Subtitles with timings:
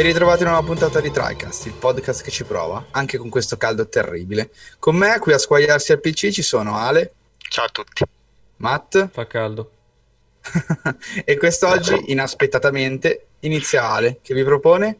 [0.00, 3.28] Ben ritrovati in una nuova puntata di TriCast, il podcast che ci prova, anche con
[3.28, 4.48] questo caldo terribile.
[4.78, 7.12] Con me, qui a squagliarsi al PC, ci sono Ale.
[7.36, 8.04] Ciao a tutti.
[8.56, 9.10] Matt.
[9.10, 9.70] Fa caldo.
[11.22, 14.98] e quest'oggi, inaspettatamente, inizia Ale, che vi propone?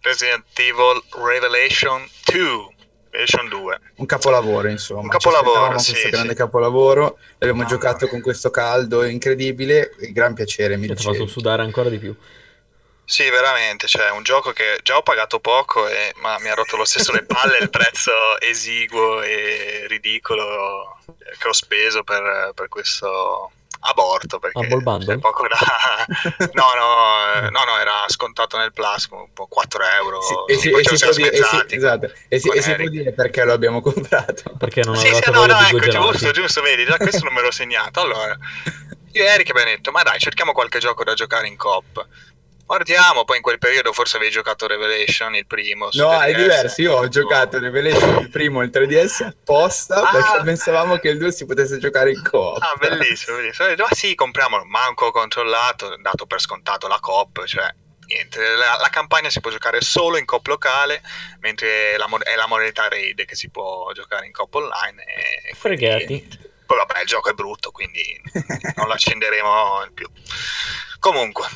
[0.00, 2.74] Resident Evil Revelation 2.
[3.08, 3.80] Revelation 2.
[3.94, 5.00] Un capolavoro, insomma.
[5.00, 6.12] Un capolavoro, sì, questo sì.
[6.12, 7.16] grande capolavoro.
[7.38, 8.10] L'abbiamo Mamma giocato mia.
[8.10, 9.94] con questo caldo incredibile.
[10.10, 12.14] Gran piacere, mi Mi ha fatto sudare ancora di più.
[13.10, 16.76] Sì, veramente, cioè un gioco che già ho pagato poco, e- ma mi ha rotto
[16.76, 20.98] lo stesso le palle il prezzo esiguo e ridicolo
[21.38, 24.38] che ho speso per, per questo aborto.
[24.38, 24.60] Perché
[25.14, 25.56] c'è poco da...
[26.52, 30.20] No, no, eh, no, no, era scontato nel Plasma, un po' 4 euro.
[30.20, 32.88] Sì, e, si, e si può dire, e si- esatto, e si- e si può
[32.88, 34.52] dire perché lo abbiamo comprato.
[34.58, 37.50] Perché non Sì, sì, no, no, ecco, giusto, giusto, vedi, già questo non me l'ho
[37.50, 38.00] segnato.
[38.00, 38.36] Allora,
[39.12, 42.06] io e Eric abbiamo detto, ma dai, cerchiamo qualche gioco da giocare in coop.
[42.68, 45.88] Guardiamo, poi in quel periodo forse avevi giocato Revelation, il primo.
[45.92, 46.22] No, 3DS.
[46.26, 46.82] è diverso.
[46.82, 50.10] Io ho giocato Revelation il primo e il 3DS apposta Ah.
[50.12, 52.60] perché pensavamo che il 2 si potesse giocare in coop.
[52.60, 53.68] Ah, bellissimo, bellissimo.
[53.68, 57.72] Ho detto, Ma sì, compriamolo, manco controllato, dato per scontato la coop, cioè
[58.04, 61.00] niente, la, la campagna si può giocare solo in coop locale,
[61.40, 65.02] mentre la è la modalità raid che si può giocare in coop online.
[65.04, 66.46] E quindi- Fregati.
[66.66, 68.02] Poi vabbè, il gioco è brutto, quindi
[68.76, 70.06] non lo accenderemo più.
[70.98, 71.46] Comunque,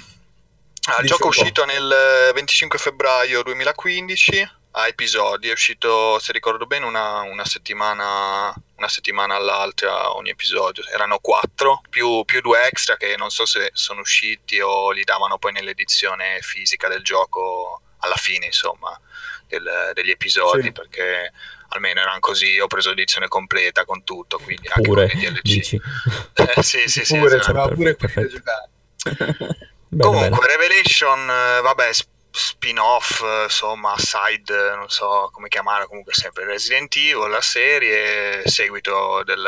[0.88, 6.64] ah, il gioco è uscito nel 25 febbraio 2015 a episodi, è uscito, se ricordo
[6.66, 10.82] bene, una, una settimana, una settimana all'altra ogni episodio.
[10.86, 15.36] Erano quattro, più, più due extra che non so se sono usciti o li davano
[15.38, 18.98] poi nell'edizione fisica del gioco alla fine, insomma,
[19.46, 20.72] del- degli episodi, Sì.
[20.72, 21.32] perché
[21.68, 25.76] almeno erano così, ho preso l'edizione completa con tutto, quindi anche Pure, con DLC.
[26.56, 27.52] Eh, sì, sì, sì, pure, esatto.
[27.52, 27.96] c'era pure
[28.28, 28.70] giocare.
[29.94, 30.56] Bene, Comunque, bene.
[30.56, 36.46] Revelation, eh, vabbè, sp- spin-off, eh, insomma, side, eh, non so come chiamarlo, comunque sempre
[36.46, 39.46] Resident Evil, la serie, seguito del,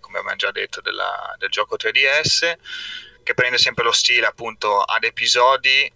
[0.00, 2.54] come abbiamo già detto, della- del gioco 3DS,
[3.24, 5.92] che prende sempre lo stile appunto ad episodi.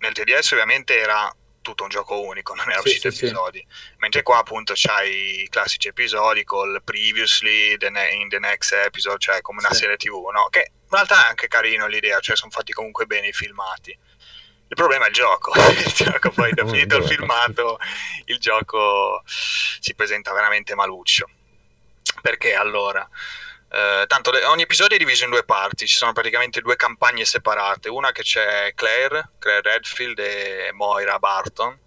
[0.00, 1.34] Nel 3DS ovviamente era
[1.68, 3.24] tutto un gioco unico, non era Sì, uscito sì, sì.
[3.26, 3.66] episodi.
[3.98, 9.18] Mentre qua appunto c'hai i classici episodi col previously, the ne- in the next episode,
[9.18, 9.80] cioè come una Sì.
[9.80, 10.46] serie tv, no?
[10.50, 13.90] Che in realtà è anche carino l'idea, cioè sono fatti comunque bene i filmati.
[14.70, 17.14] Il problema è il gioco, il gioco poi da finito il dov'è?
[17.14, 17.78] filmato,
[18.26, 21.28] il gioco si presenta veramente maluccio.
[22.20, 23.08] Perché allora?
[23.70, 27.24] Eh, tanto le- ogni episodio è diviso in due parti, ci sono praticamente due campagne
[27.24, 31.78] separate, una che c'è Claire, Claire Redfield e Moira Barton.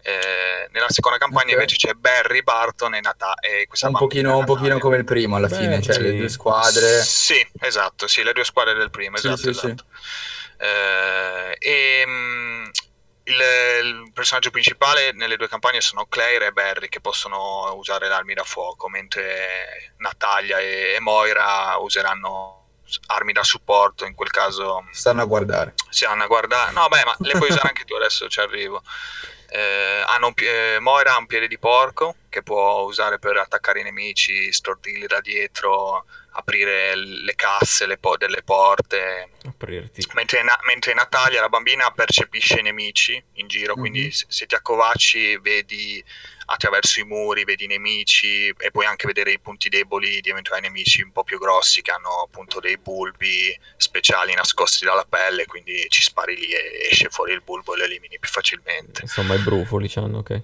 [0.00, 1.52] Eh, nella seconda campagna Ok.
[1.52, 5.48] invece c'è Barry Barton e, Nata- e un pochino, un pochino come il primo alla
[5.48, 6.02] Beh, fine, cioè sì.
[6.02, 7.02] le due squadre.
[7.02, 9.66] Sì, esatto, sì, le due squadre del primo, esatto, sì, sì.
[9.66, 9.84] esatto.
[10.60, 12.68] Eh, e mm,
[13.28, 18.14] il, il personaggio principale nelle due campagne sono Claire e Barry che possono usare le
[18.14, 22.56] armi da fuoco, mentre Natalia e, e Moira useranno
[23.08, 25.74] armi da supporto, in quel caso Stanno a guardare.
[25.90, 26.72] si hanno a guardare.
[26.72, 28.82] No, beh, ma le puoi usare anche tu adesso, ci arrivo.
[29.50, 33.82] Eh, hanno eh, Moira ha un piede di porco che può usare per attaccare i
[33.82, 36.04] nemici, stordirli da dietro,
[36.38, 39.30] aprire le casse le po- delle porte.
[39.44, 40.06] Aprirti.
[40.14, 44.10] Mentre, Na- mentre Natalia, la bambina, percepisce i nemici in giro, quindi Mhm.
[44.10, 46.02] se, se ti accovacci vedi
[46.50, 50.62] attraverso i muri, vedi i nemici e puoi anche vedere i punti deboli di eventuali
[50.62, 55.84] nemici un po' più grossi che hanno appunto dei bulbi speciali nascosti dalla pelle, quindi
[55.90, 59.02] ci spari lì e esce fuori il bulbo e lo elimini più facilmente.
[59.02, 60.40] Insomma, i brufoli c'hanno, ok.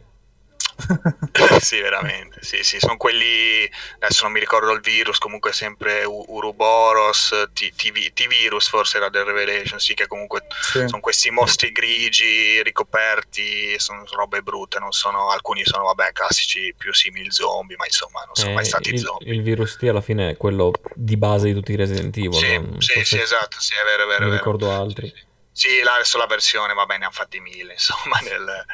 [1.61, 2.39] sì, veramente.
[2.43, 3.69] Sì, sì, sono quelli.
[4.01, 9.79] Adesso non mi ricordo il virus, comunque sempre U- Uruboros, T-Virus forse era del Revelation,
[9.79, 10.87] sì, che comunque Sì.
[10.87, 16.93] sono questi mostri grigi ricoperti, sono robe brutte, non sono, alcuni sono, vabbè, classici più
[16.93, 19.33] simili zombie, ma insomma, non sono Eh, mai stati il, zombie.
[19.35, 22.35] il virus T alla fine è quello di base di tutti i Resident Evil.
[22.35, 24.19] Sì, non- sì, sì, esatto, sì, è vero, è vero.
[24.25, 24.37] non è vero.
[24.37, 25.13] ricordo altri.
[25.57, 28.65] Sì, là adesso la versione, vabbè, ne hanno fatti mille, insomma, nel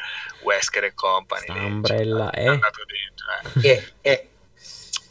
[0.40, 1.46] Wesker e Company.
[1.50, 2.44] Umbrella, cioè, eh?
[2.44, 3.92] è andato dentro, eh.
[4.00, 4.30] Eh, eh.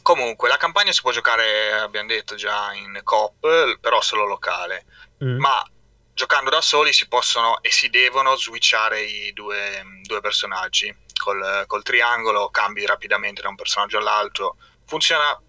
[0.02, 4.84] Comunque, la campagna si può giocare, abbiamo detto già, in coop, però solo locale.
[5.22, 5.38] Mm.
[5.38, 5.64] Ma
[6.12, 10.92] giocando da soli si possono e si devono switchare i due, due personaggi.
[11.22, 14.56] Col, col triangolo cambi rapidamente da un personaggio all'altro.
[14.86, 15.40] Funziona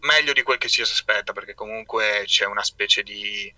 [0.00, 3.52] meglio di quel che ci si aspetta, perché comunque c'è una specie di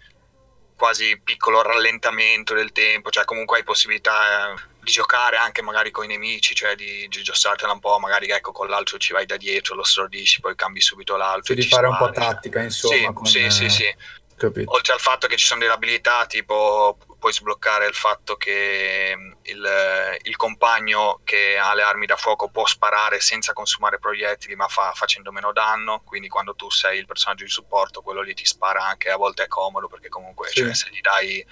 [0.82, 6.02] quasi piccolo rallentamento del tempo, cioè comunque hai possibilità eh, di giocare anche magari con
[6.02, 9.36] i nemici, cioè di, di giostrartela un po', magari ecco con l'altro ci vai da
[9.36, 11.54] dietro, lo stordisci, poi cambi subito l'altro.
[11.54, 12.96] Cioè di fare un po' spari, tattica, insomma.
[12.96, 13.96] Sì, con, sì, sì, sì.
[14.36, 14.72] Capito.
[14.72, 19.32] Oltre al fatto che ci sono delle abilità tipo puoi sbloccare il fatto che mm,
[19.42, 24.66] il, il, compagno che ha le armi da fuoco può sparare senza consumare proiettili ma
[24.66, 28.44] fa, facendo meno danno, quindi quando tu sei il personaggio di supporto quello lì ti
[28.44, 30.62] spara anche, a volte è comodo perché comunque sì.
[30.62, 31.46] cioè, se gli dai...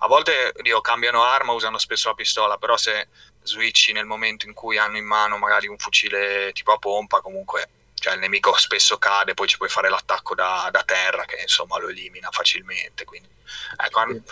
[0.00, 3.08] A volte dio, cambiano arma, usano spesso la pistola, però se
[3.42, 7.68] switchi nel momento in cui hanno in mano magari un fucile tipo a pompa, comunque
[7.98, 11.78] cioè il nemico spesso cade, poi ci puoi fare l'attacco da, da terra che insomma
[11.78, 13.04] lo elimina facilmente.
[13.04, 13.28] Quindi,
[13.76, 14.22] ecco, sì.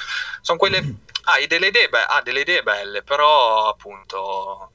[0.41, 1.05] sono quelle.
[1.29, 4.75] Ah, delle idee, be- ah, delle idee belle, però appunto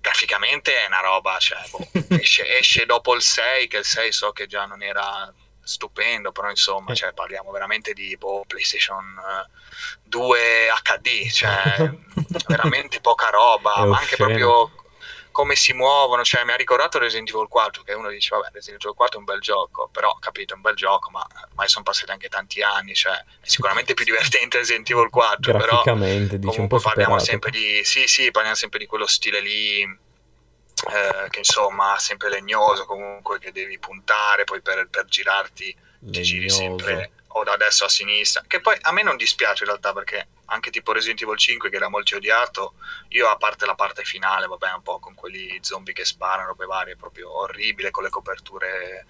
[0.00, 1.88] graficamente è una roba, cioè, boh,
[2.18, 5.32] esce, esce, dopo il 6, che il 6 so che già non era
[5.62, 9.14] stupendo, però insomma, cioè, parliamo veramente di boh, PlayStation
[10.04, 11.92] 2 HD, cioè
[12.46, 14.70] veramente poca roba, ma anche proprio
[15.36, 18.82] come si muovono, cioè mi ha ricordato Resident Evil 4 che uno dice vabbè Resident
[18.82, 21.84] Evil 4 è un bel gioco, però capito è un bel gioco ma ormai sono
[21.84, 27.18] passati anche tanti anni, cioè è sicuramente più divertente Resident Evil 4, però comunque parliamo
[27.18, 32.86] sempre di, sì sì, parliamo sempre di quello stile lì eh, che insomma sempre legnoso
[32.86, 37.90] comunque che devi puntare poi per, per girarti ti giri sempre o da destra a
[37.90, 41.68] sinistra che poi a me non dispiace in realtà perché anche tipo Resident Evil 5
[41.68, 42.74] che era molto odiato,
[43.08, 46.66] io a parte la parte finale, vabbè, un po' con quelli zombie che sparano, robe
[46.66, 49.06] varie, proprio orribile, con le coperture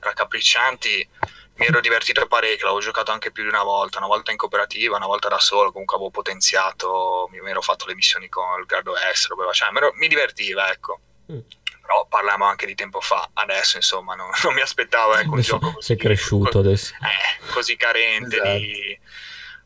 [0.00, 1.08] raccapriccianti,
[1.56, 4.96] mi ero divertito parecchio, l'avevo giocato anche più di una volta, una volta in cooperativa,
[4.96, 8.94] una volta da solo, comunque avevo potenziato, mi ero fatto le missioni con il grado
[8.94, 11.00] S, robe, cioè, mi divertiva, ecco.
[11.32, 11.38] Mm.
[11.84, 15.72] Però parliamo anche di tempo fa, adesso insomma non, non mi aspettavo ecco, un gioco
[15.72, 16.94] così, sei cresciuto adesso.
[16.94, 18.56] Eh, così carente esatto.
[18.56, 18.98] di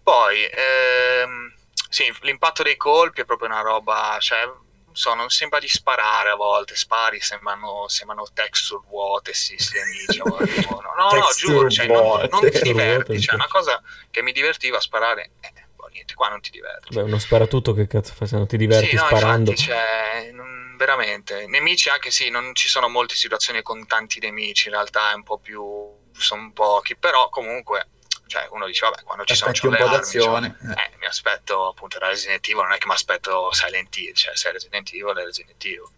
[0.09, 1.53] poi, ehm,
[1.91, 4.50] sì, l'impatto dei colpi è proprio una roba, cioè,
[4.91, 10.17] so, non sembra di sparare a volte, spari, sembrano, sembrano texture vuote, sì, sì, amici,
[10.17, 14.79] no, no, no, giuro, cioè, non, non, ti diverti, cioè, una cosa che mi divertiva
[14.79, 15.53] a sparare, eh,
[15.99, 16.95] niente, qua non ti diverti.
[16.95, 19.50] Beh, uno sparatutto che cazzo fa se non ti diverti sì, no, sparando?
[19.50, 24.69] Infatti, cioè, non, veramente, nemici anche sì, non ci sono molte situazioni con tanti nemici,
[24.69, 25.65] in realtà è un po' più,
[26.12, 27.89] sono pochi, però comunque
[28.29, 30.97] cioè uno dice vabbè quando ci sono un po' armi, d'azione cioè, eh.
[30.99, 34.50] mi aspetto appunto da Resident Evil non è che mi aspetto Silent Hill cioè se
[34.50, 35.89] è Resident Evil è Resident Evil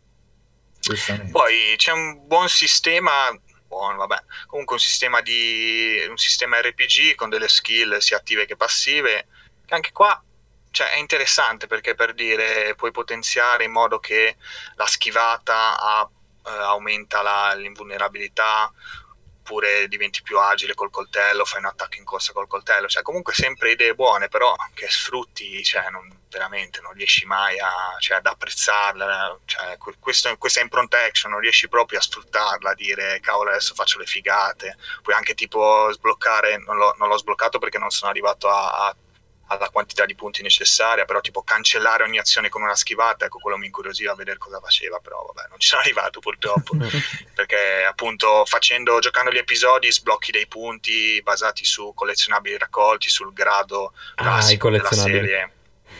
[1.32, 3.36] poi c'è un buon sistema
[3.66, 8.54] buono vabbè comunque un sistema di un sistema RPG con delle skill sia attive che
[8.54, 9.26] passive
[9.74, 10.22] anche qua
[10.70, 14.36] cioè, è interessante perché per dire puoi potenziare in modo che
[14.76, 16.08] la schivata ha,
[16.46, 18.72] eh, aumenta la, l'invulnerabilità
[19.50, 23.34] oppure diventi più agile col coltello, fai un attacco in corsa col coltello, cioè comunque
[23.34, 28.26] sempre idee buone, però che sfrutti, cioè non, veramente non riesci mai a, cioè, ad
[28.26, 33.74] apprezzarla, cioè, questo, questa impronta action non riesci proprio a sfruttarla, a dire cavolo adesso
[33.74, 38.10] faccio le figate, puoi anche tipo sbloccare, non l'ho, non l'ho sbloccato perché non sono
[38.10, 38.96] arrivato a, a
[39.50, 43.56] alla quantità di punti necessaria, però tipo cancellare ogni azione con una schivata, ecco quello
[43.56, 46.76] mi incuriosiva a vedere cosa faceva, però vabbè non ci sono arrivato purtroppo,
[47.34, 53.92] perché appunto facendo, giocando gli episodi sblocchi dei punti basati su collezionabili raccolti, sul grado
[54.16, 55.52] ah, classico della serie.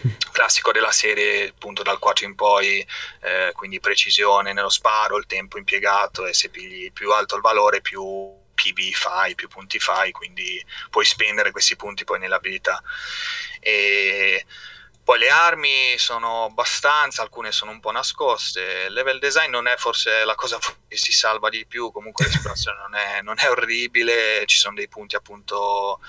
[0.31, 2.87] Classico della serie appunto dal 4 in poi
[3.23, 7.83] eh, quindi precisione nello sparo il tempo impiegato e se pigli più alto il valore
[7.83, 12.83] più PB fai, più punti fai, quindi puoi spendere questi punti poi nell'abilità.
[13.61, 14.45] E
[15.03, 18.87] poi le armi sono abbastanza, alcune sono un po' nascoste.
[18.89, 22.79] Il level design non è forse la cosa che si salva di più, comunque l'esplorazione
[22.79, 26.01] non è, non è orribile, ci sono dei punti appunto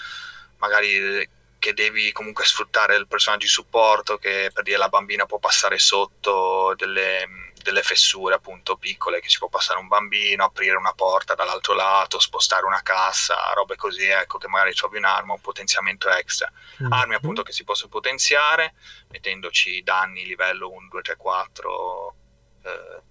[0.57, 1.27] magari
[1.57, 5.77] che devi comunque sfruttare il personaggio di supporto che per dire la bambina può passare
[5.77, 7.27] sotto delle
[7.61, 12.19] delle fessure appunto piccole che ci può passare un bambino, aprire una porta dall'altro lato,
[12.19, 16.51] spostare una cassa, robe così, ecco che magari trovi un'arma, un potenziamento extra.
[16.81, 16.91] Mm-hmm.
[16.91, 18.73] Armi appunto che si possono potenziare
[19.09, 22.15] mettendoci danni livello 1, 2, 3, 4,
[22.63, 23.01] eh,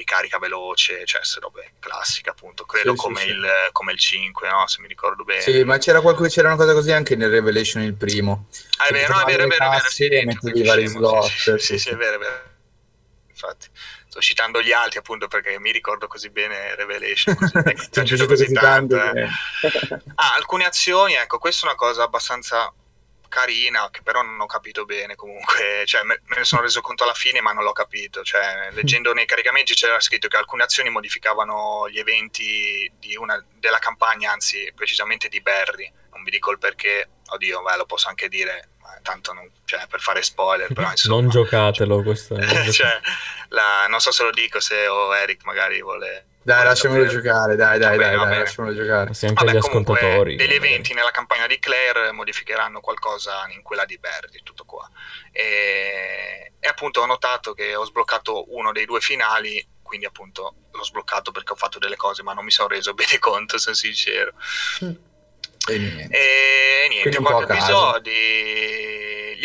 [0.00, 3.72] ricarica veloce, cioè se robe classiche appunto, credo sì, come, sì, il, sì.
[3.72, 4.66] come, il, 5, no?
[4.66, 5.42] se mi ricordo bene.
[5.42, 8.48] Sì, ma c'era, qualcuno, c'era una cosa così anche nel Revelation il primo.
[8.78, 11.56] Ah, è vero, no, è vero, è vero, è vero, sì, mettevi vari slot.
[11.56, 12.42] Sì, sì, è vero, è vero.
[13.28, 13.68] Infatti
[14.10, 17.54] sto citando gli altri appunto perché mi ricordo così bene Revelation così,
[17.94, 19.22] così, così tanto, eh.
[20.16, 22.74] ah, alcune azioni ecco questa è una cosa abbastanza
[23.28, 27.04] carina che però non ho capito bene comunque cioè me, me ne sono reso conto
[27.04, 30.90] alla fine ma non l'ho capito cioè leggendo nei caricamenti c'era scritto che alcune azioni
[30.90, 37.08] modificavano gli eventi una, della campagna anzi precisamente di Barry non vi dico il perché
[37.28, 38.70] oddio beh, lo posso anche dire
[39.02, 42.36] tanto non, cioè, per fare spoiler, però insomma, non giocatelo questo.
[42.72, 43.00] cioè,
[43.48, 47.22] la, non so se lo dico se o Eric magari vuole Dai, lasciamolo sapere.
[47.22, 49.12] giocare, dai, dai, dai, dai, lasciamolo giocare.
[49.12, 50.36] Sì, anche Vabbè, gli comunque, ascoltatori.
[50.36, 50.66] degli magari.
[50.66, 54.88] eventi nella campagna di Claire modificheranno qualcosa in quella di Verdi, tutto qua.
[55.32, 60.84] E, e appunto ho notato che ho sbloccato uno dei due finali, quindi appunto l'ho
[60.84, 64.32] sbloccato perché ho fatto delle cose, ma non mi sono reso bene conto, sono sincero.
[65.68, 66.16] E niente.
[66.16, 68.10] E niente, Quindi quattro episodi,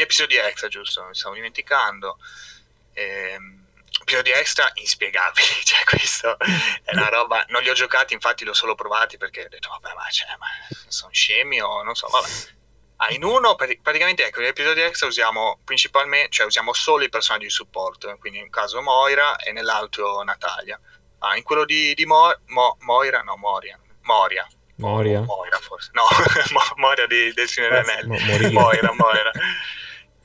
[0.06, 1.04] episodi extra, giusto?
[1.06, 2.18] Mi stavo dimenticando.
[2.94, 3.64] Ehm,
[4.02, 8.54] episodi extra inspiegabili, cioè questo è una roba, non li ho giocati, infatti li ho
[8.54, 10.48] solo provati perché ho detto, vabbè, ma, cioè, ma
[10.88, 12.28] sono scemi o non so, vabbè.
[12.98, 17.10] Ah, in uno prati- praticamente ecco, negli episodi extra usiamo principalmente, cioè usiamo solo i
[17.10, 20.80] personaggi di supporto, quindi in un caso Moira e nell'altro Natalia.
[21.20, 24.48] Ah, in quello di, di Mo- Mo- Moira, no, Moria, Moria,
[24.78, 25.22] Moria.
[25.22, 26.04] Moira forse, no,
[26.52, 27.84] Mo- Moria di, del Signore.
[28.52, 29.32] Moira, Moira.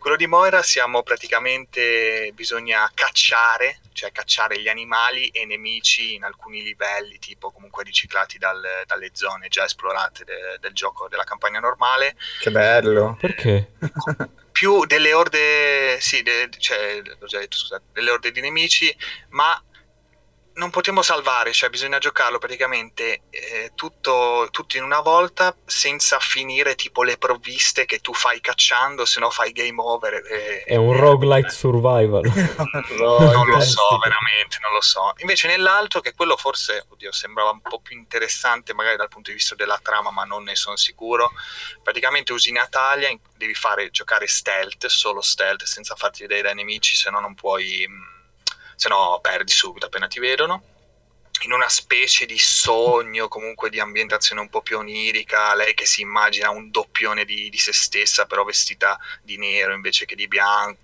[0.01, 6.63] Quello di Moira siamo praticamente, bisogna cacciare, cioè cacciare gli animali e nemici in alcuni
[6.63, 12.17] livelli, tipo comunque riciclati dal- dalle zone già esplorate de- del gioco, della campagna normale,
[12.41, 13.19] Che bello.
[13.21, 13.73] Perché?
[14.51, 18.97] più delle orde, sì, de- cioè, l'ho già detto, scusate, delle orde di nemici,
[19.31, 19.63] ma
[20.55, 26.75] non potremo salvare, cioè bisogna giocarlo praticamente eh, tutto, tutto in una volta senza finire
[26.75, 30.15] tipo le provviste che tu fai cacciando, se no fai game over.
[30.15, 32.23] e- È un roguelite survival.
[32.99, 35.13] non lo so, veramente, non lo so.
[35.19, 39.37] Invece nell'altro, che quello forse, oddio, sembrava un po' più interessante magari dal punto di
[39.37, 41.31] vista della trama, ma non ne sono sicuro.
[41.83, 47.09] Praticamente usi Natalia, devi fare giocare stealth, solo stealth, senza farti vedere dai nemici, se
[47.11, 47.87] no non puoi...
[47.89, 48.19] mh,
[48.81, 50.63] se no perdi subito appena ti vedono.
[51.43, 56.01] In una specie di sogno, comunque di ambientazione un po' più onirica, lei che si
[56.01, 60.79] immagina un doppione di, di se stessa, però vestita di nero invece che di bianco.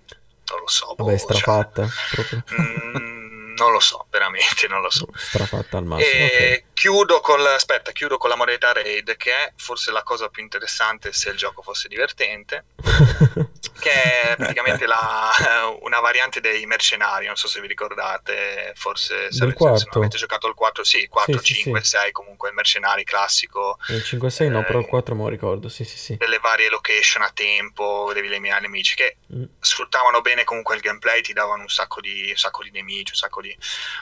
[0.51, 0.93] Non lo so.
[0.95, 1.89] Vabbè, boh, cioè- strafatta.
[2.11, 2.43] Proprio.
[2.53, 5.07] Mm, non lo so, veramente non lo so.
[5.15, 6.11] Strafatta al massimo.
[6.11, 10.43] E chiudo con aspetta, chiudo con la modalità raid, che è forse la cosa più
[10.43, 12.65] interessante se il gioco fosse divertente,
[13.79, 19.43] che è praticamente la- una variante dei mercenari, non so se vi ricordate, forse se,
[19.43, 21.89] avete- se giocato il 4, sì, 4, Sì, sì, 5, sì.
[21.97, 25.69] 6, comunque il mercenari classico, Il 5-6 no, però il Eh, 4 me lo ricordo.
[25.69, 26.15] Sì, sì, sì.
[26.17, 29.43] delle varie location a tempo, devi eliminare nemici, che Mm.
[29.59, 33.17] sfruttavano bene comunque il gameplay, ti davano un sacco di, un sacco di nemici, un
[33.17, 33.55] sacco di...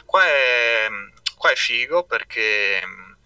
[0.06, 0.88] Qua è,
[1.46, 3.18] qua è figo perché mh,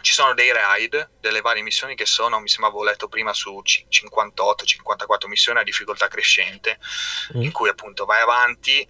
[0.00, 3.60] ci sono dei raid, delle varie missioni che sono, mi sembra avevo letto prima, su
[3.64, 6.78] ci- 58-54 missioni a difficoltà crescente,
[7.36, 7.42] Mm.
[7.42, 8.86] in cui appunto vai avanti,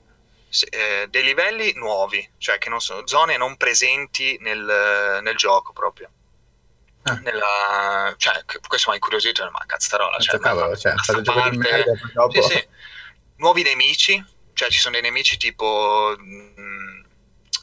[0.50, 5.73] se- eh, dei livelli nuovi, cioè che non sono zone non presenti nel, nel gioco
[5.73, 6.11] proprio.
[7.04, 7.14] Ah.
[7.14, 10.94] Nella, cioè, questo mi ha incuriosito, ma cazzarola, cioè, cavolo, cioè,
[11.25, 11.92] parte- merda
[12.30, 12.68] sì, sì.
[13.37, 16.91] Nuovi nemici, cioè ci sono dei nemici tipo mh,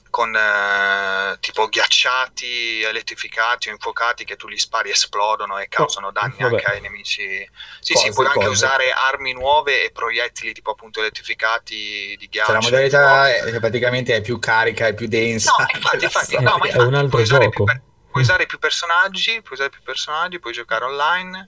[0.10, 6.36] con eh, tipo ghiacciati, elettrificati o infuocati che tu li spari esplodono e causano danni
[6.40, 6.56] vabbè.
[6.56, 7.48] anche ai nemici.
[7.80, 8.50] Sì, Cose, sì, puoi anche cose.
[8.50, 12.52] usare armi nuove e proiettili tipo appunto elettrificati di ghiaccio.
[12.52, 15.54] Cioè, la modalità è, che praticamente è più carica, è più densa.
[15.58, 17.64] No, infatti, infatti, È- no, ma è infatti un altro gioco.
[18.10, 21.46] puoi usare più personaggi, puoi usare più personaggi, puoi giocare online,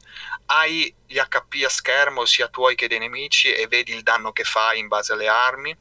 [0.47, 4.43] hai gli HP a schermo sia tuoi che dei nemici e vedi il danno che
[4.43, 5.75] fai in base alle armi.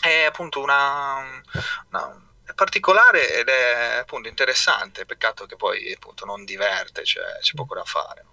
[0.00, 1.42] È appunto una,
[1.90, 7.74] una- particolare ed è appunto interessante, peccato che poi appunto non diverte, cioè c'è poco
[7.74, 8.24] da fare.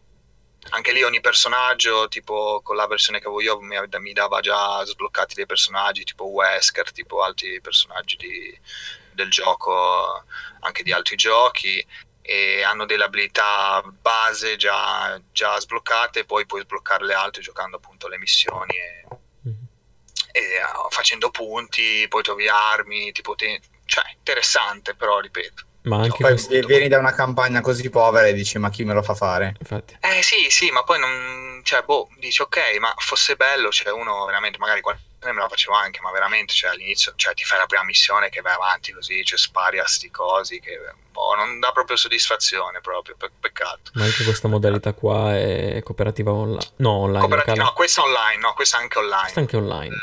[0.72, 5.34] Anche lì ogni personaggio, tipo con la versione che avevo io, mi, dava già sbloccati
[5.36, 8.60] dei personaggi tipo Wesker, tipo altri personaggi di-
[9.14, 10.26] del gioco,
[10.60, 11.86] anche di altri giochi,
[12.22, 18.08] e hanno delle abilità base già, già sbloccate, poi puoi sbloccare le altre giocando appunto
[18.10, 19.06] le missioni e.
[20.38, 25.64] e, facendo punti, poi trovi armi, tipo te- cioè interessante, però ripeto.
[25.84, 28.94] Ma anche Poi questo- vieni da una campagna così povera e dici ma chi me
[28.94, 29.56] lo fa fare?
[29.60, 29.98] Infatti.
[30.02, 31.62] Eh sì, sì, ma poi non.
[31.64, 35.76] Cioè, boh, dici ok, ma fosse bello, cioè uno veramente, magari qualche me la facevo
[35.76, 39.24] anche, ma veramente, cioè all'inizio, cioè ti fai la prima missione che vai avanti così,
[39.26, 40.80] cioè spari a sti cosi, che
[41.12, 43.92] boh, non dà proprio soddisfazione, proprio, pe- peccato.
[43.96, 46.72] Ma anche questa modalità qua è cooperativa online.
[46.78, 47.28] No, online.
[47.36, 47.58] Locale.
[47.62, 49.22] no, questa online, no, questa anche online.
[49.22, 49.96] Questa anche online.
[49.96, 50.00] Eh,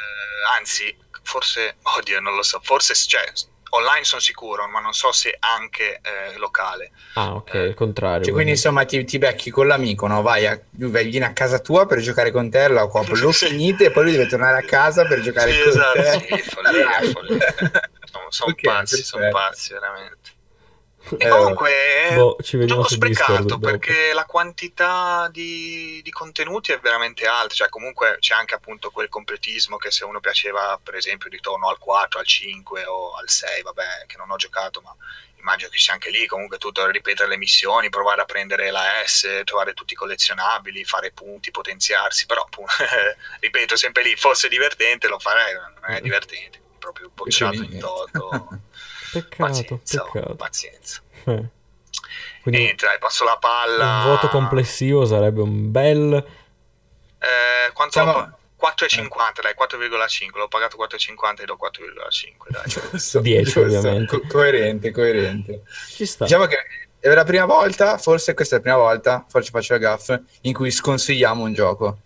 [0.59, 3.23] anzi, forse, oddio, non lo so, forse, cioè,
[3.71, 6.93] online sono sicuro, ma non so se anche eh, locale.
[7.15, 8.25] Ah, ok, eh, il contrario.
[8.25, 10.23] Cioè, quindi insomma ti, ti becchi con l'amico, no?
[10.23, 13.47] Vai a, vai- a casa tua per giocare con te, lo, lo Sì.
[13.47, 16.37] finite e poi lui deve tornare a casa per giocare Sì, con esatto, te.
[16.37, 17.39] sì, follia, follia.
[18.15, 20.31] Sono, sono Ok, pazzi, sono pazzi, veramente.
[21.11, 26.73] E Eh, comunque è boh, ci un gioco sprecato perché la quantità di, di contenuti
[26.73, 30.95] è veramente alta, cioè comunque c'è anche appunto quel completismo che se uno piaceva per
[30.95, 34.97] esempio ritorno al 4, al 5 o al 6, vabbè che non ho giocato ma
[35.45, 36.27] immagino che sia anche lì.
[36.27, 41.13] Comunque tutto ripetere le missioni, provare a prendere la S, trovare tutti i collezionabili, fare
[41.13, 42.49] punti, potenziarsi, però
[43.41, 48.49] ripeto sempre lì, fosse divertente lo farei, non è divertente, proprio bocciato in toto.
[49.21, 50.35] Peccato, Pazienza, oh, peccato.
[50.37, 51.01] pazienza.
[51.25, 51.45] Eh.
[52.43, 54.03] Quindi Niente, dai, passo la palla.
[54.05, 56.13] un voto complessivo sarebbe un bel...
[57.19, 60.37] Eh, quanto Siamo- ho- 4,50, dai, 4,5.
[60.39, 62.63] L'ho pagato 4,50 e do 4,5, dai.
[62.91, 63.61] Giusto, 10 giusto.
[63.61, 64.19] ovviamente.
[64.21, 65.63] Co- coerente, coerente.
[65.89, 66.25] Ci sta.
[66.25, 66.57] Diciamo che
[66.99, 70.53] è la prima volta, forse questa è la prima volta, forse faccio la gaff, in
[70.55, 71.99] cui sconsigliamo un gioco.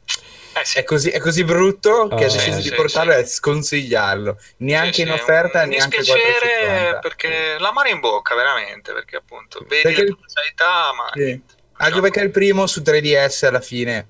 [0.60, 0.78] Eh sì.
[0.78, 2.26] È così, è così brutto che Ah.
[2.26, 3.18] ha deciso Sì, di sì, portarlo sì.
[3.18, 4.38] e sconsigliarlo.
[4.58, 6.98] Neanche Sì, in offerta, un neanche dispiacere 4,50.
[7.00, 11.56] perché la mano in bocca, veramente, perché appunto vedi Perché- le potenzialità, ma Sì.
[11.80, 14.08] Anche perché il primo su 3DS alla fine,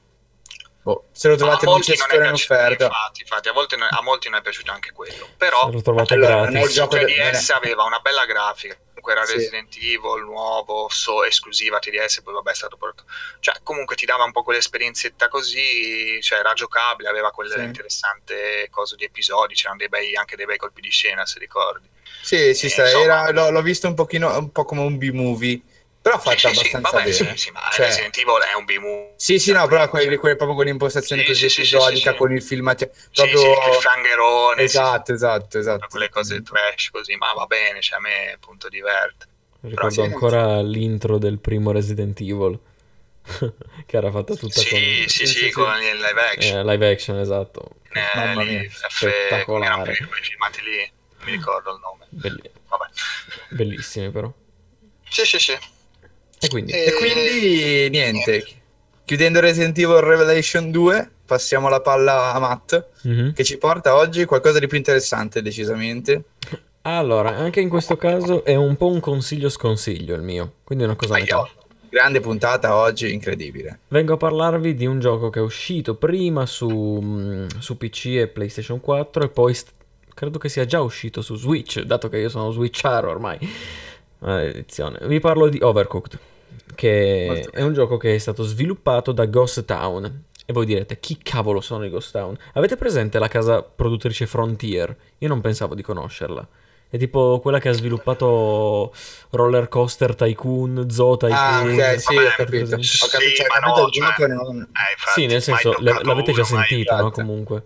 [0.83, 2.85] boh, se lo trovate a in è cessione in offerta.
[2.87, 5.29] infatti, infatti, a, volte non- a molti non è piaciuto anche quello.
[5.37, 6.69] Però Se lo trovate Allora, è gratis.
[6.69, 8.75] il gioco del- 3DS aveva una bella grafica.
[9.09, 9.35] Comunque era Sì.
[9.35, 13.09] Resident Evil nuovo, so, esclusiva 3DS, poi vabbè è stato portato.
[13.41, 17.61] Cioè, comunque ti dava un po' quell'esperienzietta così, cioè era giocabile, aveva quelle Sì.
[17.63, 21.89] interessante cose di episodi, c'erano dei bei, anche dei bei colpi di scena, se ricordi.
[22.21, 23.05] Sì, sì, Eh, sta- insomma.
[23.05, 25.61] era- l'ho, l'ho visto un pochino, un po' come un B-movie,
[26.09, 27.13] però fatto Sì, sì, sì, abbastanza vabbè, bene.
[27.13, 29.13] sì, sì, ma Cioè- Resident Evil è un B-movie.
[29.17, 31.75] Sì, sì, no, Cioè, però quelli, quelli proprio con l'impostazione Sì, così sì, sì, sì,
[31.77, 32.15] episodica, sì, sì.
[32.17, 33.39] con il filmato, Sì, proprio...
[33.39, 35.87] sì, il cliffhangerone, sì, Esatto, esatto, sì, esatto.
[35.89, 39.27] quelle cose trash così, ma va bene, cioè a me appunto diverte.
[39.61, 42.59] Ricordo sì, ancora l'intro del primo Resident Evil.
[43.85, 44.79] che era fatta tutta Sì, con...
[44.79, 46.59] sì, sì, sì, sì, con il live action.
[46.61, 47.69] Eh, live action, esatto.
[47.93, 49.97] Eh, Mamma lì, mia, spettacolare.
[50.07, 52.07] quei- filmati lì, non mi ricordo il nome.
[52.09, 52.87] Belli- Vabbè.
[53.51, 54.33] Bellissimi però.
[55.11, 55.59] Sì, sì, sì.
[56.41, 56.73] E quindi...
[56.73, 58.45] Eh, E quindi, niente,
[59.05, 63.33] chiudendo Resident Evil Revelation 2, passiamo la palla a Matt, Mhm.
[63.35, 66.25] che ci porta oggi qualcosa di più interessante, decisamente.
[66.83, 70.87] Allora, anche in questo caso è un po' un consiglio sconsiglio il mio, quindi è
[70.87, 71.37] una cosa a metà.
[71.37, 71.51] Aia.
[71.91, 73.81] Grande puntata oggi, incredibile.
[73.89, 76.69] Vengo a parlarvi di un gioco che è uscito prima su,
[77.03, 79.73] mm, su PC e PlayStation 4 e poi st-
[80.15, 83.39] credo che sia già uscito su Switch, dato che io sono switcharo ormai.
[84.21, 84.99] Maledizione.
[85.03, 86.19] Vi parlo di Overcooked,
[86.75, 90.25] che Molto è un gioco che è stato sviluppato da Ghost Town.
[90.45, 92.37] E voi direte, chi cavolo sono i Ghost Town?
[92.55, 94.97] Avete presente la casa produttrice Frontier?
[95.19, 96.47] Io non pensavo di conoscerla.
[96.91, 98.95] È tipo quella che ha sviluppato
[99.31, 101.37] Roller Coaster Tycoon, Zoo Tycoon.
[101.37, 102.65] Ah, ok, sì, ho capito.
[102.65, 104.57] Ho capito, Sì, ho capito no, il gioco cioè- non...
[104.63, 107.11] Eh, infatti, Sì, nel senso, l'avete già sentito, no?
[107.11, 107.63] Comunque.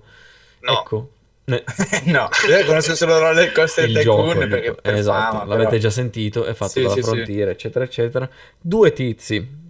[0.59, 0.73] No.
[0.73, 1.11] Ecco.
[2.05, 5.81] No, io conosco solo Roller Coaster il Tycoon gioco, perché per esatto, fama, l'avete però.
[5.83, 7.09] già sentito, è fatto Sì, dalla sì, sì.
[7.09, 8.29] Frontier, eccetera, eccetera.
[8.61, 9.61] Due tizi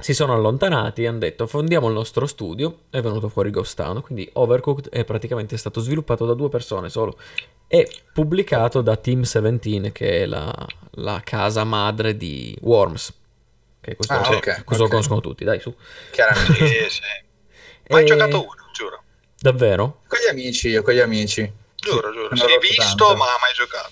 [0.00, 4.00] si sono allontanati e hanno detto fondiamo il nostro studio, è venuto fuori Ghost Town,
[4.00, 7.18] quindi Overcooked è praticamente stato sviluppato da due persone solo
[7.66, 10.50] e pubblicato da Team 17, che è la,
[10.92, 13.12] la casa madre di Worms.
[13.80, 14.36] Che questo, Ah, questo
[14.72, 15.74] ok, lo conoscono tutti, dai su.
[16.10, 16.66] Chiaramente.
[16.66, 17.00] Sì, sì.
[17.90, 18.54] Mai E- giocato uno.
[19.40, 20.00] Davvero?
[20.08, 21.50] con gli amici, io con gli amici.
[21.76, 22.28] Giuro, giuro.
[22.30, 23.06] non Sì, visto, tanto.
[23.16, 23.90] ma mai giocato.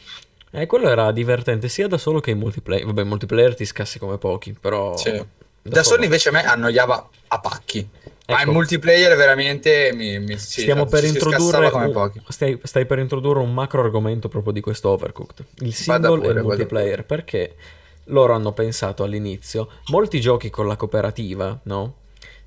[0.51, 2.85] Eh, quello era divertente sia da solo che in multiplayer.
[2.87, 4.97] Vabbè, in multiplayer ti scassi come pochi, però...
[4.97, 5.25] Sì.
[5.63, 7.89] Da solo invece a me annoiava a pacchi.
[8.29, 8.49] Ma Ecco.
[8.51, 12.21] il multiplayer veramente mi, mi sì, Stiamo per si introdurre un- pochi.
[12.29, 15.45] stai, stai per introdurre un macro argomento proprio di questo Overcooked.
[15.61, 17.55] Il single pure, e il multiplayer, perché
[18.05, 21.95] loro hanno pensato all'inizio, molti giochi con la cooperativa, no?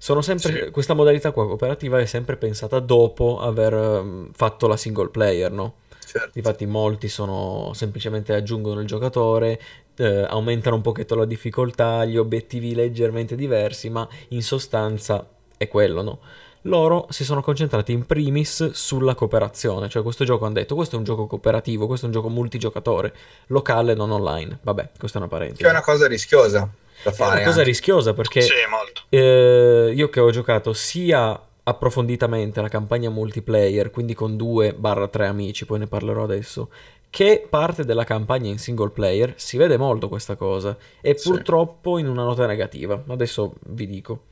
[0.01, 0.71] Sono sempre, Sì.
[0.71, 5.73] questa modalità qua cooperativa è sempre pensata dopo aver ehm, fatto la single player, no?
[6.05, 6.37] Certo.
[6.37, 9.59] Infatti molti sono semplicemente aggiungono il giocatore,
[9.97, 16.01] eh, aumentano un pochetto la difficoltà, gli obiettivi leggermente diversi, ma in sostanza è quello,
[16.01, 16.19] no?
[16.63, 20.97] Loro si sono concentrati in primis sulla cooperazione, cioè questo gioco hanno detto questo è
[20.97, 23.13] un gioco cooperativo, questo è un gioco multigiocatore,
[23.47, 24.59] locale, non online.
[24.61, 25.61] Vabbè, questa è una parentesi.
[25.61, 26.69] Che è una cosa rischiosa
[27.03, 27.31] da È fare.
[27.35, 27.63] una cosa anche.
[27.63, 29.03] rischiosa perché Sì, molto.
[29.09, 35.79] eh, io che ho giocato sia approfonditamente la campagna multiplayer, quindi con 2-3 amici, poi
[35.79, 36.69] ne parlerò adesso,
[37.11, 41.29] che parte della campagna in single player, si vede molto questa cosa e Sì.
[41.29, 43.01] purtroppo in una nota negativa.
[43.07, 44.25] Adesso vi dico.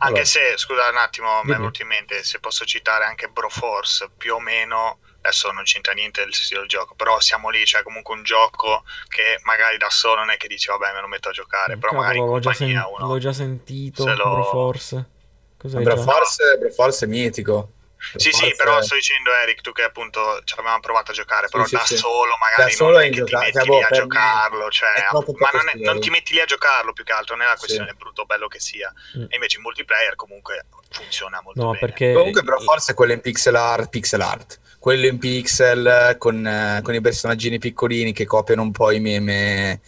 [0.00, 3.26] Anche Allora, se, scusa un attimo, mi è venuto in mente, se posso citare anche
[3.28, 7.62] Broforce, più o meno, adesso non c'entra niente del stile del gioco, però siamo lì,
[7.64, 11.08] c'è comunque un gioco che magari da solo non è che dici vabbè me lo
[11.08, 13.06] metto a giocare, però cavolo, magari in l'ho già, compagnia sen- uno...
[13.12, 15.10] l'ho già sentito, se lo- Broforce.
[15.58, 16.56] Cos'hai Broforce, già?
[16.58, 17.72] Broforce è mitico.
[18.14, 21.46] Sì, sì, forza- però sto dicendo Eric, tu che appunto ci avevamo provato a giocare,
[21.48, 21.96] Sì, però sì, da sì.
[21.96, 23.90] solo magari Da solo non è è che ti ingiocabile, metti cioè, lì a per
[23.90, 27.34] me giocarlo, cioè, ma non, è- non ti metti lì a giocarlo più che altro,
[27.34, 27.96] non è la questione Sì.
[27.96, 29.22] brutto o bello che sia, Mm.
[29.22, 31.78] e invece in multiplayer comunque funziona molto No, bene.
[31.80, 36.80] perché Comunque, però, forse quello in pixel art, pixel art, quello in pixel con, eh,
[36.82, 39.80] con i personaggini piccolini che copiano un po' i meme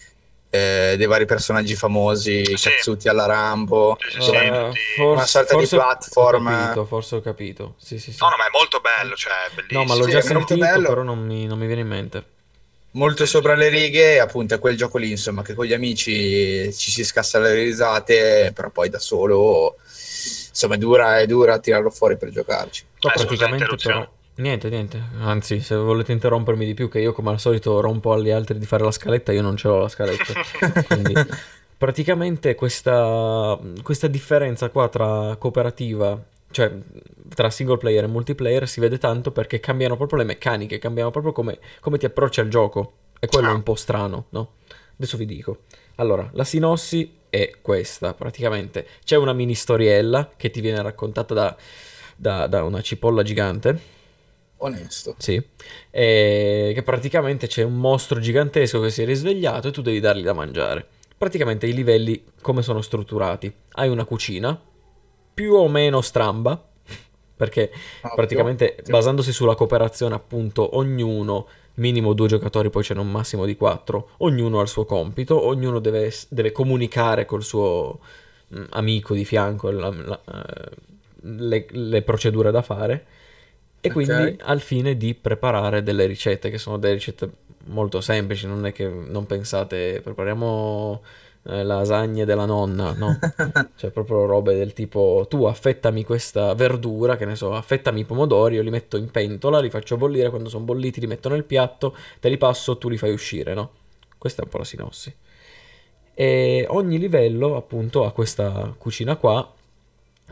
[0.52, 2.68] eh, dei vari personaggi famosi, Sì.
[2.68, 3.96] cazzuti alla Rambo.
[4.00, 6.46] Sì, sì, Eh, sì, dove- tutti- forse- una sorta di forse platform.
[6.46, 7.74] Ho capito, forse ho capito.
[7.78, 8.18] Sì, sì, sì.
[8.20, 9.80] No, no, ma è molto bello, cioè, è bellissimo.
[9.80, 10.88] No, ma l'ho Sì, già sentito, bello.
[10.88, 12.24] però non mi, non mi viene in mente.
[12.92, 16.90] molto sopra le righe, appunto, è quel gioco lì, insomma, che con gli amici ci
[16.90, 22.16] si scassa le risate, però poi da solo, insomma, è dura, è dura tirarlo fuori
[22.16, 22.82] per giocarci.
[22.82, 24.18] Eh, praticamente però...
[24.40, 25.02] Niente, niente.
[25.18, 28.64] Anzi, se volete interrompermi di più, che io come al solito rompo agli altri di
[28.64, 30.32] fare la scaletta, io non ce l'ho la scaletta.
[30.88, 31.14] Quindi
[31.76, 36.18] praticamente questa, questa differenza qua tra cooperativa,
[36.50, 36.72] cioè
[37.34, 41.32] tra single player e multiplayer, si vede tanto perché cambiano proprio le meccaniche, cambiano proprio
[41.32, 42.92] come, come ti approcci al gioco.
[43.20, 44.52] E quello è un po' strano, no?
[44.96, 45.64] Adesso vi dico.
[45.96, 48.86] Allora, la sinossi è questa, praticamente.
[49.04, 51.56] C'è una mini storiella che ti viene raccontata da,
[52.16, 53.98] da- da una cipolla gigante.
[54.62, 55.14] Onesto.
[55.18, 55.42] Sì,
[55.90, 60.22] e che praticamente c'è un mostro gigantesco che si è risvegliato e tu devi dargli
[60.22, 60.86] da mangiare.
[61.16, 63.52] Praticamente i livelli come sono strutturati?
[63.72, 64.58] Hai una cucina
[65.32, 66.62] più o meno stramba,
[67.36, 73.10] perché Ottimo, praticamente basandosi sulla cooperazione appunto ognuno, minimo due giocatori, poi ce n'è un
[73.10, 77.98] massimo di quattro, ognuno ha il suo compito, ognuno deve, deve comunicare col suo
[78.54, 80.70] mm, amico di fianco la- la- eh,
[81.22, 83.06] le, le procedure da fare
[83.80, 87.30] e quindi al fine di preparare delle ricette che sono delle ricette
[87.66, 91.02] molto semplici, non è che non pensate prepariamo
[91.44, 93.18] eh, lasagne della nonna, no?
[93.76, 98.56] Cioè proprio robe del tipo tu affettami questa verdura, che ne so, affettami i pomodori,
[98.56, 101.96] io li metto in pentola, li faccio bollire, quando sono bolliti li metto nel piatto,
[102.20, 103.70] te li passo, tu li fai uscire, no?
[104.18, 105.14] Questa è un po' la sinossi.
[106.12, 109.54] E ogni livello appunto ha questa cucina qua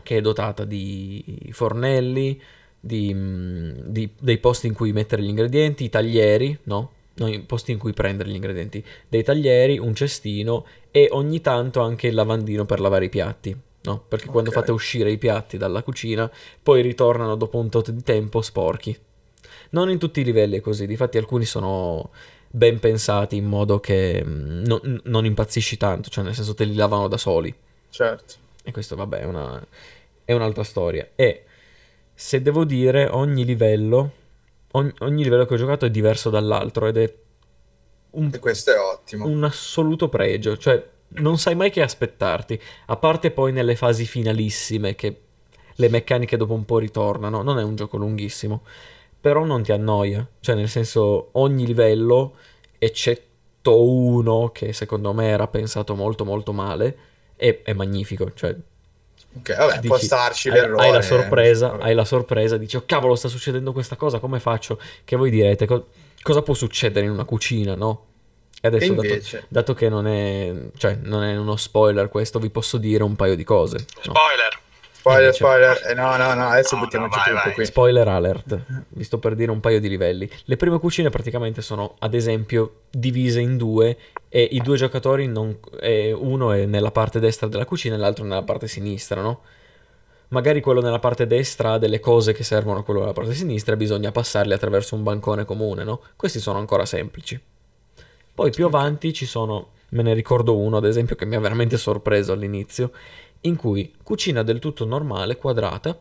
[0.03, 2.39] che è dotata di fornelli,
[2.79, 6.91] di, mm, di- dei posti in cui mettere gli ingredienti, i taglieri, no?
[7.15, 11.81] No, i posti in cui prendere gli ingredienti, dei taglieri, un cestino e ogni tanto
[11.81, 14.03] anche il lavandino per lavare i piatti, no?
[14.07, 14.55] Perché quando Ok.
[14.55, 16.31] fate uscire i piatti dalla cucina,
[16.63, 18.97] poi ritornano dopo un tot di tempo sporchi.
[19.71, 22.09] Non in tutti i livelli è così, difatti alcuni sono
[22.51, 26.73] ben pensati in modo che mm, non- non impazzisci tanto, cioè nel senso te li
[26.73, 27.53] lavano da soli.
[27.89, 28.33] Certo.
[28.63, 29.61] E questo, vabbè, è, una-
[30.23, 31.05] è un'altra storia.
[31.15, 31.43] E
[32.21, 34.11] se devo dire, ogni livello,
[34.71, 37.15] ogni, ogni livello che ho giocato è diverso dall'altro ed è
[38.11, 39.25] un, E questo è ottimo.
[39.25, 40.57] un assoluto pregio.
[40.57, 40.85] Cioè,
[41.19, 42.59] non sai mai che aspettarti.
[42.87, 45.21] A parte poi nelle fasi finalissime, che
[45.75, 47.41] le meccaniche dopo un po' ritornano.
[47.41, 48.63] Non è un gioco lunghissimo,
[49.19, 50.27] però non ti annoia.
[50.41, 52.35] Cioè, nel senso, ogni livello,
[52.77, 56.97] eccetto uno che secondo me era pensato molto molto male,
[57.37, 58.33] è, è magnifico.
[58.33, 58.57] Cioè,
[59.37, 60.85] Ok, vabbè, può dici, starci hai, l'errore.
[60.85, 61.83] hai la sorpresa, Vabbè.
[61.83, 64.79] hai la sorpresa, dici, oh cavolo, sta succedendo questa cosa, come faccio?
[65.05, 65.87] Che voi direte, co-
[66.21, 68.05] cosa può succedere in una cucina, no?
[68.55, 72.39] E E adesso, dato, invece, dato che non è, cioè, non è uno spoiler questo,
[72.39, 73.77] vi posso dire un paio di cose.
[73.77, 73.85] no?
[74.13, 74.59] Spoiler.
[74.91, 75.81] spoiler, invece- spoiler.
[75.87, 77.53] Eh, no, no, no, adesso No, buttiamoci no, vai, tutto vai.
[77.53, 77.65] qui.
[77.65, 80.29] Spoiler alert, vi sto per dire un paio di livelli.
[80.45, 83.95] Le prime cucine praticamente sono, ad esempio, divise in due
[84.29, 88.23] e i due giocatori, non, e uno è nella parte destra della cucina e l'altro
[88.23, 89.41] nella parte sinistra, no?
[90.29, 93.73] Magari quello nella parte destra ha delle cose che servono a quello nella parte sinistra
[93.73, 96.01] e bisogna passarle attraverso un bancone comune, no?
[96.15, 97.39] Questi sono ancora semplici.
[98.35, 101.77] Poi più avanti ci sono, me ne ricordo uno ad esempio che mi ha veramente
[101.77, 102.91] sorpreso all'inizio,
[103.41, 105.97] in cui cucina del tutto normale, quadrata,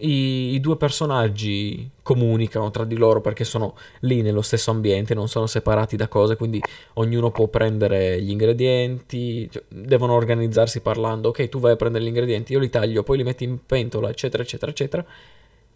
[0.00, 5.28] i, i due personaggi comunicano tra di loro perché sono lì nello stesso ambiente, non
[5.28, 6.60] sono separati da cose, quindi
[6.94, 12.08] ognuno può prendere gli ingredienti, cioè, devono organizzarsi parlando, ok, tu vai a prendere gli
[12.08, 15.04] ingredienti, io li taglio, poi li metti in pentola, eccetera, eccetera, eccetera.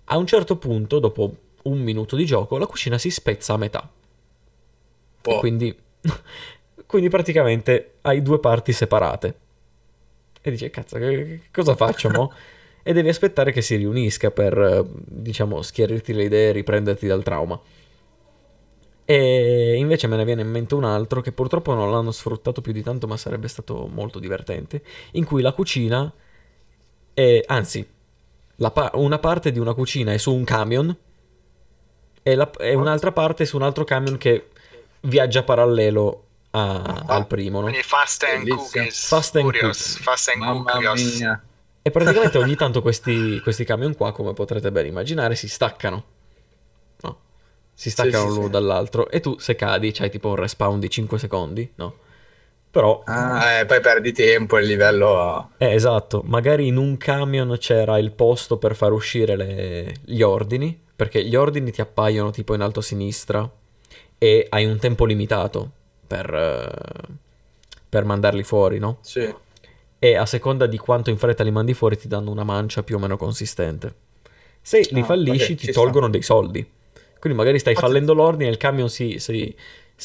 [0.07, 1.35] A un certo punto, dopo
[1.65, 3.89] un minuto di gioco, la cucina si spezza a metà.
[5.23, 5.39] Boh.
[5.39, 5.75] quindi,
[6.87, 9.39] quindi praticamente hai due parti separate.
[10.43, 12.33] E dici, cazzo, che, che cosa faccio mo?
[12.87, 17.23] E devi aspettare che si riunisca per, eh, diciamo, schiarirti le idee e riprenderti dal
[17.23, 17.59] trauma.
[19.07, 22.73] E invece me ne viene in mente un altro che purtroppo non l'hanno sfruttato più
[22.73, 24.83] di tanto, ma sarebbe stato molto divertente.
[25.13, 26.11] In cui la cucina
[27.13, 27.87] è, anzi,
[28.57, 30.95] la pa- una parte di una cucina è su un camion
[32.23, 34.49] e, la- e un'altra parte è su un altro camion che
[35.01, 37.65] viaggia parallelo a- al primo, no?
[37.67, 38.49] Quindi Fast and.
[38.49, 39.07] Cookies.
[39.07, 39.77] Fast and Curious.
[39.79, 39.99] Cookies.
[40.03, 41.19] Fast and Mamma Curious.
[41.19, 41.43] mia.
[41.87, 46.05] E praticamente ogni tanto questi, questi camion qua, come potrete ben immaginare, si staccano.
[47.03, 47.19] No?
[47.75, 48.49] Si staccano sì, l'uno sì.
[48.49, 49.11] dall'altro.
[49.11, 51.95] E tu, se cadi, c'hai tipo un respawn di 5 secondi, no?
[52.71, 55.51] Però, Ah, eh, poi perdi tempo, il livello...
[55.57, 60.79] eh, esatto, magari in un camion c'era il posto per far uscire le- gli ordini,
[60.97, 63.49] perché gli ordini ti appaiono tipo in alto a sinistra
[64.19, 65.71] e hai un tempo limitato
[66.07, 67.15] per, eh,
[67.89, 68.99] per mandarli fuori, no?
[69.01, 69.33] Sì.
[70.09, 72.97] E a seconda di quanto in fretta li mandi fuori ti danno una mancia più
[72.97, 73.95] o meno consistente.
[74.61, 76.67] Se li Ah, fallisci ok, ti tolgono dei soldi.
[77.19, 79.19] Quindi magari stai Ah, fallendo l'ordine, il camion si...
[79.19, 79.55] si-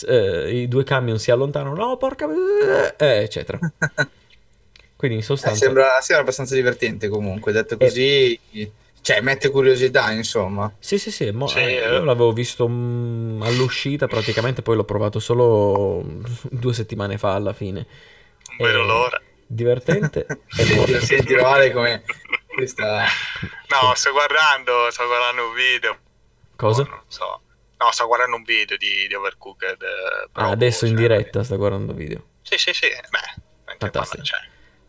[0.07, 2.27] eh, I due camion si allontanano, no porca...
[2.97, 3.61] eh, eccetera.
[4.95, 5.53] Quindi in Eh, sostanza...
[5.53, 8.39] sembra, sembra abbastanza divertente comunque, detto così,
[9.01, 10.73] cioè mette curiosità, insomma.
[10.81, 11.89] Sì, sì, sì, mo- Sì, eh, eh.
[11.89, 16.01] io l'avevo visto mm, all'uscita praticamente, poi l'ho provato solo
[16.49, 17.85] due settimane fa alla fine.
[18.47, 19.21] Non vedo Eh, l'ora.
[19.51, 22.03] Divertente e Senti, male come
[22.53, 23.05] questa...
[23.67, 25.97] No, sto guardando, sto guardando un video.
[26.55, 26.83] Cosa?
[26.83, 27.41] Oh, non so.
[27.79, 29.81] No, sto guardando un video di, di Overcooked.
[29.81, 32.23] eh, Ah, adesso in cioè, diretta sta guardando video.
[32.43, 32.87] Sì, sì, sì.
[32.89, 33.17] Beh,
[33.65, 34.21] anche Fantastico.
[34.21, 34.39] quando- cioè,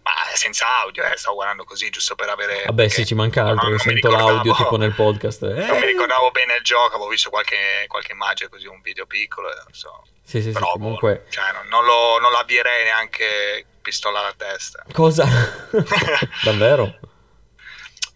[0.02, 2.64] ma senza audio, eh, sto guardando così giusto per avere...
[2.66, 3.56] Vabbè, perché sì, ci manca altro.
[3.60, 5.42] che non mi sento l'audio tipo nel podcast.
[5.42, 9.06] Non mi Eh, ricordavo bene il gioco, avevo visto qualche, qualche immagine così, un video
[9.06, 9.50] piccolo.
[9.50, 10.02] e non so.
[10.22, 11.24] Sì, sì, sì, Però, comunque.
[11.30, 14.84] cioè, non, non lo, non l'avvierei neanche pistola alla testa.
[14.92, 15.24] Cosa?
[16.44, 16.98] Davvero?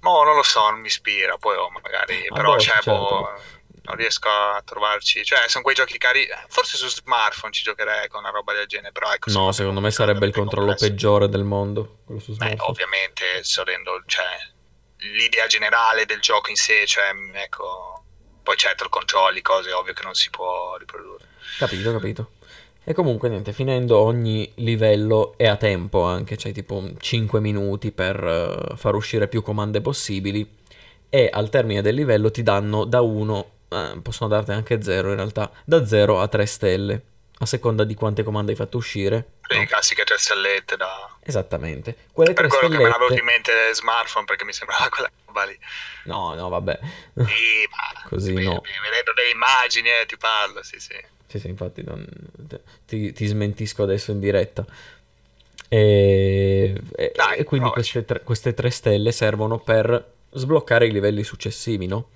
[0.00, 2.90] No, non lo so, non mi ispira, poi oh, magari, Ah, però boh, cioè, certo.
[2.92, 3.40] boh,
[3.85, 8.20] non riesco a trovarci, cioè sono quei giochi cari, forse su smartphone ci giocherei con
[8.20, 10.90] una roba del genere, però ecco, No, secondo me sarebbe il controllo complesso.
[10.92, 12.00] peggiore del mondo.
[12.05, 12.70] Quello su Beh, smartphone.
[12.70, 14.27] ovviamente, sto rendo, cioè,
[14.98, 18.05] l'idea generale del gioco in sé, cioè, ecco,
[18.42, 21.29] poi certo il controlli, cose ovvio che non si può riprodurre.
[21.59, 22.31] Capito, capito.
[22.87, 28.23] E comunque niente, finendo ogni livello è a tempo anche, c'hai tipo 5 minuti per
[28.23, 30.47] eh, far uscire più comande possibili
[31.09, 33.51] e al termine del livello ti danno da 1,
[34.03, 37.03] possono darti anche 0 in realtà, da 0 a 3 stelle,
[37.38, 39.29] a seconda di quante comande hai fatto uscire.
[39.49, 39.64] Le no?
[39.66, 41.09] classiche tre stellette da...
[41.23, 41.97] Esattamente.
[42.12, 43.51] Quelle 3 Per quello che me l'avevo in stellette...
[43.53, 45.59] mente smartphone perché mi sembrava quella roba lì.
[46.05, 46.79] No, no, vabbè.
[47.14, 48.61] Sì, ma Così ve- no.
[48.61, 50.94] ve- vedendo delle immagini eh, ti parlo, sì, sì.
[51.35, 52.07] Sì, sì, infatti non-
[52.87, 54.64] ti, ti smentisco adesso in diretta.
[55.68, 56.81] E,
[57.12, 62.11] Dai, e quindi queste tre, queste tre stelle servono per sbloccare i livelli successivi, no?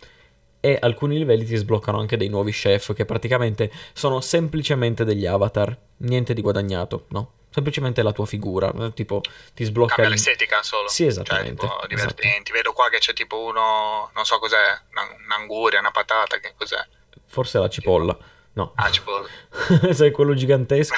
[0.61, 5.77] E alcuni livelli ti sbloccano anche dei nuovi chef che praticamente sono semplicemente degli avatar,
[5.99, 7.33] niente di guadagnato, no?
[7.51, 9.21] Semplicemente la tua figura, eh, tipo
[9.53, 10.87] ti sblocca Cambia il- l'estetica solo.
[10.89, 11.87] Sì, esattamente, Cioè, tipo, esatto.
[11.89, 12.53] divertenti.
[12.53, 16.87] Vedo qua che c'è tipo uno, non so cos'è, una- un'anguria, una patata, che cos'è?
[17.27, 18.17] Forse la cipolla.
[18.59, 18.73] No.
[18.75, 19.29] Ah, cipolla.
[19.95, 20.97] Sei quello gigantesco.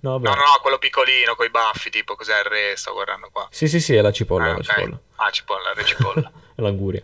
[0.00, 0.16] No.
[0.16, 3.46] No, no, no, quello piccolino con i baffi, tipo cos'è il re, sto guardando qua.
[3.50, 4.62] Sì, sì, sì, è la cipolla, Ah, la ok.
[4.62, 5.00] cipolla.
[5.16, 6.32] Ah, cipolla, re cipolla.
[6.54, 7.02] È l'anguria.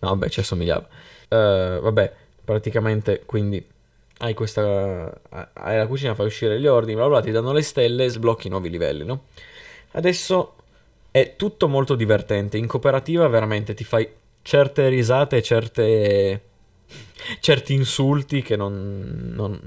[0.00, 0.84] No, vabbè, ci assomigliava.
[1.28, 2.12] Eh, vabbè,
[2.44, 3.64] praticamente, quindi
[4.18, 5.12] hai questa...
[5.52, 8.48] Hai la cucina, fai uscire gli ordini, bla bla, ti danno le stelle e sblocchi
[8.48, 9.26] nuovi livelli, no?
[9.92, 10.56] Adesso
[11.12, 12.56] è tutto molto divertente.
[12.56, 14.08] In cooperativa veramente ti fai
[14.42, 16.44] certe risate certe...
[17.40, 19.32] certi insulti che non...
[19.34, 19.60] non...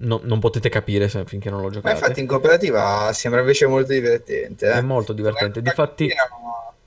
[0.00, 1.94] non- non potete capire se- finché non lo Ma giocate.
[1.94, 4.66] infatti in cooperativa sembra invece molto divertente.
[4.68, 4.74] eh.
[4.74, 5.60] È molto divertente.
[5.60, 6.08] Difatti,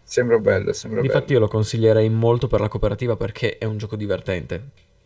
[0.04, 1.34] Sembra bello, sembra Difatti bello.
[1.34, 4.62] io lo consiglierei molto per la cooperativa perché è un gioco divertente.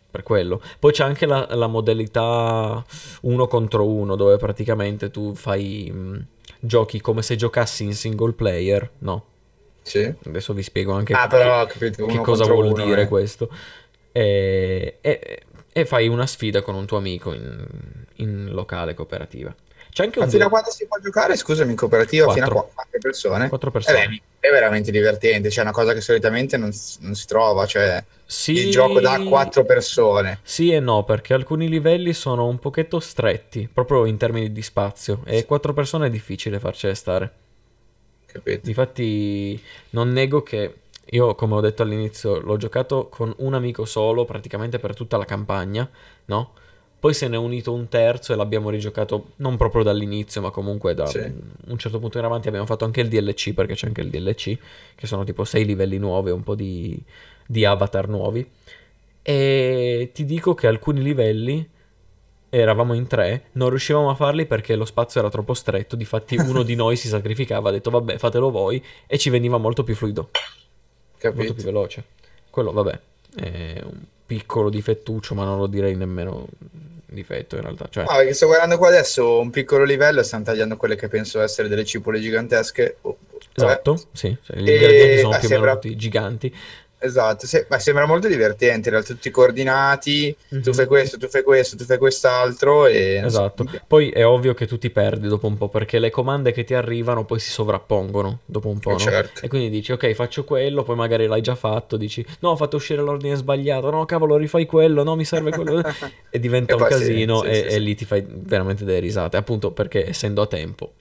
[0.10, 0.62] Per quello.
[0.80, 2.84] Poi c'è anche la, la modalità
[3.22, 6.26] uno contro uno dove praticamente tu fai mh,
[6.60, 8.90] giochi come se giocassi in single player.
[9.00, 9.26] No,
[9.82, 10.12] Sì.
[10.26, 13.08] adesso vi spiego anche Ah, però ho capito, che cosa vuol uno, dire eh.
[13.08, 13.50] questo.
[14.18, 17.68] E, e- e fai una sfida con un tuo amico in,
[18.18, 19.54] in locale cooperativa.
[19.92, 22.30] C'è anche un Ma fino a quando si può giocare, scusami, in cooperativa?
[22.30, 22.64] Fino a Quattro.
[22.64, 23.48] qua- quattro persone?
[23.50, 24.08] quattro Eh persone.
[24.08, 28.04] beh, è veramente divertente, cioè è una cosa che solitamente non, non si trova, cioè
[28.26, 30.40] Sì, il gioco da quattro persone.
[30.44, 35.22] Sì e no, perché alcuni livelli sono un pochetto stretti, proprio in termini di spazio,
[35.26, 37.34] e quattro persone è difficile farcele stare.
[38.26, 38.62] Capito?
[38.62, 40.74] Difatti, non nego che
[41.12, 45.26] io, come ho detto all'inizio, l'ho giocato con un amico solo praticamente per tutta la
[45.26, 45.88] campagna,
[46.26, 46.52] no?
[47.00, 50.96] Poi se ne è unito un terzo e l'abbiamo rigiocato non proprio dall'inizio, ma comunque
[50.96, 51.20] da Sì.
[51.68, 54.58] un certo punto in avanti abbiamo fatto anche il DLC, perché c'è anche il DLC,
[54.96, 56.98] che sono tipo sei livelli nuovi, un po' di,
[57.46, 58.50] di avatar nuovi.
[59.22, 61.68] E ti dico che alcuni livelli
[62.50, 65.96] eravamo in tre, non riuscivamo a farli perché lo spazio era troppo stretto.
[65.96, 69.84] Difatti, uno di noi si sacrificava, ha detto vabbè, fatelo voi, e ci veniva molto
[69.84, 70.30] più fluido,
[71.30, 71.54] molto Capito?
[71.54, 72.04] più veloce.
[72.50, 73.00] Quello, vabbè,
[73.36, 76.48] è un piccolo difettuccio, ma non lo direi nemmeno
[77.06, 77.88] difetto in realtà.
[77.90, 81.42] Cioè, Ah, perché sto guardando qua adesso un piccolo livello, stanno tagliando quelle che penso
[81.42, 82.98] essere delle cipole gigantesche.
[83.02, 83.18] Oh,
[83.58, 86.56] Esatto, sì, cioè, gli ingredienti sono più o meno tutti giganti.
[87.06, 90.74] Esatto, se- ma sembra molto divertente, in realtà tutti coordinati, tu Mhm.
[90.74, 93.26] fai questo, tu fai questo, tu fai quest'altro e...
[93.28, 93.64] so, Esatto.
[93.68, 93.86] piace.
[93.88, 96.74] Poi è ovvio che tu ti perdi dopo un po' perché le comande che ti
[96.76, 99.06] arrivano poi si sovrappongono dopo un po', Eh, no?
[99.06, 99.42] certo.
[99.42, 102.76] E quindi dici, ok, faccio quello, poi magari l'hai già fatto, dici, no, ho fatto
[102.76, 105.82] uscire l'ordine sbagliato, no, cavolo, rifai quello, no, mi serve quello.
[106.30, 108.84] E diventa E un poi sì, casino sì, e, sì, e lì ti fai veramente
[108.84, 110.94] delle risate, appunto perché essendo a tempo,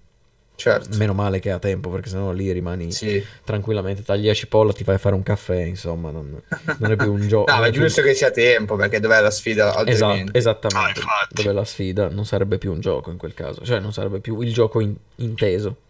[0.56, 3.22] Certo, meno male che è a tempo perché sennò lì rimani sì.
[3.42, 6.40] tranquillamente, tagli la cipolla, ti vai a fare un caffè, insomma, non,
[6.78, 7.50] non è più un gioco.
[7.52, 10.38] No, ma è giusto che sia tempo, perché dov'è la sfida Esatto, altrimenti?
[10.38, 11.00] esattamente.
[11.00, 11.26] Ah.
[11.28, 14.40] Dove la sfida non sarebbe più un gioco in quel caso, cioè non sarebbe più
[14.40, 15.82] il gioco in- inteso,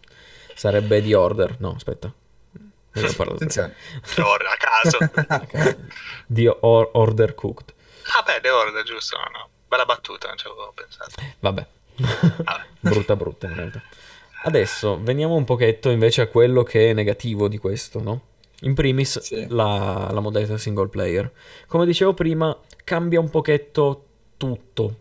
[0.55, 1.55] sarebbe The Order.
[1.59, 2.11] No, aspetta.
[2.93, 3.33] Non ho parlato.
[3.35, 3.75] Attenzione.
[4.17, 5.75] Order, a caso.
[6.27, 7.73] The Or- Order Cooked.
[8.17, 9.49] Ah beh, The Order, giusto, no, no.
[9.67, 11.11] Bella battuta, non ci avevo pensato.
[11.39, 11.65] Vabbè.
[11.95, 12.65] Vabbè.
[12.79, 13.81] brutta brutta in realtà.
[14.47, 18.21] Adesso veniamo un pochetto invece a quello che è negativo di questo, no?
[18.61, 19.47] In primis Sì.
[19.49, 21.31] la, la modalità single player.
[21.65, 24.03] Come dicevo prima, cambia un pochetto
[24.37, 24.95] tutto.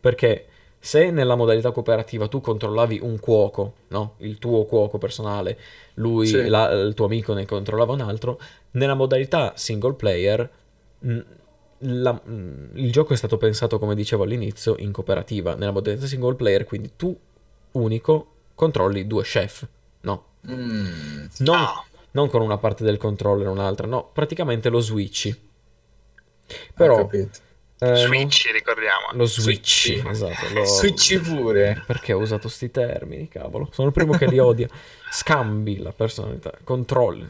[0.00, 0.46] Perché
[0.80, 4.14] se nella modalità cooperativa tu controllavi un cuoco, no?
[4.18, 5.56] Il tuo cuoco personale,
[5.94, 6.48] lui, Sì.
[6.48, 8.40] la- il tuo amico ne controllava un altro,
[8.72, 10.50] nella modalità single player
[10.98, 11.18] mh,
[11.78, 15.54] la- mh, il gioco è stato pensato, come dicevo all'inizio, in cooperativa.
[15.54, 17.16] Nella modalità single player, quindi tu
[17.72, 18.26] unico
[18.60, 19.66] controlli due chef.
[20.02, 21.24] No, Mm.
[21.38, 21.84] non, Ah.
[22.12, 25.30] non con una parte del controller e un'altra, no, praticamente lo switchi.
[25.30, 27.28] Ho Però eh,
[27.78, 29.08] non- Switch, ricordiamo.
[29.12, 30.08] lo switchi, Switchi.
[30.08, 30.46] esatto.
[30.54, 31.82] lo- Switchi pure.
[31.86, 33.68] Perché ho usato sti termini, cavolo?
[33.72, 34.68] Sono il primo che li odia.
[35.10, 37.26] Scambi la personalità, controlli,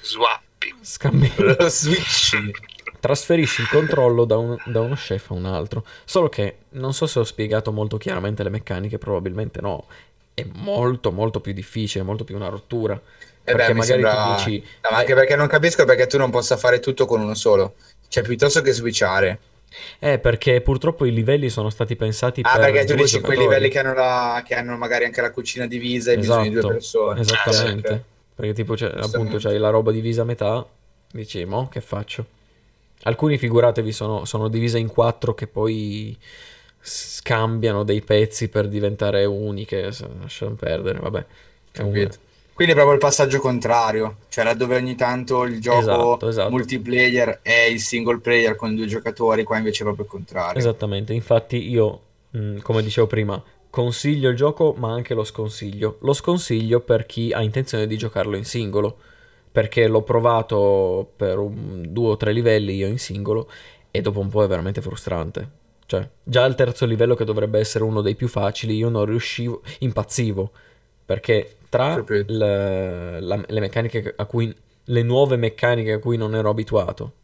[0.00, 0.74] Swappi.
[0.80, 1.32] scambi.
[1.38, 2.52] Lo switchi.
[3.00, 5.84] Trasferisci il controllo da, un- da uno chef a un altro.
[6.04, 9.86] Solo che non so se ho spiegato molto chiaramente le meccaniche, probabilmente no.
[10.34, 12.94] È molto molto più difficile, molto più una rottura.
[12.94, 14.58] Eh Perché beh, magari sembra- dici...
[14.82, 17.74] No, ma anche perché non capisco perché tu non possa fare tutto con uno solo.
[18.08, 19.38] Cioè, piuttosto che switchare.
[19.98, 23.38] Eh, perché purtroppo i livelli sono stati pensati Ah, per perché tu dici quei giocatori.
[23.46, 26.58] livelli che hanno, la- che hanno magari anche la cucina divisa e bisogno di due
[26.58, 27.20] Esatto, persone.
[27.20, 27.88] esattamente.
[27.88, 28.00] Eh, ok.
[28.34, 29.38] Perché tipo, c'è, appunto, Giustamente.
[29.40, 30.66] c'hai la roba divisa a metà,
[31.10, 32.24] dici, mo, che faccio?
[33.04, 36.16] Alcuni, figuratevi, sono, sono divise in quattro che poi
[36.82, 39.90] scambiano dei pezzi per diventare uniche,
[40.20, 41.24] lasciamo perdere, vabbè.
[41.70, 42.16] Capito.
[42.52, 46.50] Quindi è proprio il passaggio contrario, cioè laddove ogni tanto il gioco Esatto, esatto.
[46.50, 50.58] multiplayer è il single player con due giocatori, qua invece è proprio il contrario.
[50.58, 55.96] Esattamente, infatti io, mh, come dicevo prima, consiglio il gioco ma anche lo sconsiglio.
[56.00, 58.98] Lo sconsiglio per chi ha intenzione di giocarlo in singolo,
[59.50, 63.50] perché l'ho provato per un, due o tre livelli io in singolo
[63.90, 65.60] e dopo un po' è veramente frustrante.
[65.86, 69.62] Cioè, già al terzo livello che dovrebbe essere uno dei più facili, io non riuscivo,
[69.80, 70.50] impazzivo,
[71.04, 76.50] perché tra le, la- le meccaniche a cui, le nuove meccaniche a cui non ero
[76.50, 77.14] abituato,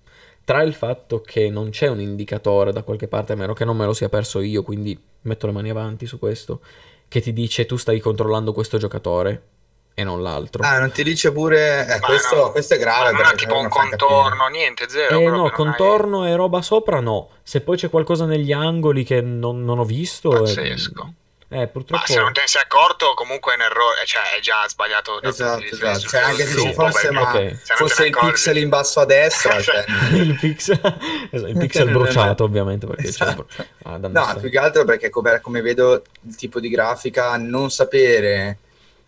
[0.45, 3.77] tra il fatto che non c'è un indicatore da qualche parte, a meno che non
[3.77, 6.61] me lo sia perso io, quindi metto le mani avanti su questo,
[7.09, 9.43] che ti dice tu stai controllando questo giocatore
[9.99, 10.63] e non l'altro.
[10.65, 11.85] Ah, non ti dice pure...
[11.85, 12.51] Eh, Ma questo, no.
[12.53, 13.11] questo è grave.
[13.11, 13.97] Ma non ha tipo un fa capire.
[13.97, 15.19] contorno, niente, zero.
[15.19, 17.31] Eh no, non hai- contorno e roba sopra no.
[17.43, 20.33] Se poi c'è qualcosa negli angoli che non, non ho visto...
[20.37, 21.13] eh, Pazzesco.
[21.51, 22.05] Eh, Ma purtroppo...
[22.07, 25.63] se non te ne sei accorto, comunque è un errore, cioè è già sbagliato Esatto,
[25.65, 25.99] esatto.
[26.01, 27.33] Cioè, anche se ci fosse, ma Ok.
[27.33, 29.83] se non te fosse il accorgi- pixel in basso a destra, cioè,
[30.13, 30.79] il pixel,
[31.31, 33.09] esatto, il pixel bruciato ovviamente perché c'è...
[33.09, 33.47] Esatto.
[33.85, 38.59] Ah, No, più che altro perché come, come vedo il tipo di grafica, non sapere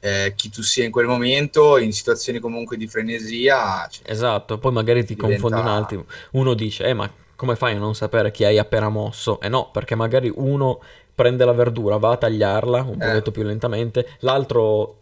[0.00, 4.72] eh, chi tu sia in quel momento, in situazioni comunque di frenesia, cioè, Esatto, poi
[4.72, 6.04] magari ti Diventa- confondi un attimo.
[6.32, 9.40] Uno dice, eh, ma come fai a non sapere chi hai appena mosso?
[9.40, 10.80] Eh no, perché magari uno
[11.14, 13.06] prende la verdura, va a tagliarla un Eh.
[13.06, 14.96] pochetto più lentamente, l'altro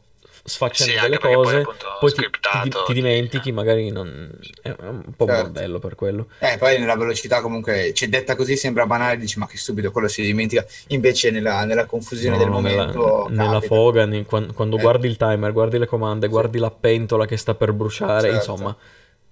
[0.49, 2.23] sfaccenda Sì, delle poi, cose, appunto, poi ti,
[2.63, 4.31] ti- ti dimentichi, magari non...
[4.63, 5.43] è un po' Certo.
[5.43, 6.27] bordello per quello.
[6.41, 10.09] eh, poi nella velocità comunque, cioè, detta così sembra banale, dici ma che stupido, quello
[10.09, 13.27] si dimentica, invece nella, nella confusione No, del nella, momento...
[13.31, 13.75] nella capita.
[13.75, 14.81] foga, ne- quan- quando, Eh.
[14.81, 16.33] guardi il timer, guardi le comande, Sì.
[16.33, 18.37] guardi la pentola che sta per bruciare, Certo.
[18.37, 18.77] insomma,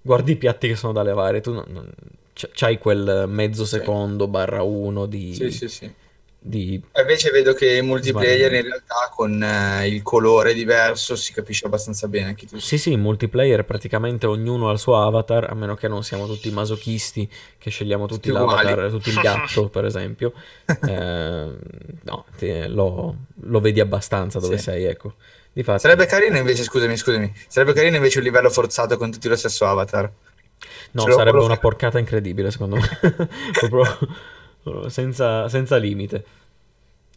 [0.01, 1.89] guardi i piatti che sono da levare, tu non- non-
[2.53, 3.77] c'hai quel mezzo Sì.
[3.79, 5.33] secondo barra uno di...
[5.33, 5.91] Sì, sì, sì.
[6.39, 11.65] Di- Invece vedo che in multiplayer in realtà con eh, il colore diverso si capisce
[11.65, 12.57] abbastanza bene chi tu.
[12.59, 16.25] Sì, sì, in multiplayer praticamente ognuno ha il suo avatar, a meno che non siamo
[16.25, 18.91] tutti masochisti che scegliamo tutti Tutti l'avatar, uguali.
[18.91, 20.33] tutti il gatto, per esempio.
[20.65, 21.55] Eh,
[22.03, 24.63] no, ti- lo, lo vedi abbastanza dove Sì.
[24.63, 25.15] sei, ecco.
[25.53, 29.35] Difatti, Sarebbe carino invece, scusami, scusami, sarebbe carino invece un livello forzato con tutti lo
[29.35, 30.11] stesso avatar.
[30.91, 32.87] no, ce sarebbe una porcata incredibile, secondo me.
[33.59, 33.85] Proprio
[34.89, 36.25] senza, senza limite.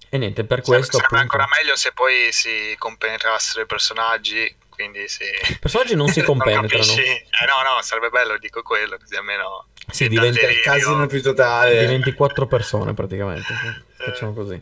[0.08, 1.36] E niente, per Sarebbe, questo sarebbe appunto...
[1.36, 5.22] ancora meglio se poi si compenetrassero i personaggi, quindi si...
[5.22, 6.68] I personaggi non si compenetrano.
[6.68, 9.66] capisci- Eh no, no, sarebbe bello, dico quello, così almeno...
[9.88, 11.78] Sì, il diventa- desiderio- Casino più totale.
[11.80, 13.52] Diventi quattro persone praticamente.
[13.96, 14.60] Facciamo così.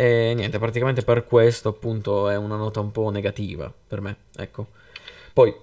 [0.00, 4.16] E niente, praticamente per questo appunto è una nota un po' negativa per me.
[4.36, 4.68] Ecco.
[5.32, 5.54] Poi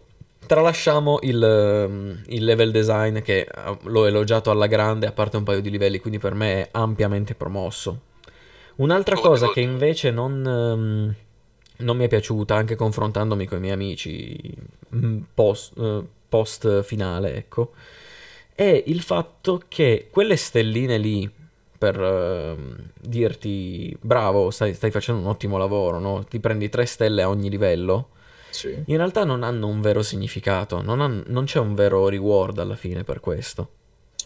[0.45, 5.43] tralasciamo il, ehm, il level design che eh, l'ho elogiato alla grande, a parte un
[5.43, 8.01] paio di livelli, quindi per me è ampiamente promosso.
[8.77, 11.15] Un'altra cosa che invece non, ehm,
[11.77, 14.53] non mi è piaciuta, anche confrontandomi con i miei amici
[14.95, 17.71] mm, post, eh, post finale, ecco,
[18.53, 21.29] è il fatto che quelle stelline lì
[21.77, 26.23] per ehm, dirti bravo, stai, stai facendo un ottimo lavoro, no?
[26.23, 28.09] Ti prendi tre stelle a ogni livello.
[28.55, 28.83] Sì.
[28.85, 32.75] In realtà non hanno un vero significato, non, han- non c'è un vero reward alla
[32.75, 33.69] fine per questo.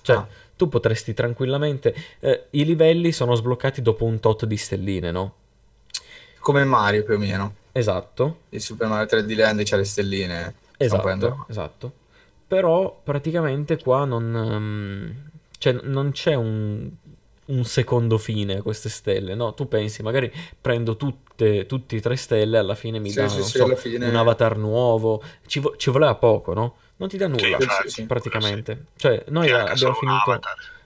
[0.02, 0.28] Cioè, Ah.
[0.56, 1.94] tu potresti tranquillamente...
[2.20, 5.34] eh, I livelli sono sbloccati dopo un tot di stelline, no?
[6.40, 7.56] Come Mario più o meno.
[7.72, 10.54] Esatto, Il Super Mario 3D Land c'ha le stelline.
[10.78, 11.92] Esatto, esatto.
[12.48, 14.36] Però praticamente qua non...
[14.36, 16.90] ehm, cioè, non c'è un,
[17.50, 19.54] un secondo fine a queste stelle, no?
[19.54, 23.44] Tu pensi, magari prendo tutte, tutti e tre stelle, alla fine mi Sì, dà, sì,
[23.44, 25.22] sì, so, fine- un avatar nuovo.
[25.46, 26.78] Ci, vo- ci voleva poco, no?
[26.98, 28.86] Non ti dà nulla, Sì, sì, praticamente.
[28.98, 30.40] Cioè, noi abbiamo finito...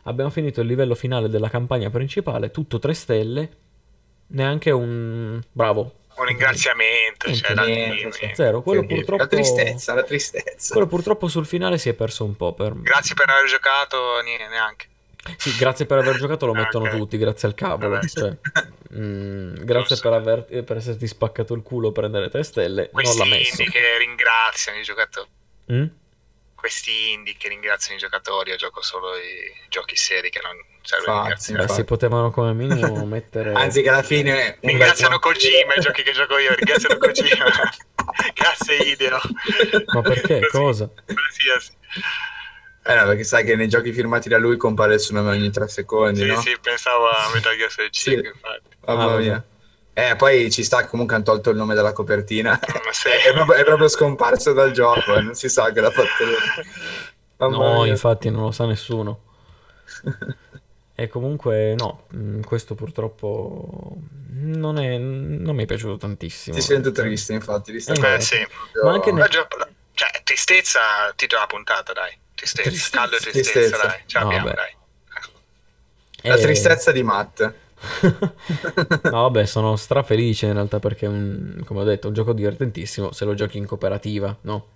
[0.06, 3.50] Abbiamo finito il livello finale della campagna principale, tutto 3 stelle,
[4.28, 6.00] neanche un bravo.
[6.16, 8.12] Un ringraziamento, Niente, cioè, da niente, dirmi.
[8.12, 8.30] sì.
[8.34, 8.96] Zero, quello dire.
[8.96, 10.74] purtroppo La tristezza, la tristezza.
[10.74, 14.48] Quello purtroppo sul finale si è perso un po' per Grazie per aver giocato, niente,
[14.50, 14.88] neanche.
[15.38, 16.92] Sì, grazie per aver giocato lo Ah, mettono ok.
[16.98, 18.36] tutti, grazie al cavolo, cioè,
[18.96, 23.30] mm, grazie per, aver, per esserti spaccato il culo a prendere 3 stelle, Questi non
[23.30, 23.62] l'ha messo.
[23.62, 25.30] indie che ringraziano i giocatori.
[25.72, 25.86] Mm?
[26.56, 30.56] Questi indie che ringraziano i giocatori, io gioco solo i giochi seri che non.
[30.84, 31.74] Beh, Infatti.
[31.74, 33.54] si potevano come minimo mettere...
[33.54, 34.58] Anzi, che alla fine.
[34.60, 37.46] Ringraziano Kojima i giochi che gioco io, ringraziano Kojima.
[38.36, 39.20] Grazie Ideo.
[39.94, 40.40] Ma perché?
[40.42, 40.90] Così, Cosa?
[41.06, 41.72] Qualsiasi.
[42.86, 45.50] Eh no, perché sai che nei giochi firmati da lui compare il suo nome ogni
[45.52, 46.40] tre secondi, Sì, no?
[46.42, 48.28] sì, pensavo a Metal Gear Solid 5, Sì.
[48.28, 48.76] infatti.
[48.86, 49.44] Mamma Ah, mia.
[49.94, 52.60] Eh, poi ci sta comunque hanno tolto il nome dalla copertina.
[52.84, 53.08] Ma sì.
[53.30, 56.36] è, proprio, è proprio scomparso dal gioco, eh, non si sa che l'ha fatto lui.
[57.38, 57.92] Mamma No, mia.
[57.92, 59.22] infatti non lo sa nessuno.
[60.96, 63.96] E comunque no, mm, questo purtroppo
[64.30, 66.56] non, è, non mi è piaciuto tantissimo.
[66.56, 67.72] Ti sento triste, infatti.
[67.72, 68.14] di sta Eh.
[68.14, 68.38] Eh, sì.
[68.72, 69.28] Proprio- Ma anche nel-
[69.96, 70.80] Cioè, tristezza,
[71.16, 72.16] titolo della puntata, dai.
[72.44, 72.98] Tristezza, Tristezza.
[72.98, 73.88] caldo e tristezza, Tristezza.
[73.88, 74.00] dai.
[74.06, 74.56] Ce No, l'abbiamo, vabbè.
[74.56, 74.76] dai.
[76.26, 77.54] La Eh, tristezza di Matt.
[79.04, 82.34] no, vabbè, sono strafelice in realtà perché, è un- come ho detto, è un gioco
[82.34, 84.68] divertentissimo se lo giochi in cooperativa, no?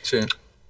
[0.00, 0.16] Sì.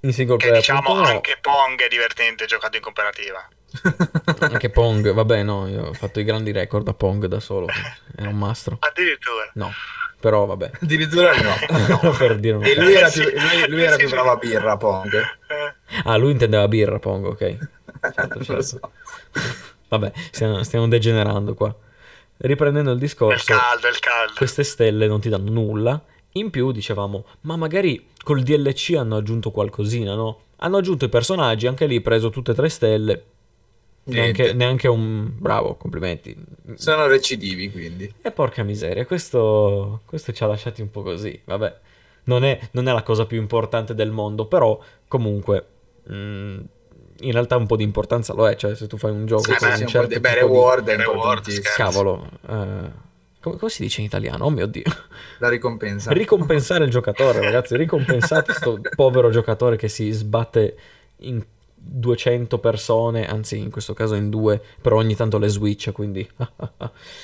[0.00, 1.02] In single Che player diciamo no.
[1.02, 3.48] anche Pong è divertente giocato in cooperativa.
[4.38, 7.66] Anche Pong, vabbè no, io ho fatto i grandi record a Pong da solo,
[8.16, 8.76] era un mastro.
[8.78, 9.50] Addirittura.
[9.54, 9.72] No,
[10.24, 12.10] però vabbè, Addirittura no.
[12.16, 12.86] per dire una E cosa.
[12.86, 13.20] lui era Sì.
[13.20, 15.12] più, lui, lui era Sì, più bravo a birra, Pong.
[15.14, 17.58] Eh, Ah, lui intendeva birra Pong, ok.
[18.16, 18.80] Non lo so.
[19.88, 21.74] Vabbè, stiamo, stiamo degenerando qua.
[22.38, 24.32] Riprendendo il è il discorso, caldo, è il caldo.
[24.36, 26.02] queste stelle non ti danno nulla.
[26.32, 30.40] In più dicevamo, ma magari col DLC hanno aggiunto qualcosina, no?
[30.56, 33.24] Hanno aggiunto i personaggi, anche lì preso tutte e tre stelle.
[34.06, 36.36] Neanche, neanche un bravo, complimenti.
[36.74, 38.12] Sono recidivi, quindi.
[38.20, 41.40] E porca miseria, questo, questo ci ha lasciati un po' così.
[41.44, 41.74] Vabbè,
[42.24, 44.78] non è, non è la cosa più importante del mondo, però
[45.08, 45.66] comunque
[46.12, 46.58] mm,
[47.20, 48.56] in realtà un po' di importanza lo è.
[48.56, 51.60] Cioè, se tu fai un gioco Sì, con un certo beh, tipo di- reward Reward.
[51.62, 52.90] Cavolo, eh,
[53.40, 54.44] come, come si dice in italiano?
[54.44, 54.82] Oh mio Dio.
[55.38, 56.12] La ricompensa.
[56.12, 57.76] Ricompensare il giocatore, ragazzi.
[57.76, 60.76] Ricompensate sto povero giocatore che si sbatte
[61.18, 61.42] in
[61.86, 66.28] 200 persone, anzi in questo caso in due, però ogni tanto le switch, quindi...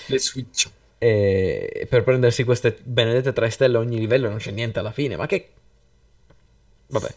[0.06, 0.68] Le Switch.
[1.02, 5.16] e per prendersi queste benedette 3 stelle a ogni livello non c'è niente alla fine,
[5.16, 5.50] ma che...
[6.88, 7.14] Vabbè,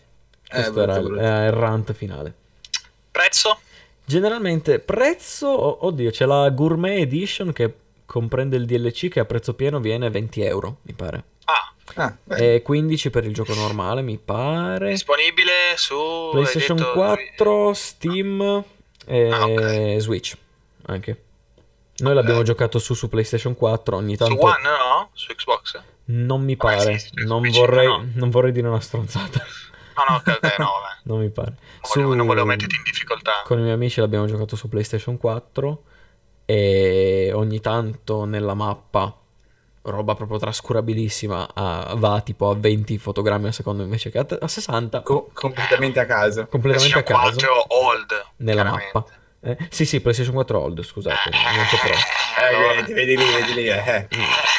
[0.49, 2.33] questo brutto, era, era il rant finale.
[3.11, 3.59] Prezzo?
[4.05, 7.73] Generalmente prezzo, oh- oddio, c'è la Gourmet Edition che
[8.05, 11.23] comprende il DLC che a prezzo pieno viene 20 euro, mi pare.
[11.45, 12.15] Ah, Ah.
[12.35, 14.89] E 15 per il gioco normale, mi pare.
[14.89, 15.95] disponibile su...
[16.31, 18.63] PlayStation detto- 4, Steam
[19.05, 19.95] e Ah, ok.
[19.99, 20.35] Switch
[20.87, 21.23] anche.
[21.97, 22.45] Noi l'abbiamo Ok.
[22.45, 25.09] giocato su su PlayStation 4, ogni Su tanto One, no?
[25.13, 25.81] Su Xbox?
[26.05, 28.05] non mi Vabbè, pare, sì, sì, non, Switch, vorrei, no.
[28.15, 29.39] non vorrei dire una stronzata,
[29.95, 30.97] No, no, ok, ok, no, vabbè.
[31.05, 31.49] non mi pare.
[31.51, 31.57] Non
[31.93, 33.41] volevo, non volevo metterti in difficoltà.
[33.43, 35.83] Con i miei amici l'abbiamo giocato su PlayStation 4
[36.45, 39.15] e ogni tanto nella mappa,
[39.83, 44.47] roba proprio trascurabilissima, a- va tipo a 20 fotogrammi al secondo invece che a, a
[44.47, 46.47] 60 Co- completamente a caso.
[46.49, 48.25] completamente a caso 4 old.
[48.37, 49.05] nella mappa.
[49.45, 51.89] Eh, sì, sì, PlayStation 4 Old, scusate, niente Pro.
[51.91, 52.73] Eh, Allora.
[52.81, 53.67] vedi, vedi lì, vedi lì.
[53.67, 54.07] Eh.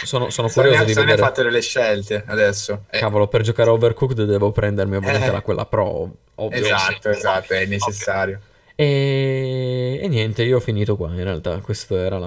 [0.04, 1.26] Sono, sono Sony, curioso di Sony ha vedere.
[1.26, 2.84] fatto delle scelte adesso.
[2.90, 5.32] Eh, Cavolo, per giocare a Overcooked devo prendermi ovviamente Eh.
[5.32, 6.62] la quella Pro, ovvio.
[6.62, 8.38] esatto, esatto, è necessario.
[8.74, 10.00] E...
[10.02, 11.56] e niente, io ho finito qua in realtà.
[11.60, 12.18] Questo era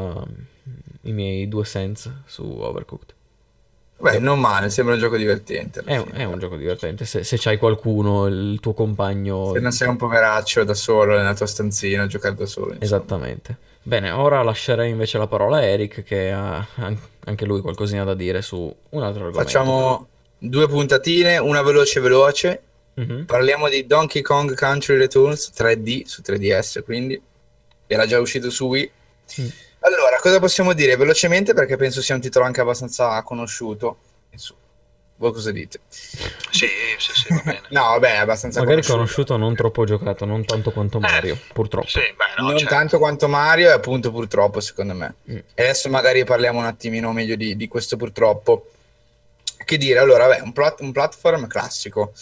[1.08, 3.14] i miei due cents su Overcooked.
[4.00, 5.82] Beh, non male, sembra un gioco divertente.
[5.84, 7.04] È, un- è un gioco divertente.
[7.06, 9.52] Se, se c'hai qualcuno, il tuo compagno.
[9.54, 12.74] Se non sei un poveraccio da solo nella tua stanzina a giocare da solo.
[12.74, 12.84] insomma.
[12.84, 13.58] Esattamente.
[13.82, 18.14] Bene, ora lascerei invece la parola a Eric, che ha an- anche lui qualcosina da
[18.14, 19.40] dire su un altro argomento.
[19.50, 22.62] Facciamo due puntatine, una veloce veloce.
[22.94, 23.26] Mhm.
[23.26, 27.20] Parliamo di Donkey Kong Country Returns 3D su 3DS, quindi
[27.88, 28.92] era già uscito su Wii.
[29.42, 29.46] Mm.
[29.80, 33.98] Allora, cosa possiamo dire velocemente perché penso sia un titolo anche abbastanza conosciuto.
[34.32, 34.60] Insomma,
[35.18, 35.80] voi cosa dite?
[35.90, 36.68] Sì,
[36.98, 37.62] sì, sì, va bene.
[37.70, 38.98] No, vabbè, è abbastanza Magari conosciuto.
[38.98, 41.88] conosciuto, non troppo giocato, non tanto quanto Mario, purtroppo.
[41.88, 42.74] Sì, beh, no, non certo.
[42.74, 45.16] tanto quanto Mario, e appunto purtroppo, secondo me.
[45.32, 45.38] Mm.
[45.54, 48.72] E adesso magari parliamo un attimino meglio di, di questo purtroppo.
[49.64, 52.14] Che dire, allora, beh, un, plat- un platform classico,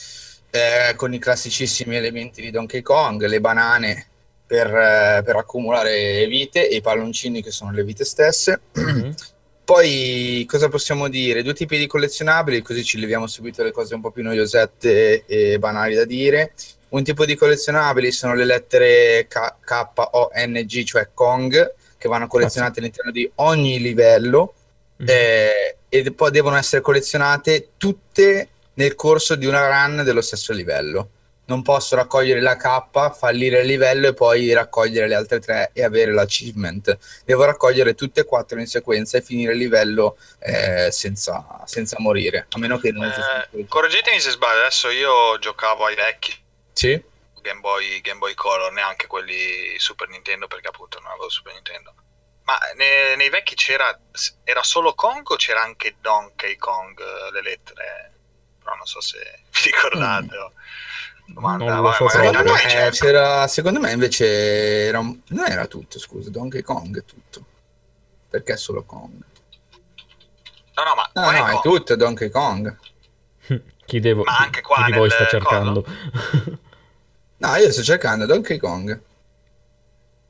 [0.49, 4.07] eh, con i classicissimi elementi di Donkey Kong, le banane
[4.45, 8.59] per, eh, per accumulare vite e i palloncini che sono le vite stesse.
[8.73, 9.13] Mhm.
[9.65, 11.41] Poi cosa possiamo dire?
[11.41, 15.57] Due tipi di collezionabili, così ci leviamo subito le cose un po' più noiosette e
[15.57, 16.53] banali da dire.
[16.89, 22.07] Un tipo di collezionabili sono le lettere K, K, O, N, G, cioè Kong, che
[22.07, 24.53] vanno collezionate all'interno di ogni livello
[24.97, 25.07] Mhm.
[25.09, 31.09] eh, e poi devono essere collezionate tutte nel corso di una run dello stesso livello.
[31.47, 35.83] Non posso raccogliere la K, fallire il livello e poi raccogliere le altre tre e
[35.83, 36.97] avere l'achievement.
[37.23, 42.47] Devo raccogliere tutte e quattro in sequenza e finire il livello eh, senza, senza morire.
[42.49, 46.35] A meno che non Eh, correggetemi se sbaglio, adesso io giocavo ai vecchi
[46.73, 46.99] Sì?
[47.41, 51.93] Game Boy, Game Boy Color, neanche quelli Super Nintendo perché appunto non avevo Super Nintendo.
[52.45, 53.95] Ma ne- nei vecchi c'era
[54.43, 58.11] era solo Kong o c'era anche Donkey Kong eh, le lettere?
[58.63, 59.19] Però non so se
[59.51, 60.35] vi ricordate.
[60.37, 60.53] o-
[61.27, 65.65] Domanda, Non lo so me, mi eh, c'era, secondo me invece era un- non era
[65.65, 67.45] tutto, scusa, Donkey Kong è tutto.
[68.29, 69.11] Perché è solo Kong?
[70.75, 71.61] No, no, ma No, è no, è Kong?
[71.63, 72.77] tutto Donkey Kong.
[73.85, 75.85] Chi, devo, Ma anche qua chi di voi sta cercando?
[77.37, 79.01] No, io sto cercando Donkey Kong.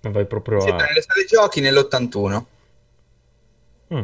[0.02, 0.76] Ma vai proprio Sì, a...
[0.76, 2.44] nelle sale giochi nell'81.
[3.94, 4.02] Mm.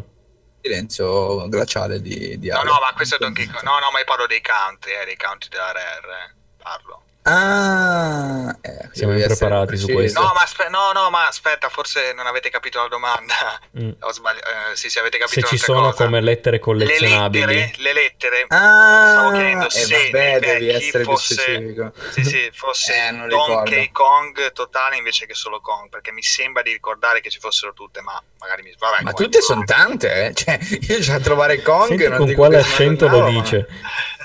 [0.61, 3.63] Silenzio glaciale di, di No, no, ma questo è Donkey Kong.
[3.63, 6.35] No, no, ma io parlo dei country, eh, dei country della Rare.
[6.61, 7.10] Eh, Parlo.
[7.23, 10.19] Ah, eh, Siamo impreparati su questo.
[10.21, 13.35] No, ma, aspe- no, no, ma aspetta, forse non avete capito la domanda.
[13.79, 13.91] Mm.
[14.01, 14.47] Ho sbagliato.
[14.47, 16.03] Eh, sì, sì, avete Se capito ci un'altra sono cosa.
[16.05, 17.45] come lettere collezionabili.
[17.45, 21.93] Le lettere, le lettere Ah, Stavo chiedendo eh, se vabbè, devi essere fosse- più specifico.
[22.09, 23.91] Sì, sì, fosse Eh, Donkey.
[23.91, 28.01] Kong totale invece che solo Kong, perché mi sembra di ricordare che ci fossero tutte,
[28.01, 30.33] ma magari mi vabbè, Ma tutte sono tante, eh.
[30.41, 30.57] Cioè,
[30.87, 33.67] io già a trovare Kong Senti non con quale accento lo dice.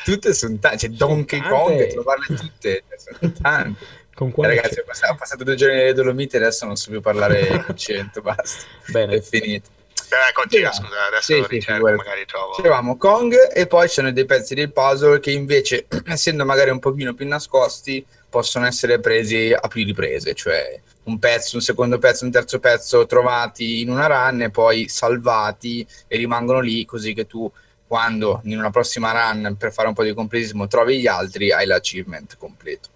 [0.03, 1.40] Tutte sono tante, cioè Donkey.
[1.42, 2.84] Kong, trovarle tutte,
[3.18, 3.86] sono tante.
[4.14, 6.90] Con Eh, quale ragazzi, ho passato, ho passato due giorni nelle Dolomiti, adesso non so
[6.90, 8.64] più parlare accento, basta.
[8.86, 9.16] Bene.
[9.16, 9.68] È finito.
[10.09, 11.97] Eh, continua, Sì, scusa, adesso sì, lo sì, ricerco, figurati.
[11.97, 12.55] magari trovo.
[12.57, 16.78] Dicevamo Kong e poi ci sono dei pezzi del puzzle che invece, essendo magari un
[16.78, 22.24] pochino più nascosti, possono essere presi a più riprese, cioè un pezzo, un secondo pezzo,
[22.24, 27.26] un terzo pezzo trovati in una run e poi salvati e rimangono lì così che
[27.26, 27.51] tu
[27.87, 31.66] quando in una prossima run per fare un po' di completismo trovi gli altri hai
[31.66, 32.89] l'achievement completo.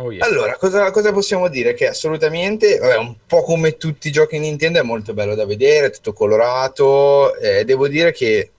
[0.00, 0.24] Oh, yeah.
[0.24, 1.74] Allora, cosa, cosa possiamo dire?
[1.74, 5.90] Che assolutamente, vabbè, un po' come tutti i giochi Nintendo, è molto bello da vedere,
[5.90, 7.34] tutto colorato.
[7.34, 8.52] eh, devo dire che,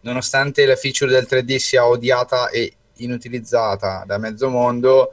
[0.00, 5.12] nonostante la feature del 3D sia odiata e inutilizzata da mezzo mondo,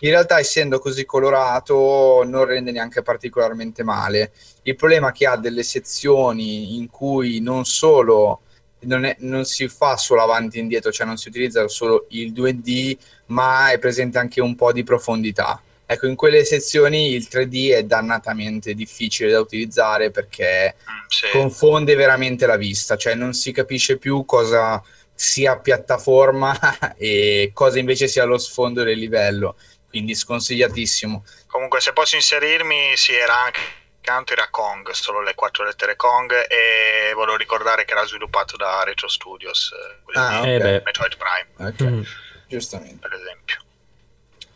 [0.00, 4.32] in realtà, essendo così colorato, non rende neanche particolarmente male.
[4.64, 8.40] Il problema è che ha delle sezioni in cui non solo
[8.86, 12.32] non, è- non si fa solo avanti e indietro, cioè non si utilizza solo il
[12.32, 15.60] 2D, ma è presente anche un po' di profondità.
[15.86, 21.26] Ecco, in quelle sezioni il 3D è dannatamente difficile da utilizzare perché Mm, sì.
[21.30, 24.82] confonde veramente la vista, cioè non si capisce più cosa
[25.14, 26.58] sia piattaforma
[26.96, 29.56] e cosa invece sia lo sfondo del livello,
[29.88, 31.24] quindi sconsigliatissimo.
[31.46, 33.60] Comunque, se posso inserirmi, sì, era anche
[34.04, 38.82] canto era Kong, solo le quattro lettere Kong, e volevo ricordare che era sviluppato da
[38.84, 40.82] Retro Studios, eh, quelli Ah, di Eh.
[40.84, 42.04] Metroid Prime, Ok, Mhm.
[42.46, 43.08] giustamente.
[43.08, 43.56] per esempio.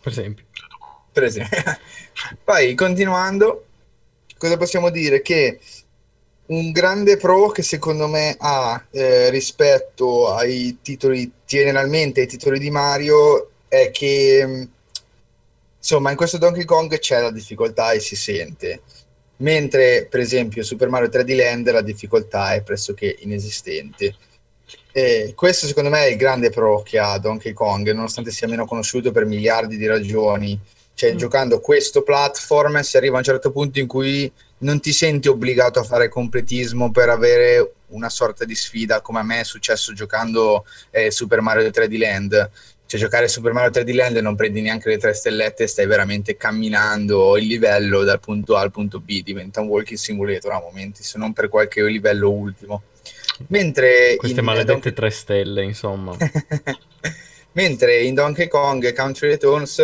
[0.00, 0.44] Per esempio.
[1.12, 1.58] Per esempio.
[2.44, 3.64] Poi, continuando,
[4.36, 5.22] cosa possiamo dire?
[5.22, 5.58] Che
[6.46, 12.70] un grande pro che secondo me ha eh, rispetto ai titoli, generalmente ai titoli di
[12.70, 14.70] Mario, è che mh,
[15.78, 18.82] insomma, in questo Donkey Kong c'è la difficoltà e si sente.
[19.38, 24.14] Mentre, per esempio, Super Mario 3D Land la difficoltà è pressoché inesistente.
[24.92, 28.66] E questo secondo me è il grande pro che ha Donkey Kong, nonostante sia meno
[28.66, 30.58] conosciuto per miliardi di ragioni.
[30.94, 31.16] Cioè, mm.
[31.16, 35.78] giocando questo platform si arriva a un certo punto in cui non ti senti obbligato
[35.78, 40.66] a fare completismo per avere una sorta di sfida come a me è successo giocando
[40.90, 42.50] eh, Super Mario 3D Land
[42.88, 46.38] cioè giocare Super Mario 3D Land e non prendi neanche le tre stellette, stai veramente
[46.38, 51.02] camminando il livello dal punto A al punto B, diventa un walking simulator a momenti,
[51.02, 52.84] se non per qualche livello ultimo.
[53.48, 54.92] Mentre Queste maledette Donkey...
[54.94, 56.16] tre stelle, insomma.
[57.52, 59.76] Mentre in Donkey Kong Country Returns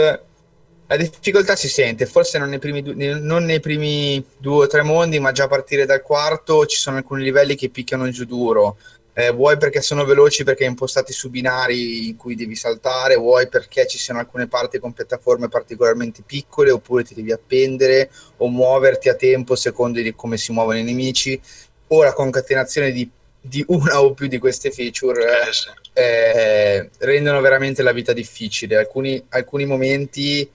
[0.86, 2.82] la difficoltà si sente, forse non nei, primi
[3.20, 6.96] non nei primi due o tre mondi, ma già a partire dal quarto ci sono
[6.96, 8.78] alcuni livelli che picchiano giù duro
[9.15, 13.87] eh, vuoi perché sono veloci perché impostati su binari in cui devi saltare, vuoi perché
[13.87, 19.15] ci siano alcune parti con piattaforme particolarmente piccole, oppure ti devi appendere o muoverti a
[19.15, 21.41] tempo secondo di come si muovono i nemici,
[21.89, 23.09] o la concatenazione di,
[23.41, 25.69] di una o più di queste feature eh, sì.
[25.93, 28.77] eh, rendono veramente la vita difficile.
[28.77, 30.51] Alcuni, alcuni momenti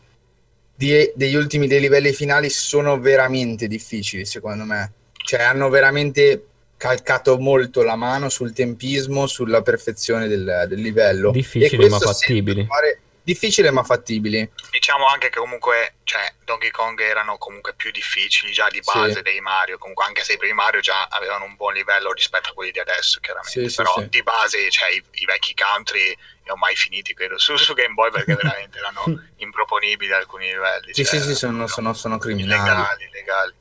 [0.76, 4.94] di, degli ultimi dei livelli finali sono veramente difficili, secondo me.
[5.14, 6.49] Cioè, hanno veramente
[6.80, 11.30] calcato molto la mano sul tempismo, sulla perfezione del, del livello.
[11.30, 12.66] Difficili ma fattibili.
[12.66, 13.02] Fare...
[13.22, 14.50] Difficile ma fattibili.
[14.72, 19.22] Diciamo anche che comunque, cioè, Donkey Kong erano comunque più difficili già di base sì.
[19.22, 22.54] dei Mario, comunque anche se i primi Mario già avevano un buon livello rispetto a
[22.54, 23.70] quelli di adesso, chiaramente.
[23.70, 27.38] Sì, Però sì, di base, cioè, i, i, vecchi country li ho mai finiti, credo,
[27.38, 29.04] su, su Game Boy perché veramente erano
[29.36, 30.94] improponibili alcuni livelli.
[30.94, 32.62] Sì, cioè, sì, sì, sono, sono, sono criminali.
[32.62, 33.54] Illegali, illegali.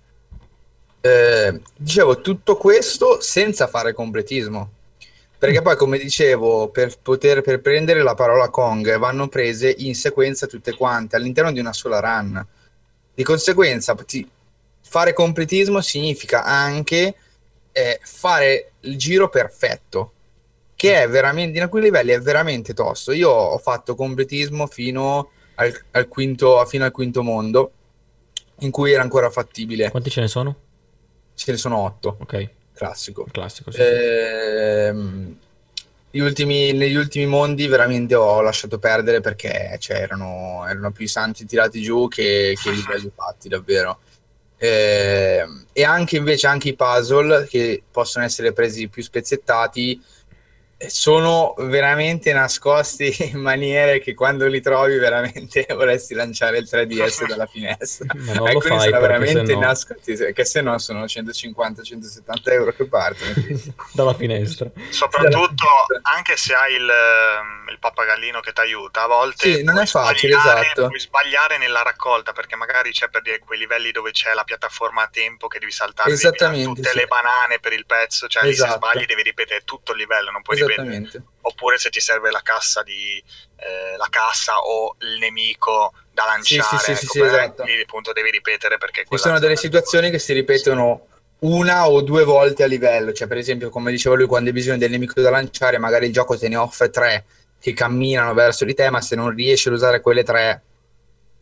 [1.00, 4.72] Eh, dicevo tutto questo senza fare completismo.
[5.38, 10.48] Perché poi, come dicevo, per poter per prendere la parola Kong vanno prese in sequenza
[10.48, 12.44] tutte quante all'interno di una sola run.
[13.14, 14.28] Di conseguenza, ti,
[14.80, 17.14] fare completismo significa anche
[17.70, 20.12] eh, fare il giro perfetto,
[20.74, 23.12] che è veramente in alcuni livelli è veramente tosto.
[23.12, 27.72] Io ho fatto completismo fino al, al, quinto, fino al quinto mondo,
[28.60, 29.90] in cui era ancora fattibile.
[29.90, 30.56] Quanti ce ne sono?
[31.38, 32.16] Ce ne sono otto.
[32.20, 32.48] Ok.
[32.72, 33.26] Classico.
[33.30, 33.80] Classico, sì.
[33.80, 35.36] Ehm,
[36.12, 41.46] ultimi, negli ultimi mondi veramente ho lasciato perdere perché cioè, erano, erano, più i santi
[41.46, 44.00] tirati giù che, che i livelli fatti, davvero.
[44.56, 50.02] Eh, e anche invece anche i puzzle che possono essere presi più spezzettati
[50.86, 57.46] sono veramente nascosti in maniere che quando li trovi veramente vorresti lanciare il 3DS dalla
[57.46, 58.06] finestra.
[58.14, 59.60] Ma non lo fai sono veramente no...
[59.60, 63.32] nascosti, che se no sono 150-170 euro che partono
[63.92, 64.70] dalla finestra.
[64.90, 65.66] Soprattutto
[66.02, 69.86] anche se hai il, ehm, il pappagallino che ti aiuta, a volte sì, non è
[69.86, 70.86] facile, esatto.
[70.86, 75.02] puoi sbagliare nella raccolta perché magari c'è per dire quei livelli dove c'è la piattaforma
[75.02, 76.96] a tempo che devi saltare tutte sì.
[76.96, 78.70] le banane per il pezzo, cioè esatto.
[78.70, 81.22] se sbagli devi ripetere tutto il livello, non puoi ripetere Esattamente.
[81.42, 83.22] Oppure se ti serve la cassa, di,
[83.56, 87.64] eh, la cassa o il nemico da lanciare, sì, sì, ecco, sì, esatto.
[87.64, 89.04] lì appunto devi ripetere perché...
[89.08, 91.06] Ci sono delle situazioni che si ripetono
[91.40, 94.78] una o due volte a livello, cioè per esempio come diceva lui quando hai bisogno
[94.78, 97.24] del nemico da lanciare magari il gioco te ne offre tre
[97.60, 100.62] che camminano verso di te ma se non riesci ad usare quelle tre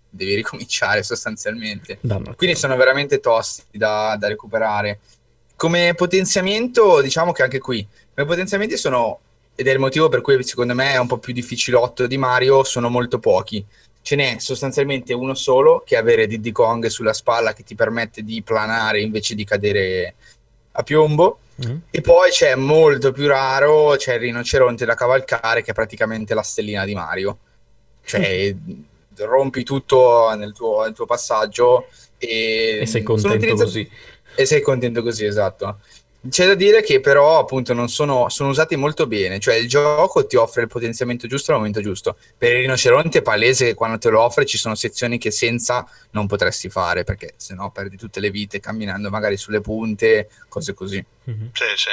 [0.09, 1.99] devi ricominciare sostanzialmente.
[2.37, 5.01] Quindi sono veramente tosti da, da recuperare.
[5.57, 7.87] Come potenziamento diciamo che anche qui
[8.25, 9.21] potenziamenti sono,
[9.55, 12.65] ed è il motivo per cui secondo me è un po' più difficilotto di Mario,
[12.65, 13.65] sono molto pochi.
[14.01, 18.23] Ce n'è sostanzialmente uno solo, che è avere Diddy Kong sulla spalla che ti permette
[18.23, 20.15] di planare invece di cadere
[20.73, 21.41] a piombo.
[21.67, 21.77] Mm.
[21.91, 26.43] E poi c'è molto più raro, c'è il rinoceronte da cavalcare, che è praticamente la
[26.43, 27.39] stellina di Mario.
[28.05, 28.83] Cioè, mm.
[29.25, 31.87] rompi tutto nel tuo, nel tuo passaggio
[32.19, 33.89] e, e sei contento così.
[34.35, 35.81] E sei contento così, esatto.
[36.29, 40.27] C'è da dire che però appunto non sono, sono, usati molto bene, cioè il gioco
[40.27, 42.17] ti offre il potenziamento giusto al momento giusto.
[42.37, 45.87] Per il rinoceronte è palese che quando te lo offre ci sono sezioni che senza
[46.11, 51.05] non potresti fare perché sennò perdi tutte le vite camminando magari sulle punte, cose così.
[51.31, 51.47] Mm-hmm.
[51.53, 51.91] Sì, sì.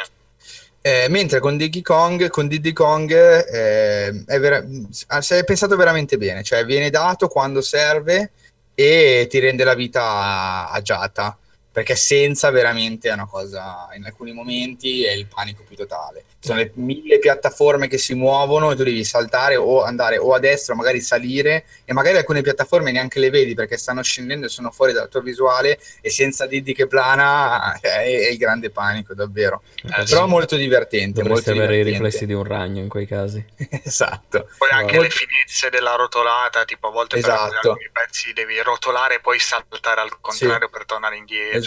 [0.86, 6.44] Eh, mentre con Diddy Kong, con Diddy Kong eh, è, vera- è pensato veramente bene,
[6.44, 8.32] cioè viene dato quando serve
[8.76, 11.38] e ti rende la vita agiata
[11.74, 16.24] perché senza veramente è una cosa, in alcuni momenti è il panico più totale.
[16.40, 20.40] Sono le mille piattaforme che si muovono e tu devi saltare o andare o a
[20.40, 24.50] destra o magari salire e magari alcune piattaforme neanche le vedi perché stanno scendendo e
[24.50, 29.16] sono fuori dal tuo visuale e senza Diddy che plana è, è il grande panico
[29.16, 29.64] davvero.
[29.84, 30.30] Eh, Però sì.
[30.30, 31.24] molto divertente.
[31.24, 31.90] Dovresti molto avere divertente.
[31.90, 33.44] i riflessi di un ragno in quei casi.
[33.84, 34.50] esatto.
[34.58, 35.04] Poi anche wow.
[35.04, 37.50] le finezze della rotolata, tipo a volte esatto.
[37.50, 40.72] per alcuni pezzi devi rotolare e poi saltare al contrario sì.
[40.72, 41.58] per tornare indietro.
[41.58, 41.63] Esatto.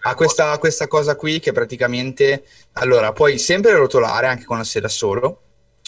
[0.00, 4.88] Ha questa, questa cosa qui che praticamente allora puoi sempre rotolare anche quando sei da
[4.88, 5.40] solo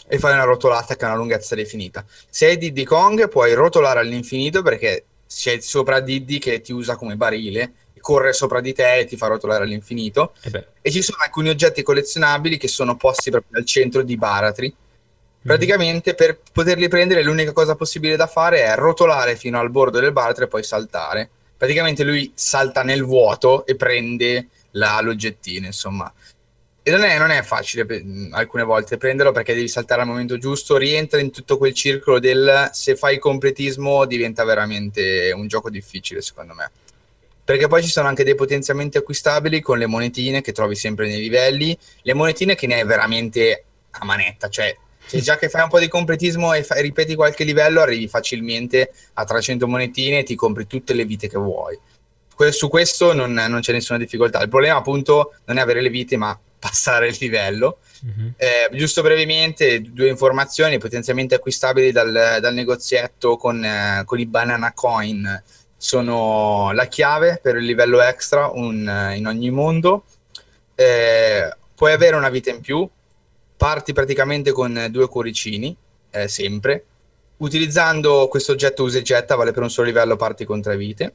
[0.06, 2.04] e fai una rotolata che ha una lunghezza definita.
[2.28, 7.16] Se hai Diddy Kong puoi rotolare all'infinito perché c'è sopra Diddy che ti usa come
[7.16, 7.72] barile
[8.04, 10.34] corre sopra di te e ti fa rotolare all'infinito.
[10.42, 14.66] E, e ci sono alcuni oggetti collezionabili che sono posti proprio al centro di baratri.
[14.68, 15.40] Mhm.
[15.40, 20.12] Praticamente per poterli prendere l'unica cosa possibile da fare è rotolare fino al bordo del
[20.12, 21.30] baratro e poi saltare.
[21.64, 26.12] Praticamente lui salta nel vuoto e prende la, l'oggettino, insomma.
[26.82, 28.02] E non è, non è facile per,
[28.32, 32.68] alcune volte prenderlo perché devi saltare al momento giusto, rientra in tutto quel circolo del
[32.74, 36.70] se fai completismo diventa veramente un gioco difficile secondo me.
[37.42, 41.20] Perché poi ci sono anche dei potenziamenti acquistabili con le monetine che trovi sempre nei
[41.20, 44.76] livelli, le monetine che ne è veramente a manetta, cioè
[45.06, 48.92] se già che fai un po' di completismo e fai, ripeti qualche livello arrivi facilmente
[49.14, 51.78] a 300 monetine e ti compri tutte le vite che vuoi.
[52.50, 54.40] su questo non, non c'è nessuna difficoltà.
[54.40, 57.78] Il problema appunto non è avere le vite ma passare il livello.
[58.04, 58.28] Mm-hmm.
[58.36, 64.72] Eh, giusto brevemente, due informazioni potenzialmente acquistabili dal, dal negozietto con, eh, con, i banana
[64.72, 65.42] coin
[65.76, 70.04] sono la chiave per il livello extra un, in ogni mondo.
[70.74, 72.88] Eh, puoi avere una vita in più,
[73.64, 75.74] parti praticamente con due cuoricini,
[76.10, 76.84] eh, sempre.
[77.38, 81.10] Utilizzando questo oggetto usa e getta, vale per un solo livello, parti con tre vite.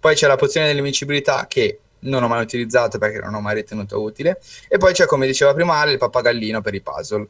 [0.00, 4.02] Poi c'è la pozione dell'invincibilità che non ho mai utilizzato perché non ho mai ritenuto
[4.02, 4.40] utile.
[4.68, 7.24] E poi c'è, come diceva prima Ale, il pappagallino per i puzzle.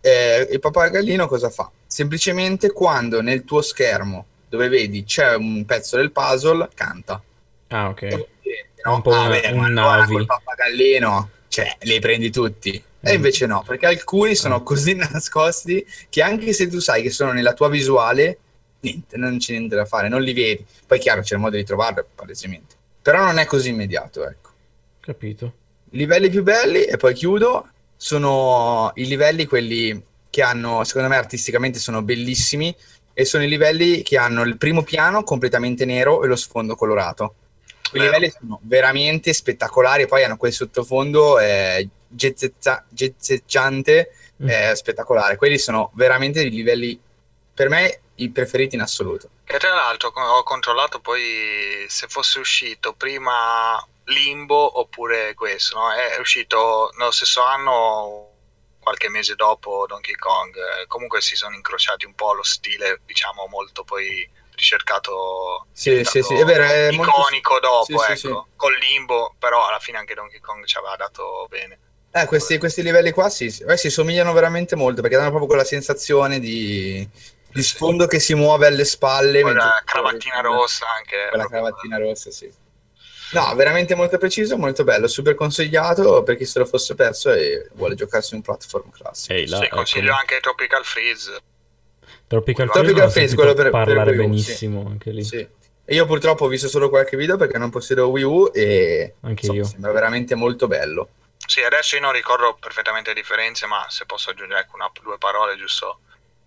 [0.00, 1.70] Eh, il pappagallino cosa fa?
[1.86, 7.22] Semplicemente quando nel tuo schermo dove vedi c'è un pezzo del puzzle, canta.
[7.68, 8.26] Ah, ok.
[8.86, 8.94] No?
[8.94, 10.14] Un po' ah, beh, un navi.
[10.14, 12.82] il pappagallino, cioè, li prendi tutti.
[13.04, 13.14] E mm.
[13.14, 17.52] invece no, perché alcuni sono così nascosti che anche se tu sai che sono nella
[17.52, 18.38] tua visuale,
[18.80, 20.64] niente, non c'è niente da fare, non li vedi.
[20.86, 22.74] Poi chiaro, c'è il modo di trovarlo, palesemente.
[23.02, 24.50] Però non è così immediato, ecco.
[25.00, 25.52] Capito.
[25.90, 31.16] I livelli più belli, e poi chiudo, sono i livelli quelli che hanno, secondo me
[31.16, 32.74] artisticamente sono bellissimi
[33.12, 37.34] e sono i livelli che hanno il primo piano completamente nero e lo sfondo colorato.
[37.94, 44.48] I livelli sono veramente spettacolari, poi hanno quel sottofondo eh, gezzeggiante, mm.
[44.48, 45.36] eh, spettacolare.
[45.36, 47.00] Quelli sono veramente i livelli,
[47.52, 49.28] per me, i preferiti in assoluto.
[49.44, 55.92] Che tra l'altro ho controllato poi se fosse uscito prima Limbo oppure questo, no?
[55.92, 58.30] È uscito nello stesso anno
[58.80, 60.86] qualche mese dopo Donkey Kong.
[60.86, 66.34] Comunque si sono incrociati un po' lo stile, diciamo, molto poi ricercato sì, sì, sì,
[66.34, 67.60] è vero, è iconico molto...
[67.60, 71.46] dopo, sì, ecco, sì, col limbo, però alla fine anche Donkey Kong ci aveva dato
[71.48, 71.78] bene.
[72.12, 75.64] Eh, questi, questi livelli qua sì, eh, si somigliano veramente molto perché danno proprio quella
[75.64, 77.06] sensazione di,
[77.52, 79.42] di sfondo che si muove alle spalle.
[79.42, 81.26] Quella cravattina rossa anche.
[81.28, 82.62] Quella cravattina rossa, sì.
[83.32, 87.68] No, veramente molto preciso, molto bello, super consigliato per chi se lo fosse perso e
[87.72, 89.32] vuole giocarsi un platform classico.
[89.32, 90.20] Ehi, là, sì, consiglio ecco.
[90.20, 91.42] anche Tropical Freeze.
[92.34, 94.86] Tropical, Tropical Freeze, quello per parlare per benissimo sì.
[94.88, 95.24] anche lì.
[95.24, 95.48] Sì.
[95.88, 99.58] Io purtroppo ho visto solo qualche video perché non possiedo Wii U e anche insomma,
[99.58, 99.64] io.
[99.64, 101.08] sembra veramente molto bello.
[101.46, 105.18] Sì, adesso io non ricordo perfettamente le differenze, ma se posso aggiungere ecco, una, due
[105.18, 106.00] parole giusto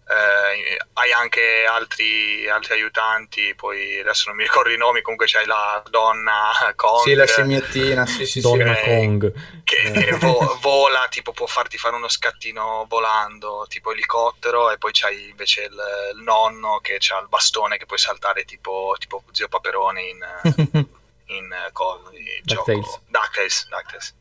[0.10, 5.46] eh, hai anche altri, altri, aiutanti, poi adesso non mi ricordo i nomi, comunque c'hai
[5.46, 7.04] la donna Kong.
[7.04, 8.84] Sì, la scimmiettina, sì, sì, donna sì.
[8.84, 9.34] Kong.
[9.66, 14.92] Che, che vo- vola, tipo può farti fare uno scattino volando, tipo elicottero, e poi
[14.94, 15.76] c'hai invece il,
[16.16, 20.26] il nonno che ha il bastone che puoi saltare tipo, tipo Zio Paperone in,
[21.28, 23.02] in, uh, in DuckTales.
[23.08, 24.16] DuckTales, DuckTales.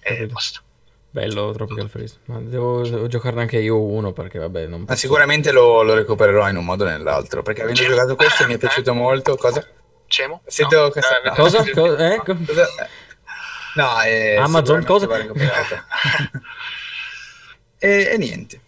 [0.00, 0.62] E basta.
[1.12, 5.50] Bello Tropical Freeze, ma devo, devo giocarne anche io uno perché vabbè non Ma sicuramente
[5.50, 7.94] lo, lo, recupererò in un modo o nell'altro, perché avendo Cemo.
[7.94, 9.34] giocato questo mi è piaciuto molto.
[9.36, 9.66] Cosa?
[10.06, 10.42] Cemo?
[10.46, 10.90] Sento no.
[10.90, 11.20] questa...
[11.24, 11.32] no.
[11.32, 11.64] Cosa?
[11.74, 12.14] cosa?
[12.14, 12.22] Eh?
[12.24, 12.68] cosa?
[13.74, 15.08] No, è Amazon cosa?
[17.78, 18.60] e, e niente.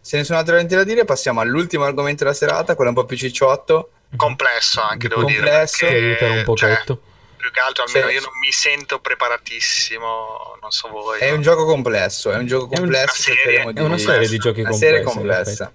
[0.00, 3.06] Se ne sono altri eventi da dire, passiamo all'ultimo argomento della serata, quello un po'
[3.06, 3.90] più cicciotto.
[4.14, 6.16] Complesso anche, devo complesso, dire.
[6.16, 7.00] Che aiuta un pochetto.
[7.02, 7.11] Cioè,
[7.42, 8.14] più che altro almeno sì.
[8.14, 11.18] io non mi sento preparatissimo, non so voi.
[11.18, 11.34] È no?
[11.34, 13.32] un gioco complesso, è un gioco complesso.
[13.32, 13.64] È, un...
[13.64, 13.72] una, serie.
[13.72, 13.78] Di...
[13.80, 14.92] è una serie di giochi una complessi.
[14.92, 15.72] Serie complessa.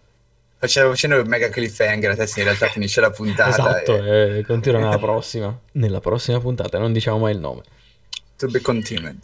[0.59, 3.49] Facendo, facendo il mega cliffhanger, adesso in realtà finisce la puntata.
[3.49, 4.37] Esatto, e...
[4.39, 5.59] e continua nella prossima.
[5.73, 7.63] Nella prossima puntata, non diciamo mai il nome.
[8.37, 9.19] To be continued.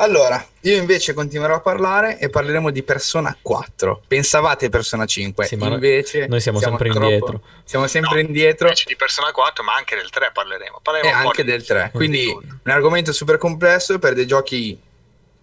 [0.00, 4.02] Allora, io invece continuerò a parlare e parleremo di Persona 4.
[4.06, 7.42] Pensavate Persona 5, Sì, ma invece noi siamo sempre troppo- indietro.
[7.64, 10.78] Siamo sempre No, indietro Invece di Persona 4, ma anche del 3 parleremo.
[10.80, 11.90] Parleremo e po' anche del 3.
[11.92, 12.46] Quindi tutto.
[12.62, 14.80] un argomento super complesso per dei giochi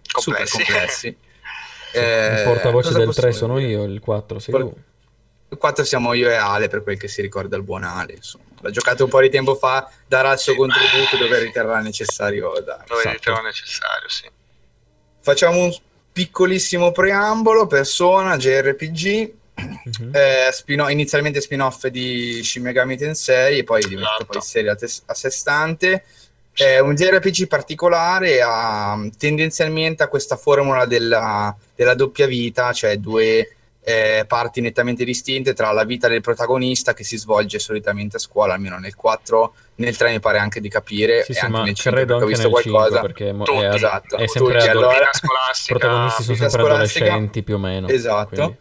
[0.02, 0.56] super Complessi.
[0.64, 1.16] complessi.
[1.96, 3.70] Sì, Eh, il portavoce del possiamo 3 sono dire?
[3.70, 4.76] io, il 4 sei Por- tu.
[5.50, 8.14] Il 4 siamo io e Ale, per quel che si ricorda il buon Ale.
[8.14, 8.44] Insomma.
[8.60, 12.52] L'ha giocato un po' di tempo fa, darà il suo Sì, contributo dove riterrà necessario
[12.64, 12.84] dare.
[12.86, 13.14] Dove Esatto.
[13.16, 14.28] riterrò necessario, sì.
[15.26, 15.74] Facciamo un
[16.12, 20.10] piccolissimo preambolo, persona, JRPG, Mhm.
[20.14, 24.24] eh, spin- inizialmente spin-off di Shin Megami Tensei e poi diventa Esatto.
[24.26, 26.04] poi serie a, tes- a sé stante.
[26.52, 33.55] È un JRPG particolare, ha, tendenzialmente ha questa formula della, della doppia vita, cioè due
[33.88, 38.54] eh, parti nettamente distinte tra la vita del protagonista che si svolge solitamente a scuola,
[38.54, 41.62] almeno nel 4, nel 3 mi pare anche di capire, Sì, e sì, anche ma
[41.62, 43.00] nel 5 credo perché ho anche visto nel 5 qualcosa.
[43.00, 43.58] perché mo- Tutti.
[43.60, 47.86] è, Esatto, è sempre tutti, allora- I protagonisti sono sempre adolescenti più o meno.
[47.86, 48.34] Esatto.
[48.34, 48.56] quindi-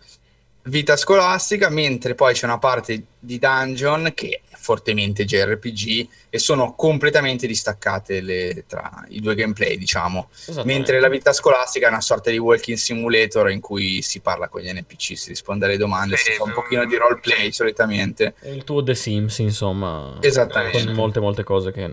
[0.67, 7.45] Vita scolastica, mentre poi c'è una parte di dungeon che fortemente JRPG e sono completamente
[7.45, 10.29] distaccate le- tra i due gameplay, diciamo.
[10.63, 14.61] Mentre la vita scolastica è una sorta di walking simulator in cui si parla con
[14.61, 18.33] gli NPC, si risponde alle domande, Sì, si fa un mm, pochino di roleplay solitamente.
[18.39, 20.17] È il tuo The Sims, insomma.
[20.19, 20.83] Esattamente.
[20.83, 21.87] Con molte, molte cose che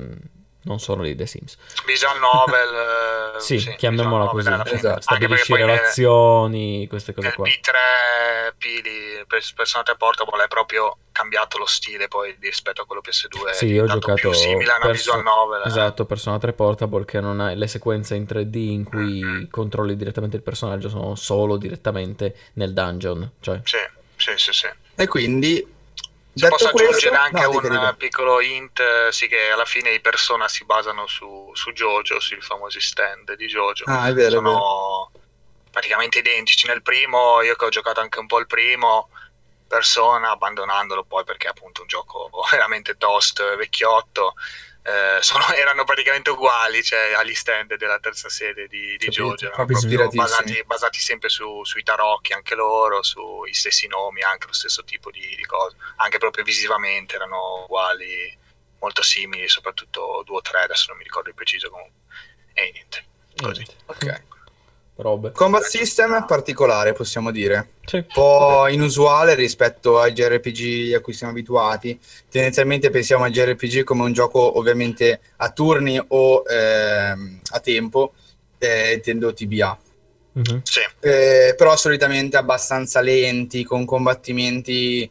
[0.64, 1.56] non sono di The Sims.
[1.86, 3.34] Visual novel.
[3.36, 4.48] eh, Sì, sì, chiamiamola così.
[4.66, 5.00] Esatto.
[5.00, 7.46] Stabilisci nel- relazioni, queste cose Nel qua.
[7.46, 13.02] B3 Pili per Persona 3 Portable è proprio cambiato lo stile poi rispetto a quello
[13.04, 13.50] PS2.
[13.50, 15.62] è Sì, io ho giocato più simile a una perso- visual novel.
[15.64, 15.68] eh.
[15.68, 19.50] Esatto, Persona 3 Portable che non ha le sequenze in 3D in cui Mm-hmm.
[19.50, 23.32] controlli direttamente il personaggio, sono solo direttamente nel dungeon.
[23.40, 23.78] Cioè, Sì,
[24.16, 24.66] sì, sì, sì.
[24.94, 25.64] E quindi,
[26.34, 27.94] Se posso detto questo, aggiungere anche no, un dica.
[27.94, 32.40] piccolo hint, eh, sì che alla fine i Persona si basano su, su Jojo, sui
[32.40, 33.84] famosi stand di Jojo.
[33.86, 34.50] Ah, è vero, è vero.
[34.50, 35.10] Sono
[35.70, 36.66] praticamente identici.
[36.66, 39.10] Nel primo, io che ho giocato anche un po' il primo,
[39.66, 44.34] Persona, abbandonandolo poi perché è appunto un gioco veramente tosto e vecchiotto,
[44.84, 49.46] eh, sono- erano praticamente uguali cioè, agli stand della terza serie di, di Capito, Jojo,
[49.46, 50.22] erano proprio proprio ispiratissimi.
[50.22, 55.10] basati, basati sempre su- sui tarocchi, anche loro, sui stessi nomi, anche lo stesso tipo
[55.10, 58.36] di, di cose, anche proprio visivamente erano uguali,
[58.80, 62.00] molto simili, soprattutto due o tre, adesso non mi ricordo il preciso comunque.
[62.54, 63.04] E niente,
[63.36, 63.64] così.
[63.86, 64.22] Ok.
[65.02, 65.32] Robe.
[65.32, 67.68] Combat system particolare, possiamo dire.
[67.84, 67.96] Sì.
[67.96, 71.98] un po' inusuale rispetto ai JRPG a cui siamo abituati.
[72.30, 78.12] Tendenzialmente pensiamo ai JRPG come un gioco ovviamente a turni o ehm, a tempo,
[78.58, 79.78] eh, intendo TBA.
[80.34, 80.60] Mhm.
[80.62, 85.10] Sì, Eh, però solitamente abbastanza lenti, con combattimenti.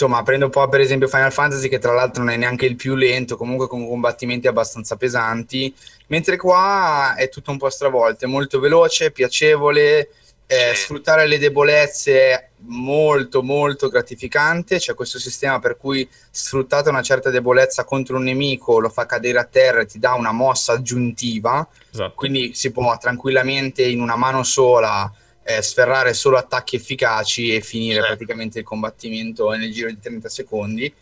[0.00, 2.76] Insomma, prendo un po' per esempio Final Fantasy, che tra l'altro non è neanche il
[2.76, 5.74] più lento, comunque con combattimenti abbastanza pesanti.
[6.06, 10.10] Mentre qua è tutto un po' stravolto, è molto veloce, piacevole.
[10.46, 10.74] eh.
[10.76, 14.78] Sfruttare le debolezze è molto molto gratificante.
[14.78, 19.38] C'è questo sistema per cui sfruttata una certa debolezza contro un nemico, lo fa cadere
[19.40, 22.12] a terra e ti dà una mossa aggiuntiva Esatto.
[22.14, 25.12] quindi si può tranquillamente in una mano sola
[25.48, 28.06] eh, sferrare solo attacchi efficaci e finire Sì.
[28.06, 30.92] praticamente il combattimento nel giro di 30 secondi.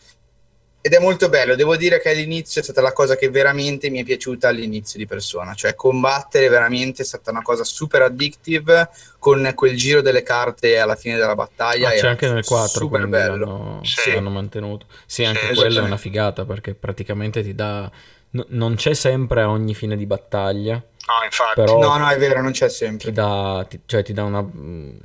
[0.81, 3.99] Ed è molto bello, devo dire che all'inizio è stata la cosa che veramente mi
[4.01, 8.89] è piaciuta all'inizio di persona, cioè combattere veramente è stata una cosa super addictive
[9.19, 11.89] con quel giro delle carte alla fine della battaglia.
[11.89, 13.35] Ah, c'è anche nel 4 super bello.
[13.37, 14.13] l'hanno, Sì.
[14.13, 14.87] l'hanno mantenuto.
[15.07, 17.91] Sì, anche Sì, quella è una figata perché praticamente ti dà...
[18.31, 21.55] no- non c'è sempre a ogni fine di battaglia, no, infatti.
[21.61, 23.09] però No, no, è vero, non c'è sempre.
[23.09, 24.97] ti dà, ti- cioè ti dà una, mm,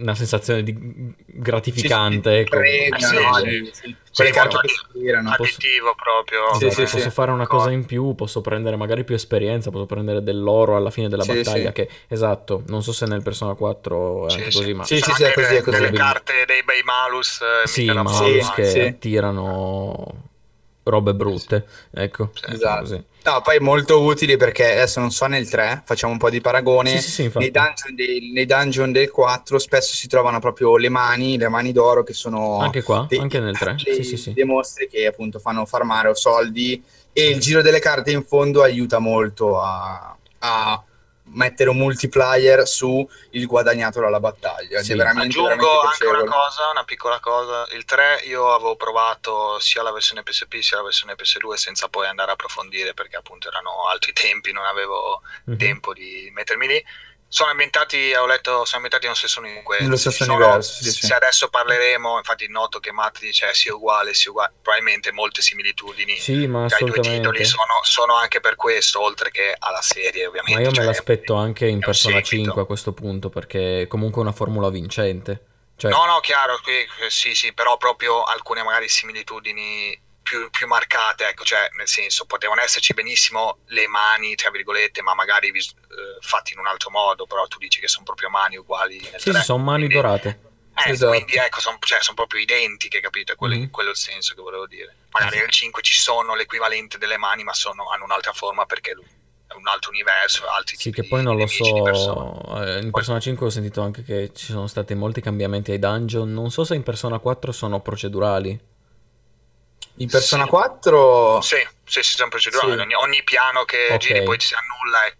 [0.00, 0.74] una sensazione di
[1.26, 2.30] gratificante.
[2.32, 2.56] Sì, ecco.
[2.58, 3.34] premia, Eh, sì, no,
[3.72, 3.96] sì.
[4.14, 5.30] quelle carte che si tirano.
[5.30, 6.54] additivo proprio.
[6.58, 7.10] Sì, sì, posso sì.
[7.10, 11.08] fare una cosa in più, posso prendere magari più esperienza, posso prendere dell'oro alla fine
[11.08, 11.68] della Sì, battaglia.
[11.68, 11.72] sì.
[11.72, 14.56] Che esatto, non so se nel Persona 4 è Sì, anche sì.
[14.58, 15.80] così, ma Sì, sì, sì, è così, è così.
[15.80, 17.40] delle carte dei bei malus.
[17.40, 18.80] eh, sì, mica da ma poco, Sì, che sì.
[18.80, 20.32] attirano
[20.84, 21.66] robe brutte.
[21.92, 22.52] Ecco, Sì.
[22.52, 22.80] Esatto.
[22.80, 23.04] così.
[23.24, 26.90] No, poi molto utili perché adesso non so nel 3, facciamo un po' di paragone.
[27.00, 30.90] Sì, sì, sì, nei, dungeon del, nei dungeon del 4 spesso si trovano proprio le
[30.90, 33.76] mani, le mani d'oro che sono Anche qua, dei- anche nel 3.
[33.82, 34.32] dei- sì, sì.
[34.34, 36.82] dei mostri che appunto fanno farmare o soldi
[37.14, 40.83] e il giro delle carte in fondo aiuta molto a, a
[41.26, 44.82] mettere un multiplier su il guadagnato dalla battaglia.
[44.82, 44.92] Sì.
[44.92, 47.66] è veramente, Aggiungo veramente anche una cosa, una piccola cosa.
[47.72, 52.06] Il 3 io avevo provato sia la versione PSP sia la versione PS2 senza poi
[52.06, 55.56] andare a approfondire perché appunto erano altri tempi, non avevo Mhm.
[55.56, 56.84] tempo di mettermi lì.
[57.34, 59.82] Sono ambientati, ho letto, sono ambientati nello stesso universo.
[59.82, 61.06] Nello stesso Sono- universo, sì, sì.
[61.06, 66.16] Se adesso parleremo, infatti noto che Matt dice sia uguale, sia uguale, probabilmente molte similitudini
[66.16, 70.26] Sì, ma tra i due titoli sono, sono anche per questo, oltre che alla serie
[70.28, 70.60] ovviamente.
[70.60, 72.44] Ma io me cioè, l'aspetto anche in Persona seguito.
[72.44, 75.46] 5 a questo punto, perché è comunque una formula vincente.
[75.76, 76.72] Cioè, No, no, chiaro, qui,
[77.04, 82.24] eh, sì, sì, però proprio alcune magari similitudini più, più marcate, ecco, cioè nel senso
[82.24, 86.88] potevano esserci benissimo le mani, tra virgolette, ma magari vis- eh, fatti in un altro
[86.90, 89.94] modo, però tu dici che sono proprio mani uguali nel sì, sì, sono mani quindi-
[89.94, 90.40] dorate.
[90.86, 91.12] Eh, Esatto.
[91.12, 91.78] quindi ecco, sono
[92.14, 93.32] proprio identiche, capito?
[93.32, 93.70] È quello, Mhm.
[93.70, 94.96] quello è il senso che volevo dire.
[95.10, 95.40] Magari Sì.
[95.42, 99.68] nel 5 ci sono l'equivalente delle mani, ma sono- hanno un'altra forma perché è un
[99.68, 102.64] altro universo, altri Sì, che poi non lo so.
[102.66, 106.32] eh, In Persona 5 ho sentito anche che ci sono stati molti cambiamenti ai dungeon.
[106.32, 108.72] Non so se in Persona 4 sono procedurali.
[109.96, 110.48] In Persona Sì.
[110.50, 112.72] 4, Sì, sì, sì, sono procedurali.
[112.72, 112.78] Sì.
[112.80, 113.96] Ogni, ogni piano che Ok.
[113.98, 115.14] giri poi si annulla e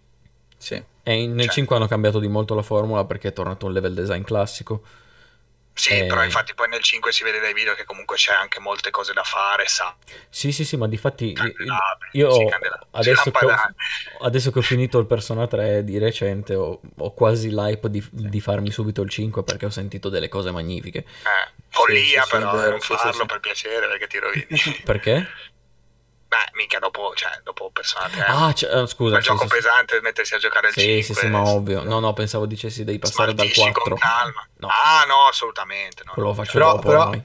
[0.58, 0.82] sì.
[1.06, 1.54] E in- nel Cioè.
[1.54, 4.82] 5 hanno cambiato di molto la formula perché è tornato un level design classico.
[5.76, 6.06] Sì, Eh.
[6.06, 9.12] però infatti poi nel 5 si vede dai video che comunque c'è anche molte cose
[9.12, 9.94] da fare, sa.
[10.30, 12.46] Sì, sì, sì, ma di fatti Candelabri, io sì,
[12.92, 13.54] adesso che, ho,
[14.20, 18.40] adesso che ho finito il Persona 3 di recente ho, ho quasi l'hype di, di
[18.40, 20.98] farmi subito il 5 perché ho sentito delle cose magnifiche.
[20.98, 24.46] Eh, follia Sì, sì, sì, però, eh, non farlo per piacere perché ti rovini.
[24.84, 25.26] Perché?
[26.34, 28.24] Beh, mica dopo, cioè, dopo Persona 3.
[28.26, 29.14] Ah, c- eh, scusa.
[29.16, 29.54] un sì, gioco sì, sì.
[29.54, 31.02] pesante mettersi a giocare al Sì, 5.
[31.02, 31.84] sì, sì, ma ovvio.
[31.84, 33.82] No, no, pensavo dicessi devi passare dal smaltisci 4.
[33.82, 34.48] con calma.
[34.56, 34.66] No.
[34.68, 36.02] Ah, no, assolutamente.
[36.04, 37.24] No, Quello lo faccio Però- dopo però- ormai.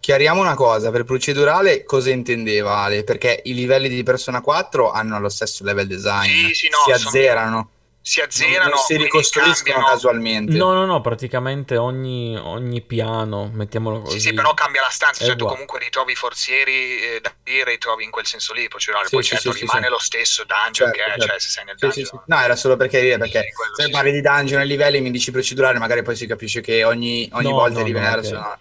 [0.00, 3.04] Chiariamo una cosa, per procedurale cosa intendeva Ale?
[3.04, 6.92] Perché i livelli di Persona 4 hanno lo stesso level design, Sì, sì, no, si
[6.98, 7.70] sono- azzerano,
[8.06, 10.54] Si azzerano, non si ricostruiscono casualmente.
[10.58, 14.20] No, no, no, praticamente ogni, ogni piano, mettiamolo così.
[14.20, 17.70] Sì, sì, però cambia la stanza, cioè tu comunque ritrovi i forzieri eh, da dire,
[17.70, 19.90] ritrovi in quel senso lì, procedurale, Sì, poi sì, certo sì, rimane sì.
[19.90, 21.26] lo stesso dungeon Certo, che certo.
[21.26, 22.04] cioè se sei nel dungeon.
[22.06, 22.20] sì, sì.
[22.26, 23.44] No, era solo perché dire, perché
[23.74, 24.16] se sì, parli sì.
[24.16, 27.54] di dungeon e livelli mi dici procedurale, magari poi si capisce che ogni, ogni No,
[27.54, 28.34] volta no, è no, diverso.
[28.34, 28.58] no?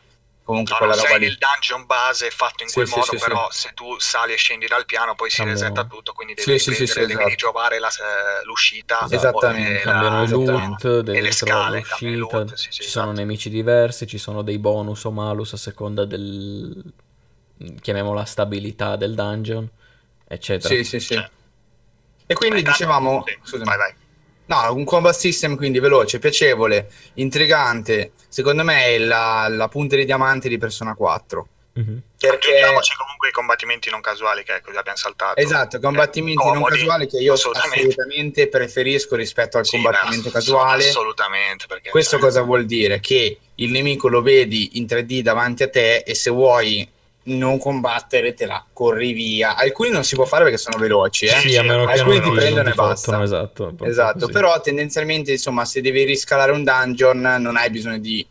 [0.53, 1.25] Comunque No, quella roba sei lì.
[1.25, 3.25] nel dungeon base fatto in Sì, quel sì, modo, sì, sì.
[3.27, 5.59] però se tu sali e scendi dal piano poi si Cambiano.
[5.59, 7.29] resetta tutto, quindi devi sì, sì, riprendere, sì, devi esatto.
[7.29, 7.89] ritrovare la-
[8.43, 9.07] l'uscita.
[9.09, 10.87] Esattamente, Cambiano i esattamente.
[10.87, 13.19] loot, e devi le scale, il l'uscita, loot, sì, sì, ci sono esatto.
[13.19, 16.83] nemici diversi, ci sono dei bonus o malus a seconda del,
[17.81, 19.67] chiamiamola stabilità del dungeon,
[20.27, 20.73] eccetera.
[20.73, 21.13] Sì, sì, sì.
[21.15, 21.29] Cioè.
[22.25, 23.63] E quindi Eh, tanto- dicevamo, sì, scusami.
[23.65, 23.93] vai, vai.
[24.53, 28.11] No, un combat system quindi veloce, piacevole, intrigante.
[28.29, 31.47] Secondo me è la, la punta di diamante di Persona 4.
[31.75, 32.01] Mhm.
[32.19, 35.39] Perché Aggiungiamoci comunque i combattimenti non casuali che così abbiamo saltato.
[35.41, 37.79] esatto, combattimenti Eh, non comodi, casuali che io assolutamente.
[37.79, 40.87] assolutamente preferisco rispetto al Sì, combattimento beh, casuale.
[40.87, 42.99] Assolutamente, perché Questo cioè, cosa vuol dire?
[42.99, 46.87] Che il nemico lo vedi in 3D davanti a te e se vuoi
[47.25, 49.55] non combattere te la corri via.
[49.55, 51.35] Alcuni non si può fare perché sono veloci, eh?
[51.35, 53.11] Sì, alcuni ti prendono e basta.
[53.11, 53.75] fottono, esatto.
[53.81, 58.25] Esatto, però tendenzialmente insomma se devi riscalare un dungeon non hai bisogno di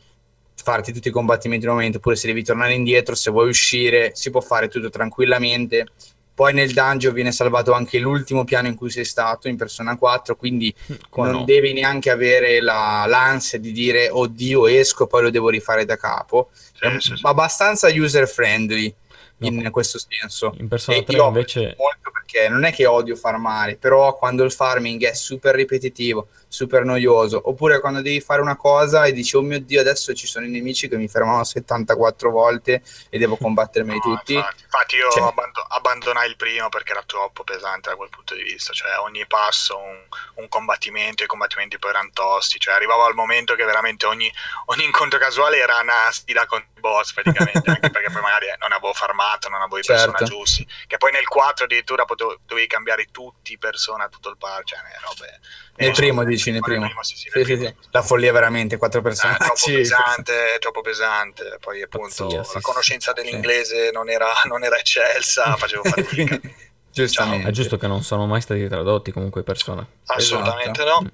[0.55, 4.13] farti tutti i combattimenti in un momento, oppure se devi tornare indietro, se vuoi uscire,
[4.15, 5.87] si può fare tutto tranquillamente.
[6.35, 10.35] Poi nel dungeon viene salvato anche l'ultimo piano in cui sei stato in Persona 4,
[10.37, 10.75] quindi
[11.11, 11.45] Qua non no.
[11.45, 16.51] devi neanche avere la- l'ansia di dire oddio esco poi lo devo rifare da capo.
[16.79, 17.21] È Sì, sì, sì.
[17.27, 18.93] abbastanza user friendly
[19.39, 19.71] in No.
[19.71, 20.55] questo senso.
[20.59, 21.75] In Persona E 3 io invece...
[21.77, 26.85] molto perché non è che odio farmare, però quando il farming è super ripetitivo, super
[26.85, 30.45] noioso, oppure quando devi fare una cosa e dici oh mio dio adesso ci sono
[30.45, 34.35] i nemici che mi fermano 74 volte e devo combattermeli No, tutti.
[34.35, 38.35] Infatti, infatti io Cioè- abbando- abbandonai il primo perché era troppo pesante da quel punto
[38.35, 39.97] di vista, cioè ogni passo un,
[40.35, 44.31] un combattimento, i combattimenti poi erano tosti, cioè arrivavo al momento che veramente ogni,
[44.67, 48.73] ogni incontro casuale era una sfida con il boss praticamente, anche perché poi magari non
[48.73, 50.11] avevo farmato, non avevo i Certo.
[50.11, 54.37] personaggi giusti, che poi nel 4 addirittura potevo, dovevi cambiare tutti i persona, tutto il
[54.37, 55.41] par, cioè robe...
[55.75, 57.03] Nel ne- primo dici, nel nel primo.
[57.03, 57.75] sì, sì, Sì, sì.
[57.91, 61.59] La follia veramente, quattro Eh, troppo pesante, troppo pesante.
[61.61, 66.41] Poi appunto Pazzia, sì, la sì, conoscenza dell'inglese non, era, non era eccelsa, facevo fatica.
[66.93, 67.49] Giustamente.
[67.49, 69.87] È giusto che non sono mai stati tradotti comunque Persona.
[70.07, 71.01] Assolutamente Esatto.
[71.03, 71.11] no.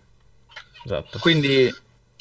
[0.85, 1.19] Esatto.
[1.21, 1.73] Quindi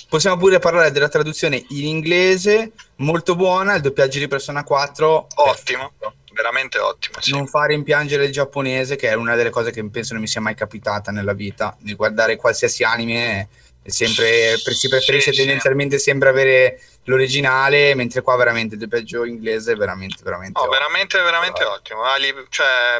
[0.10, 5.93] possiamo pure parlare della traduzione in inglese, molto buona, il doppiaggio di Persona 4 Ottimo,
[6.38, 7.19] veramente ottimo.
[7.19, 7.31] Sì.
[7.31, 10.39] non fa rimpiangere il giapponese, che è una delle cose che penso non mi sia
[10.39, 13.49] mai capitata nella vita, di guardare qualsiasi anime
[13.81, 15.43] è sempre, si preferisce Sì, sì.
[15.45, 20.77] tendenzialmente sempre avere l'originale, mentre qua veramente il doppiaggio inglese è veramente, veramente No, ottimo.
[20.79, 22.03] veramente, veramente ottimo.
[22.03, 22.99] Ah, li- cioè,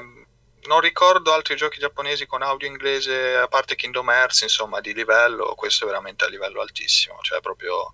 [0.68, 5.54] non ricordo altri giochi giapponesi con audio inglese, a parte Kingdom Hearts, insomma, di livello.
[5.56, 7.18] Questo è veramente a livello altissimo.
[7.22, 7.94] Cioè, proprio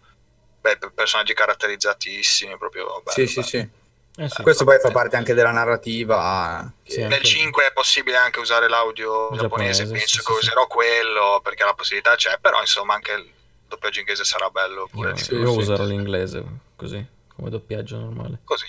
[0.62, 3.48] beh, per- personaggi caratterizzatissimi, proprio bello, Sì, sì, bello.
[3.48, 3.70] sì.
[4.16, 4.44] Eh sì.
[4.44, 6.72] Questo poi fa parte anche della narrativa.
[6.84, 10.32] che- Sì, Nel anche- 5 è possibile anche usare l'audio Giapponese, giapponese, penso sì, che
[10.34, 10.38] sì.
[10.40, 13.32] userò quello perché la possibilità c'è, però insomma anche il
[13.68, 16.44] doppiaggio inglese sarà bello pure Io, io userò l'inglese
[16.76, 17.04] così,
[17.36, 18.40] come doppiaggio normale.
[18.44, 18.68] Così,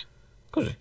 [0.49, 0.75] Così.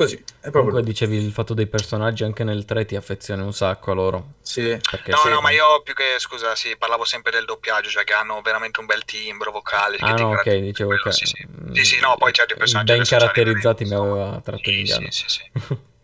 [0.00, 3.52] Così, è proprio Comunque dicevi il fatto dei personaggi anche nel 3 ti affezioni un
[3.52, 4.32] sacco a loro.
[4.40, 4.80] Sì.
[4.90, 8.04] Perché No, sì, no, ma io più che scusa, sì, parlavo sempre del doppiaggio, cioè
[8.04, 9.98] che hanno veramente un bel timbro vocale.
[9.98, 11.12] che Ah ti no, ok, dicevo quello, che...
[11.12, 11.46] Sì, sì.
[11.74, 15.24] sì, sì, no, poi certi personaggi Ben caratterizzati mi aveva tratto in Sì, sì, sì,
[15.28, 15.50] sì.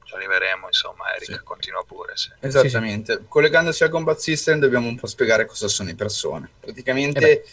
[0.04, 1.40] Ci arriveremo, insomma, Eric Sì.
[1.42, 2.12] continua pure.
[2.16, 2.28] Sì.
[2.40, 3.24] Esattamente.
[3.26, 6.50] Collegandosi al combat system dobbiamo un po' spiegare cosa sono i persone.
[6.60, 7.44] Praticamente Eh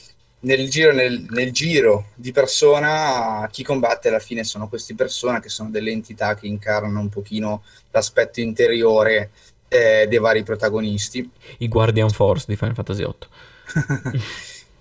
[0.44, 5.50] nel, giro, nel, nel giro di persona chi combatte alla fine sono questi persone che
[5.50, 9.32] sono delle entità che incarnano un pochino l'aspetto interiore
[9.68, 11.30] eh, dei vari protagonisti
[11.60, 14.22] I Guardian Force di Final Fantasy VIII.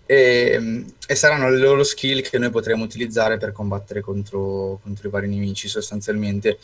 [0.06, 5.10] e, e saranno le loro skill che noi potremo utilizzare per combattere contro, contro i
[5.10, 6.58] vari nemici sostanzialmente.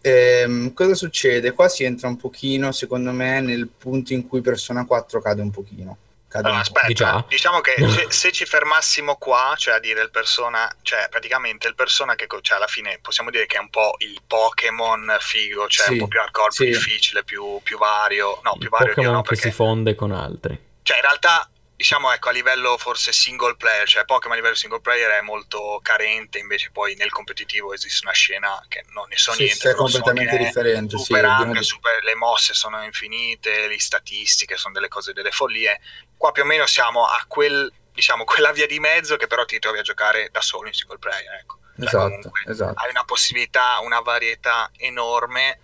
[0.00, 1.52] Ehm, cosa succede?
[1.52, 5.50] Qua si entra un pochino, secondo me, nel punto in cui Persona 4 cade un
[5.50, 5.96] pochino.
[6.32, 7.24] Allora, aspetta, Di già?
[7.28, 11.74] diciamo che se, se ci fermassimo qua, cioè a dire il persona, cioè praticamente il
[11.74, 15.86] persona che cioè alla fine possiamo dire che è un po' il Pokémon figo, cioè
[15.86, 16.70] Sì, un po' più hardcore, più sì.
[16.70, 19.94] difficile, più, più vario, no, Il più vario io Pokémon no, che perché si fonde
[19.94, 20.58] con altri.
[20.82, 21.50] cioè in realtà
[21.80, 25.80] diciamo ecco a livello forse single player, cioè Pokémon a livello single player è molto
[25.82, 29.66] carente, invece poi nel competitivo esiste una scena che non ne so Sì, niente, sì,
[29.68, 30.96] è so completamente è differente.
[30.98, 35.30] Sì, super ampia, una- super- le mosse sono infinite, le statistiche sono delle cose, delle
[35.30, 35.80] follie.
[36.20, 39.58] Qua più o meno siamo a quel, diciamo, quella via di mezzo che però ti
[39.58, 41.32] trovi a giocare da solo in single player.
[41.40, 41.60] Ecco.
[41.78, 42.78] Cioè, Esatto, comunque esatto.
[42.78, 45.60] Hai una possibilità, una varietà enorme,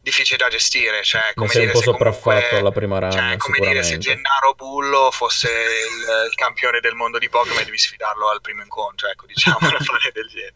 [0.00, 1.02] difficile da gestire.
[1.02, 3.82] Cioè, come sei un dire, po' se comunque- sopraffatto alla prima run, cioè, come dire
[3.82, 3.98] se.
[3.98, 8.62] Gennaro Bullo fosse il, il campione del mondo di Pokémon e devi sfidarlo al primo
[8.62, 10.54] incontro, ecco, diciamo una fase del genere.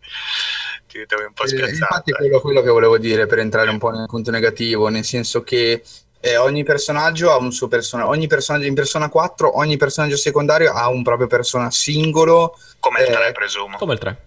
[0.87, 1.73] Ti ritrovi un po' Eh, spiazzato.
[1.75, 2.21] infatti è ecco.
[2.23, 5.83] quello, quello che volevo dire per entrare un po' nel punto negativo, nel senso che
[6.25, 10.73] eh, ogni personaggio ha un suo personaggio, ogni personaggio in Persona 4, ogni personaggio secondario
[10.73, 13.77] ha un proprio persona singolo, Come il eh, 3, presumo.
[13.77, 14.19] Come il 3.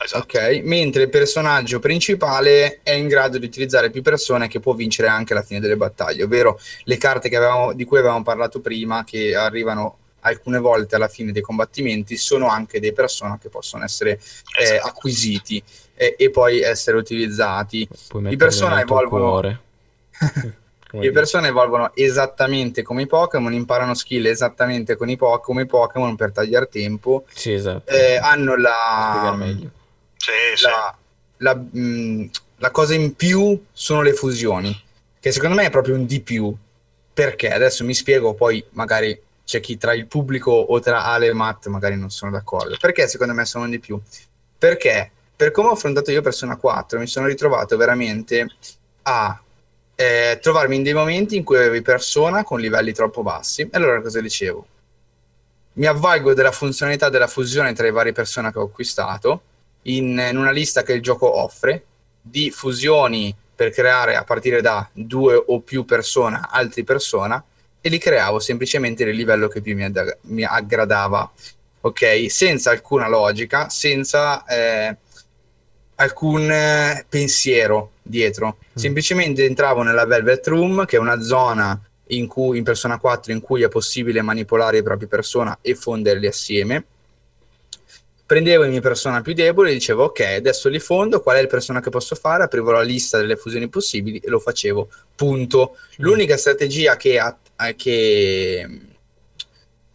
[0.00, 0.22] Esatto.
[0.38, 0.60] ok?
[0.64, 5.32] Mentre il personaggio principale è in grado di utilizzare più persone che può vincere anche
[5.32, 9.34] alla fine delle battaglie, ovvero le carte che avevamo- di cui avevamo parlato prima, che
[9.36, 14.20] arrivano alcune volte alla fine dei combattimenti, sono anche dei persone che possono essere
[14.58, 14.88] eh, Esatto.
[14.88, 15.62] acquisiti
[15.94, 17.80] eh, e poi essere utilizzati.
[17.80, 17.88] I
[18.36, 19.60] tuo evolvono- cuore.
[20.88, 21.20] Come Le dire.
[21.20, 26.16] persone evolvono esattamente come i Pokémon, imparano skill esattamente con i po- come i Pokémon
[26.16, 27.90] per tagliare tempo, Sì, esatto.
[27.92, 29.70] eh, hanno la, meglio.
[30.16, 30.64] Sì, sì.
[30.64, 30.96] la,
[31.38, 34.74] la, mh, la cosa in più sono le fusioni,
[35.20, 36.54] che secondo me è proprio un di più.
[37.12, 41.32] Perché adesso mi spiego, poi magari c'è chi tra il pubblico o tra Ale e
[41.32, 42.76] Matt magari non sono d'accordo.
[42.80, 44.00] Perché secondo me sono un di più?
[44.56, 48.46] Perché per come ho affrontato io Persona 4 mi sono ritrovato veramente
[49.02, 49.40] a
[50.00, 53.62] eh, trovarmi in dei momenti in cui avevi persona con livelli troppo bassi.
[53.62, 54.64] E allora cosa dicevo?
[55.72, 59.42] Mi avvalgo della funzionalità della fusione tra i vari persone che ho acquistato
[59.82, 61.84] in, in una lista che il gioco offre
[62.20, 67.42] di fusioni per creare a partire da due o più persone altri persona
[67.80, 71.28] e li creavo semplicemente nel livello che più mi, ad- mi aggradava
[71.80, 74.96] ok senza alcuna logica senza eh,
[75.96, 78.56] alcun eh, pensiero dietro.
[78.58, 78.76] Mm.
[78.76, 83.40] semplicemente entravo nella Velvet Room che è una zona in cui in Persona 4 in
[83.40, 86.84] cui è possibile manipolare i propri persona e fonderli assieme.
[88.24, 91.46] Prendevo i miei persona più deboli e dicevo ok adesso li fondo qual è il
[91.46, 92.42] persona che posso fare?
[92.42, 95.76] Aprivo la lista delle fusioni possibili e lo facevo punto.
[95.96, 98.87] L'unica strategia che, a- eh, che,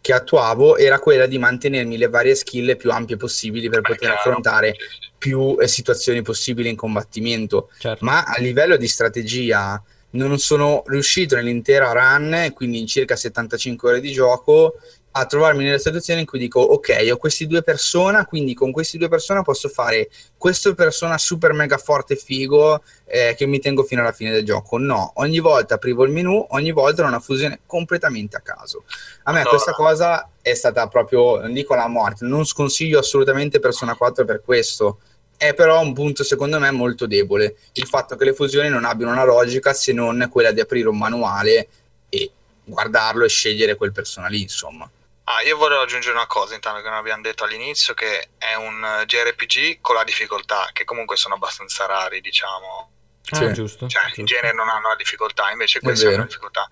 [0.04, 4.10] che attuavo era quella di mantenermi le varie skill più ampie possibili per Beh, poter
[4.10, 4.16] chiaro.
[4.16, 4.76] affrontare
[5.16, 8.04] più eh, situazioni possibili in combattimento Certo.
[8.04, 14.00] ma a livello di strategia non sono riuscito nell'intera run, quindi in circa 75 ore
[14.00, 14.74] di gioco,
[15.16, 18.98] a trovarmi nelle situazioni in cui dico ok, ho questi due persone, quindi con questi
[18.98, 24.00] due persone posso fare questo persona super mega forte figo eh, che mi tengo fino
[24.00, 24.76] alla fine del gioco.
[24.76, 28.84] No, ogni volta aprivo il menu, ogni volta era una fusione completamente a caso.
[29.24, 29.50] A me Allora.
[29.50, 34.42] questa cosa è stata proprio, non dico la morte, non sconsiglio assolutamente Persona 4 per
[34.44, 34.98] questo.
[35.36, 39.12] È però un punto secondo me molto debole il fatto che le fusioni non abbiano
[39.12, 41.68] una logica se non quella di aprire un manuale
[42.08, 42.30] e
[42.64, 44.90] guardarlo e scegliere quel persona lì, insomma.
[45.24, 48.84] Ah, io volevo aggiungere una cosa, intanto che non abbiamo detto all'inizio, che è un
[48.84, 52.90] eh, JRPG con la difficoltà, che comunque sono abbastanza rari, diciamo.
[53.30, 53.52] Ah, Sì.
[53.52, 53.88] giusto.
[53.88, 54.20] Cioè, giusto.
[54.20, 56.68] in genere non hanno la difficoltà, invece questi hanno la difficoltà.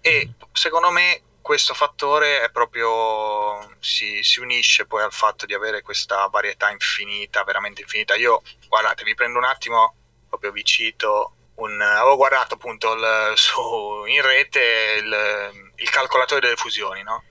[0.00, 5.82] E secondo me questo fattore è proprio si, si, unisce poi al fatto di avere
[5.82, 8.14] questa varietà infinita, veramente infinita.
[8.14, 9.94] Io, guardate, vi prendo un attimo,
[10.28, 16.56] proprio vi cito, un, avevo guardato appunto il, su, in rete il, il, calcolatore delle
[16.56, 17.22] fusioni, no?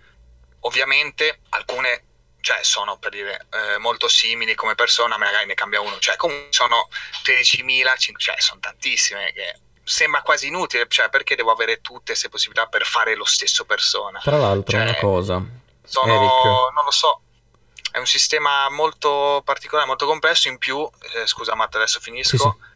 [0.60, 2.05] Ovviamente alcune
[2.40, 6.48] cioè, sono per dire eh, molto simili come persona, magari ne cambia uno, cioè comunque
[6.51, 6.89] sono
[7.24, 9.55] 13.000, cioè sono tantissime che
[9.85, 14.19] sembra quasi inutile, cioè perché devo avere tutte queste possibilità per fare lo stesso persona?
[14.20, 15.43] Tra l'altro, cioè, una cosa,
[15.85, 16.74] sono, Eric.
[16.74, 17.20] non lo so,
[17.93, 20.48] è un sistema molto particolare, molto complesso.
[20.48, 22.36] In più, eh, scusa Matt, adesso finisco.
[22.36, 22.70] Sì, sì.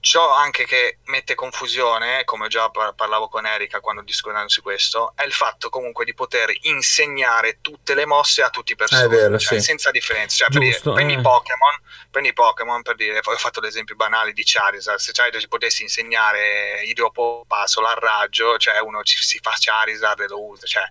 [0.00, 5.24] Ciò anche che mette confusione, come già parlavo con Erika quando discutevamo su questo, è
[5.24, 9.58] il fatto comunque di poter insegnare tutte le mosse a tutti i personaggi, vero, cioè,
[9.58, 9.64] sì.
[9.64, 10.36] senza differenza.
[10.36, 11.20] Cioè, per dire, prendi, eh.
[11.20, 11.80] Pokémon,
[12.10, 16.82] prendi Pokémon per dire, ho fatto l'esempio banale di Charizard, se Charizard ci potessi insegnare
[16.84, 20.84] Idropopa, Solar Raggio, cioè uno ci, si fa Charizard e lo usa, cioè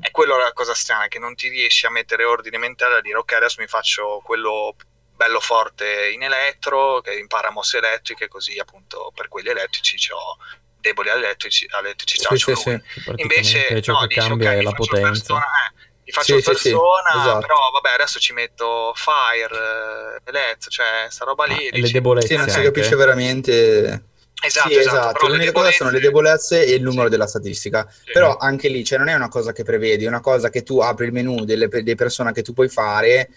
[0.00, 3.18] è quello la cosa strana, che non ti riesci a mettere ordine mentale a dire
[3.18, 4.74] ok adesso mi faccio quello
[5.14, 10.36] bello forte in elettro, che impara mosse elettriche, così appunto per quelli elettrici ho
[10.84, 12.80] deboli elettrici, elettrici sì, sì, sì.
[13.16, 15.08] invece ciò no, che cambia okay, è la potenza.
[15.08, 17.38] Persona, eh, li faccio sì, persona, sì, esatto.
[17.40, 21.68] però vabbè, adesso ci metto fire, eh, Elezzo, cioè sta roba lì.
[21.68, 22.26] Ah, e le debolezze.
[22.26, 24.04] Sì, non si capisce veramente.
[24.42, 24.96] Esatto, sì, esatto.
[24.96, 25.26] esatto.
[25.28, 27.10] L'unica cosa sono le debolezze e il numero sì.
[27.10, 27.90] della statistica.
[27.90, 28.12] Sì.
[28.12, 30.80] Però anche lì, cioè, non è una cosa che prevedi, è una cosa che tu
[30.80, 33.30] apri il menu delle, delle persone che tu puoi fare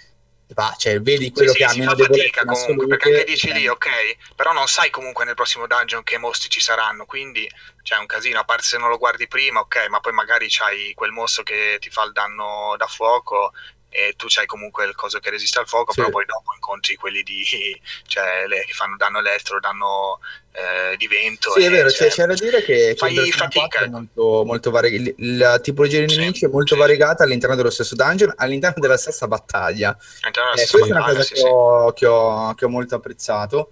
[0.54, 3.68] va, cioè, vedi quello sì, che sì, ha meno fatica comunque, perché anche dici lì,
[3.68, 7.50] ok, però non sai comunque nel prossimo dungeon che mostri ci saranno, quindi
[7.82, 10.94] c'è un casino, a parte se non lo guardi prima, ok, ma poi magari c'hai
[10.94, 13.52] quel mostro che ti fa il danno da fuoco
[13.98, 15.98] e tu c'hai comunque il coso che resiste al fuoco, sì.
[15.98, 17.44] però poi dopo incontri quelli di,
[18.06, 20.20] cioè, le, che fanno danno elettro, danno
[20.52, 21.52] eh, di vento.
[21.54, 23.80] Sì, è vero, cioè, c'è da dire che, fai fatica.
[23.80, 26.80] È molto, molto vari- la tipologia di nemici sì, è molto sì.
[26.80, 29.98] variegata all'interno dello stesso dungeon, all'interno della stessa battaglia.
[30.22, 33.72] Della eh, questa è una cosa che, ho, che, ho, che ho molto apprezzato.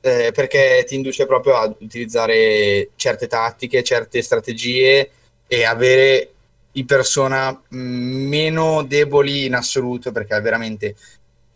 [0.00, 5.10] Eh, perché ti induce proprio ad utilizzare certe tattiche, certe strategie
[5.46, 6.32] e avere
[6.72, 10.94] i persona mm, meno deboli in assoluto perché veramente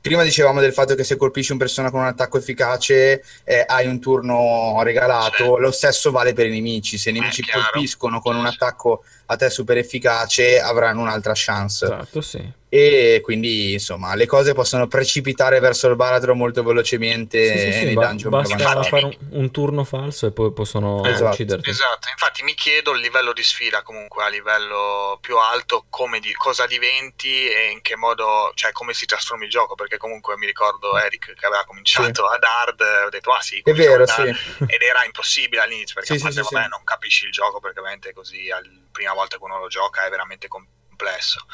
[0.04, 3.86] prima dicevamo del fatto che se colpisci un persona con un attacco efficace eh, hai
[3.86, 5.60] un turno regalato, sì.
[5.62, 9.50] lo stesso vale per i nemici, se i nemici colpiscono con un attacco a te
[9.50, 11.84] super efficace avranno un'altra chance.
[11.84, 12.62] Esatto, sì.
[12.74, 17.84] E quindi insomma le cose possono precipitare verso il baratro molto velocemente sì, sì, sì,
[17.84, 18.30] nei ba- dungeon.
[18.30, 21.30] Basta fare un, un, turno falso e poi possono esatto.
[21.30, 21.70] ucciderti.
[21.70, 26.32] Esatto, infatti mi chiedo il livello di sfida comunque a livello più alto, come di,
[26.32, 30.46] cosa diventi e in che modo, cioè come si trasforma il gioco, perché comunque mi
[30.46, 34.22] ricordo Eric che aveva cominciato ad hard, ho detto ah sì, è vero, sì.
[34.22, 38.50] ed era impossibile all'inizio perché a parte vabbè non capisci il gioco perché ovviamente così
[38.50, 41.44] al prima volta che uno lo gioca è veramente complesso.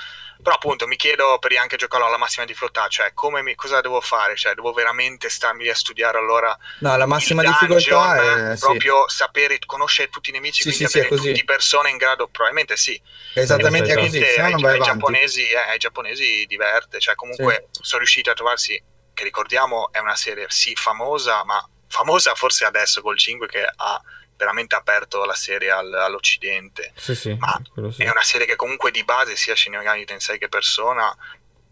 [0.43, 4.01] Però appunto mi chiedo per anche giocarlo alla massima difficoltà, cioè come mi, cosa devo
[4.01, 4.37] fare?
[4.37, 9.17] Cioè devo veramente starmi a studiare allora No, la massima difficoltà è proprio sì.
[9.17, 13.01] sapere, conoscere tutti i nemici, sì, quindi sì, avere tutti persone in grado, probabilmente sì.
[13.35, 14.81] Esattamente così, se no non vai ai.
[14.81, 20.17] Giapponesi, eh, ai giapponesi diverte, cioè comunque sono riusciti a trovarsi, che ricordiamo è una
[20.17, 24.01] serie sì famosa, ma famosa forse adesso col 5 che ha
[24.41, 26.93] veramente aperto la serie al, all'occidente.
[26.97, 27.61] Sì, sì, ma
[27.93, 28.03] sì.
[28.03, 31.15] è una serie che comunque di base sia Shin Megami Tensei che Persona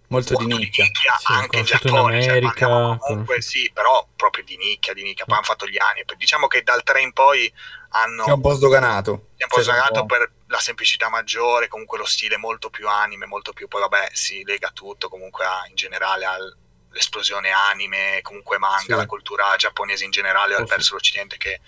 [0.09, 4.07] molto di nicchia, di nicchia sì, anche in Giappone, in America, cioè, comunque sì, però
[4.15, 5.24] proprio di nicchia, di nicchia.
[5.24, 6.05] Poi hanno fatto gli anni.
[6.16, 7.53] Diciamo che dal 3 in poi
[7.90, 9.28] hanno è un po' sdoganato.
[9.36, 13.53] È un po' sdoganato per la semplicità maggiore, comunque lo stile molto più anime, molto
[13.53, 18.90] più poi vabbè, si lega tutto comunque a, in generale all'esplosione anime, comunque manga, sì.
[18.93, 20.93] la cultura giapponese in generale oh, verso sì.
[20.93, 21.61] l'occidente che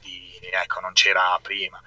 [0.00, 1.80] di ecco, non c'era prima.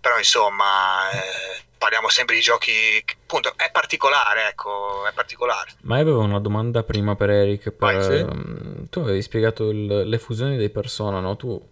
[0.00, 5.72] Però insomma, eh, parliamo sempre di giochi, appunto, è particolare, ecco, è particolare.
[5.82, 8.22] Ma io avevo una domanda prima per Eric, per, Vai, sì.
[8.22, 11.36] um, tu avevi spiegato il, le fusioni dei persona, no?
[11.36, 11.68] Tu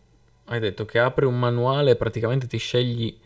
[0.46, 3.16] hai detto che apri un manuale e praticamente ti scegli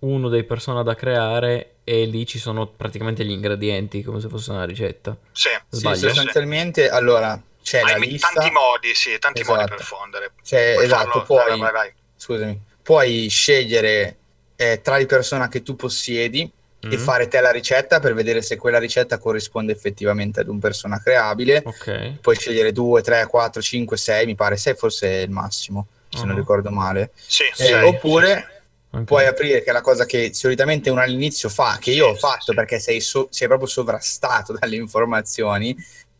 [0.00, 4.50] uno dei persona da creare e lì ci sono praticamente gli ingredienti come se fosse
[4.50, 5.16] una ricetta.
[5.32, 5.96] Sì, Sbaglio?
[5.96, 8.28] sì sostanzialmente allora c'è Hai la lista.
[8.32, 9.56] tanti modi, sì, tanti esatto.
[9.58, 10.32] modi per fondere.
[10.42, 11.94] Cioè, esatto, farlo, poi vai, vai, vai
[12.24, 14.16] scusami, puoi scegliere,
[14.56, 16.50] eh, tra le persone che tu possiedi
[16.86, 16.92] Mm.
[16.92, 21.00] e fare te la ricetta per vedere se quella ricetta corrisponde effettivamente ad un persona
[21.00, 21.62] creabile.
[21.64, 22.18] Ok.
[22.20, 26.18] Puoi scegliere 2, 3, 4, 5, 6, mi pare 6 forse è il massimo, se
[26.24, 26.36] non Uh-huh.
[26.40, 27.12] ricordo male.
[27.26, 27.72] Sì, Eh, sì.
[27.72, 29.04] oppure Ok.
[29.04, 32.20] puoi aprire, che è la cosa che solitamente uno all'inizio fa, che io ho Sì,
[32.20, 32.54] fatto sì.
[32.54, 35.74] perché sei, so- sei proprio sovrastato dalle informazioni,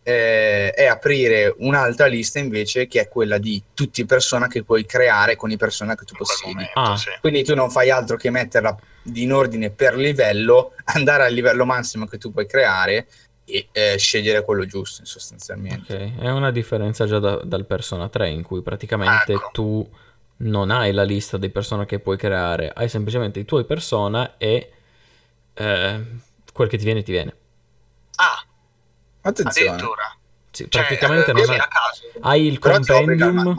[0.07, 4.85] eh, è aprire un'altra lista invece che è quella di tutti i persona che puoi
[4.85, 6.65] creare con i persona che tu possiedi.
[6.75, 6.97] Ah.
[7.21, 8.79] Quindi tu non fai altro che metterla
[9.15, 13.07] in ordine per livello, andare al livello massimo che tu puoi creare
[13.47, 15.95] e eh, scegliere quello giusto sostanzialmente.
[15.95, 19.51] Ok, è una differenza già da- dal Persona 3 in cui praticamente Ecco.
[19.53, 19.91] tu
[20.37, 24.71] non hai la lista di persone che puoi creare, hai semplicemente i tuoi persona e
[25.55, 26.05] eh,
[26.53, 27.35] quel che ti viene ti viene.
[28.17, 28.45] Ah,
[29.25, 29.71] Attenzione.
[29.71, 30.17] addirittura.
[30.51, 32.03] Sì, Cioè, praticamente eh, non hai, a caso.
[32.21, 33.55] hai il Però compendium,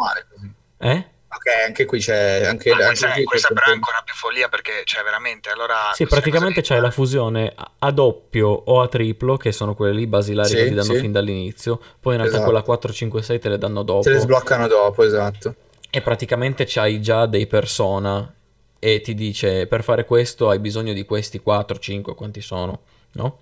[0.80, 1.10] eh?
[1.36, 4.14] Ok, anche qui c'è anche, Ah, anche questa, qui c'è questa però è ancora più
[4.14, 5.92] follia perché, cioè, veramente, allora...
[5.94, 10.08] Sì, praticamente lì- la fusione a- a doppio o a triplo, che sono quelle lì
[10.08, 11.00] basilari Sì, che ti danno sì.
[11.00, 12.44] fin dall'inizio, poi in realtà Esatto.
[12.44, 14.02] quella 4, 5, 6 te le danno dopo.
[14.04, 15.56] Te le sbloccano dopo, esatto.
[15.90, 18.34] E praticamente c'hai già dei persona
[18.80, 22.82] e ti dice per fare questo hai bisogno di questi 4, 5, quanti sono,
[23.14, 23.40] no?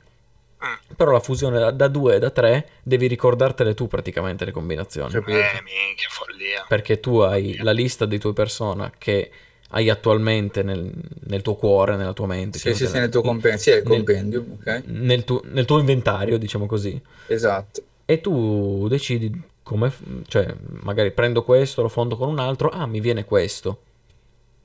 [0.65, 0.95] Mm.
[0.95, 5.11] Però la fusione da- da 2 e da 3 devi ricordartele tu praticamente le combinazioni.
[5.11, 5.37] Capito.
[5.37, 6.65] Eh, minchia, follia.
[6.67, 9.29] Perché tu hai la lista dei tuoi persona che
[9.75, 10.89] hai attualmente nel,
[11.25, 12.59] nel tuo cuore, nella tua mente.
[12.59, 14.83] Sì, sì, sì, nel tuo compendio, sì, è il nel- compendium, ok?
[14.85, 17.01] nel tuo, nel tuo inventario, diciamo così.
[17.27, 17.81] Esatto.
[18.05, 19.31] E tu decidi
[19.63, 19.91] come,
[20.27, 23.81] cioè, magari prendo questo, lo fondo con un altro, ah, mi viene questo.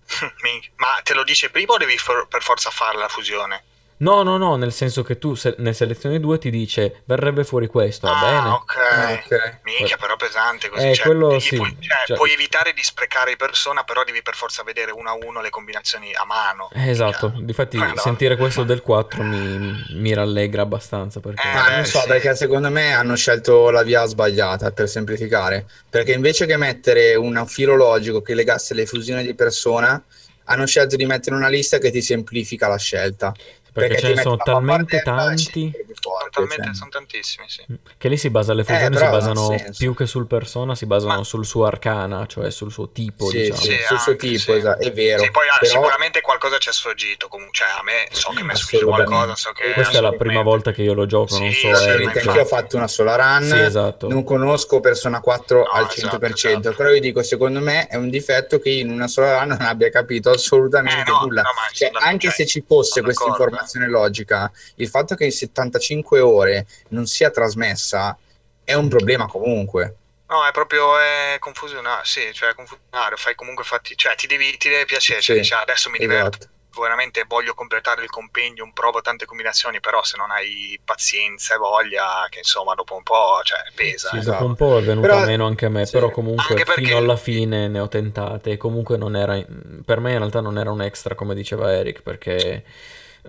[0.76, 3.62] Ma te lo dice prima o devi for- per forza fare la fusione?
[4.00, 7.66] No, no, no, nel senso che tu se- ne selezioni due ti dice verrebbe fuori
[7.66, 8.48] questo, va ah, bene?
[8.48, 8.76] ok.
[8.76, 9.58] Ah, ok.
[9.64, 10.88] Minchia, però pesante così.
[10.90, 14.34] Eh, cioè, quello sì, puoi, cioè, cioè- puoi evitare di sprecare persona, però devi per
[14.34, 16.70] forza vedere uno a uno le combinazioni a mano.
[16.74, 18.00] Eh, Esatto, difatti Madonna.
[18.00, 21.42] sentire questo del 4 mi, mi rallegra abbastanza perché...
[21.46, 22.06] Eh, non so, sì.
[22.08, 25.66] perché secondo me hanno scelto la via sbagliata per semplificare.
[25.90, 30.00] Perché invece che mettere un filo logico che legasse le fusioni di persona,
[30.44, 33.34] hanno scelto di mettere una lista che ti semplifica la scelta.
[33.72, 35.70] Perché ti ce ne sono talmente tanti
[36.00, 36.74] forte, talmente, cioè.
[36.74, 37.64] sono tantissimi, sì.
[37.96, 40.86] che lì si basa, le fusioni si però ha basano più che sul persona, si
[40.86, 43.60] basano Ma- sul suo arcana, cioè sul suo tipo, Sì, diciamo.
[43.60, 44.52] sì, sul suo anche, tipo, sì.
[44.52, 45.22] esatto, è vero.
[45.22, 47.28] Sì, poi ah, Però- sicuramente qualcosa ci è sfuggito.
[47.28, 49.10] Comunque, cioè, a me so che mi è sfuggito Assolutamente.
[49.10, 49.36] qualcosa.
[49.36, 50.24] So che Questa è la assolutamente.
[50.24, 51.76] prima volta che io lo gioco, non Sì, so sì, Eric.
[51.76, 52.28] ma Veramente, infatti.
[52.28, 54.08] anch'io ho fatto una sola run, Sì, esatto.
[54.08, 56.76] non conosco Persona 4 No, al esatto, 100%, esatto.
[56.76, 59.60] però io dico, secondo me è un difetto che io in una sola run non
[59.62, 61.42] abbia capito assolutamente Eh, no, nulla.
[61.72, 66.20] Cioè, anche cioè, se ci fosse questa d'accordo, informazione logica, il fatto che in 75
[66.20, 68.16] ore non sia trasmessa
[68.64, 69.94] è un problema comunque.
[70.28, 74.68] No, è proprio è confusionare, sì, cioè confusionare, fai comunque fatti, cioè ti devi, ti
[74.68, 76.80] deve piacere, cioè Sì, "Ah, adesso mi diverto, Esatto.
[76.82, 82.26] veramente voglio completare il compendium, provo tante combinazioni, però se non hai pazienza e voglia,
[82.28, 84.10] che insomma dopo un po', cioè, pesa.
[84.10, 84.18] Sì, eh.
[84.18, 84.32] esatto.
[84.36, 85.92] dopo un po' è venuta Però- meno anche a me, sì.
[85.92, 89.42] però comunque perché- fino alla fine ne ho tentate e comunque non era,
[89.82, 92.64] per me in realtà non era un extra come diceva Eric, perché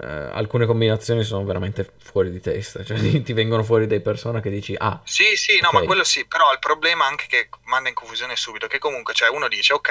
[0.02, 4.50] eh, alcune combinazioni sono veramente fuori di testa, cioè ti, vengono fuori dei persone che
[4.50, 5.74] dici, ah, Sì, sì, no, Ok.
[5.74, 9.30] ma quello sì, però il problema anche che manda in confusione subito, che comunque, cioè,
[9.30, 9.90] uno dice, ok,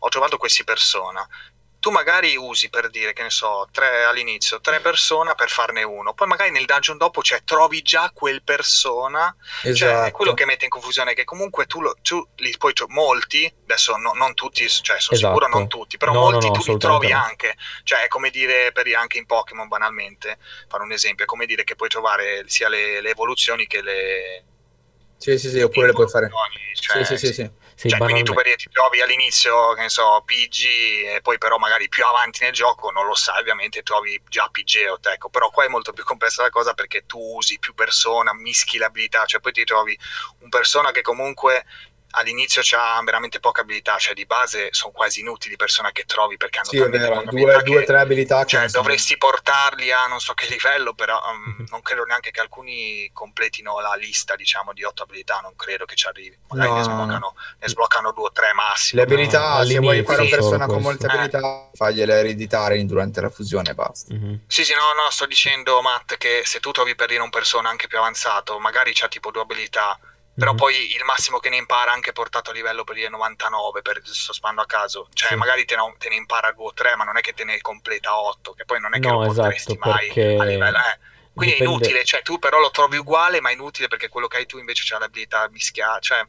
[0.00, 1.26] ho trovato questi persona,
[1.86, 6.14] tu magari usi per dire, che ne so, tre all'inizio, tre persona per farne uno,
[6.14, 9.32] poi magari nel dungeon dopo, cioè, trovi già quel persona,
[9.62, 10.06] cioè, Esatto.
[10.08, 13.48] è quello che mette in confusione, che comunque tu, lo, tu li poi, tro- molti,
[13.62, 15.16] adesso no- non tutti, cioè, sono Esatto.
[15.16, 17.54] sicuro non tutti, però No, molti no, tu li trovi anche,
[17.84, 21.62] cioè, è come dire, per anche in Pokémon, banalmente, fare un esempio, è come dire
[21.62, 24.44] che puoi trovare sia le, le evoluzioni che le...
[25.18, 26.30] Sì, sì, sì, oppure le puoi fare.
[26.74, 27.50] Cioè, sì, sì, sì, sì.
[27.76, 30.64] Sì, cioè, quindi tu banalmente- per dire, ti trovi all'inizio, che ne so, PG
[31.14, 34.88] e poi però magari più avanti nel gioco non lo sai, ovviamente trovi già PG
[34.90, 38.32] o ecco, però qua è molto più complessa la cosa perché tu usi più persona,
[38.34, 39.96] mischi le abilità, cioè poi ti trovi
[40.40, 41.66] un persona che comunque
[42.10, 46.58] all'inizio ha veramente poca abilità, cioè di base sono quasi inutili persone che trovi perché
[46.60, 49.90] hanno Sì, talmente vero, due, abilità due che- tre abilità che cioè, sono- dovresti portarli
[49.92, 51.66] a non so che livello, però um, Mhm.
[51.70, 55.94] non credo neanche che alcuni completino la lista, diciamo, di otto abilità, non credo che
[55.94, 56.38] ci arrivi.
[56.48, 56.92] Magari No, ne, no, no.
[56.94, 59.02] sbloccano, ne sbloccano due o tre massimo.
[59.02, 63.28] Le abilità, No, se vuoi fare una persona con molte abilità, fagliele ereditare durante la
[63.30, 64.14] fusione e basta.
[64.14, 64.40] Mhm.
[64.46, 67.68] Sì, sì, no, no, sto dicendo, Matt, che se tu trovi per dire un persona
[67.68, 69.98] anche più avanzato, magari c'ha tipo due abilità,
[70.36, 70.56] però Mhm.
[70.56, 74.32] poi il massimo che ne impara anche portato a livello per dire 99, per sto
[74.32, 75.34] spando a caso, cioè Sì.
[75.36, 77.60] magari te ne, te ne impara due o tre, ma non è che te ne
[77.60, 80.76] completa otto, che poi non è che No, lo porteresti esatto, mai perché a livello...
[80.78, 80.98] Eh.
[81.36, 84.26] Quindi è dipende- inutile, cioè tu però lo trovi uguale, ma è inutile perché quello
[84.26, 86.26] che hai tu invece c'ha l'abilità mischiata, cioè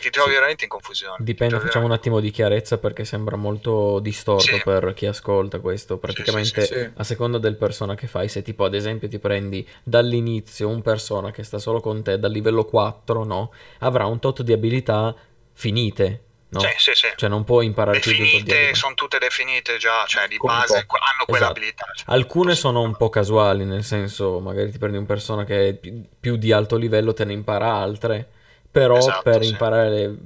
[0.00, 0.34] ti trovi sì.
[0.36, 1.16] veramente in confusione.
[1.18, 4.62] Dipende, facciamo un attimo di chiarezza perché sembra molto distorto sì.
[4.62, 5.98] per chi ascolta questo.
[5.98, 10.68] Praticamente sì, a seconda del persona che fai, se tipo ad esempio ti prendi dall'inizio
[10.68, 13.52] un persona che sta solo con te dal livello 4, no?
[13.80, 15.12] Avrà un tot di abilità
[15.52, 16.26] finite.
[16.50, 16.60] No?
[16.60, 17.08] Sì, sì, sì.
[17.14, 21.24] Cioè non può imparare definite, sono tutte definite già, cioè di Come base hanno esatto.
[21.26, 21.86] quell'abilità.
[21.94, 25.74] Cioè, Alcune sono un po' casuali, nel senso magari ti prendi un persona che è
[26.18, 28.28] più di alto livello, te ne impara altre
[28.70, 29.50] però esatto, per sì.
[29.50, 30.16] imparare le,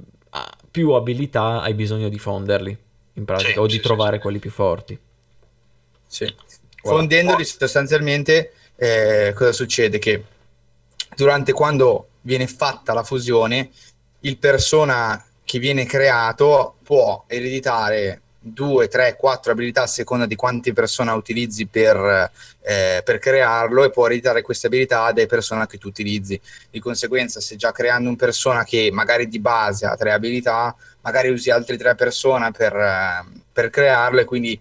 [0.69, 2.77] più abilità hai bisogno di fonderli
[3.13, 4.97] in pratica sì, o di sì, trovare quelli più forti.
[6.05, 6.33] Sì.
[6.81, 9.99] Fondendoli sostanzialmente eh, cosa succede?
[9.99, 10.23] Che
[11.15, 13.69] durante quando viene fatta la fusione
[14.21, 20.73] il persona che viene creato può ereditare 2, 3, 4 abilità a seconda di quante
[20.73, 22.29] persone utilizzi per,
[22.61, 26.39] eh, per, crearlo e può ereditare queste abilità dai persone che tu utilizzi.
[26.69, 31.29] Di conseguenza, se già creando un persona che magari di base ha tre abilità, magari
[31.29, 34.59] usi altre tre persone per, eh, per crearlo e quindi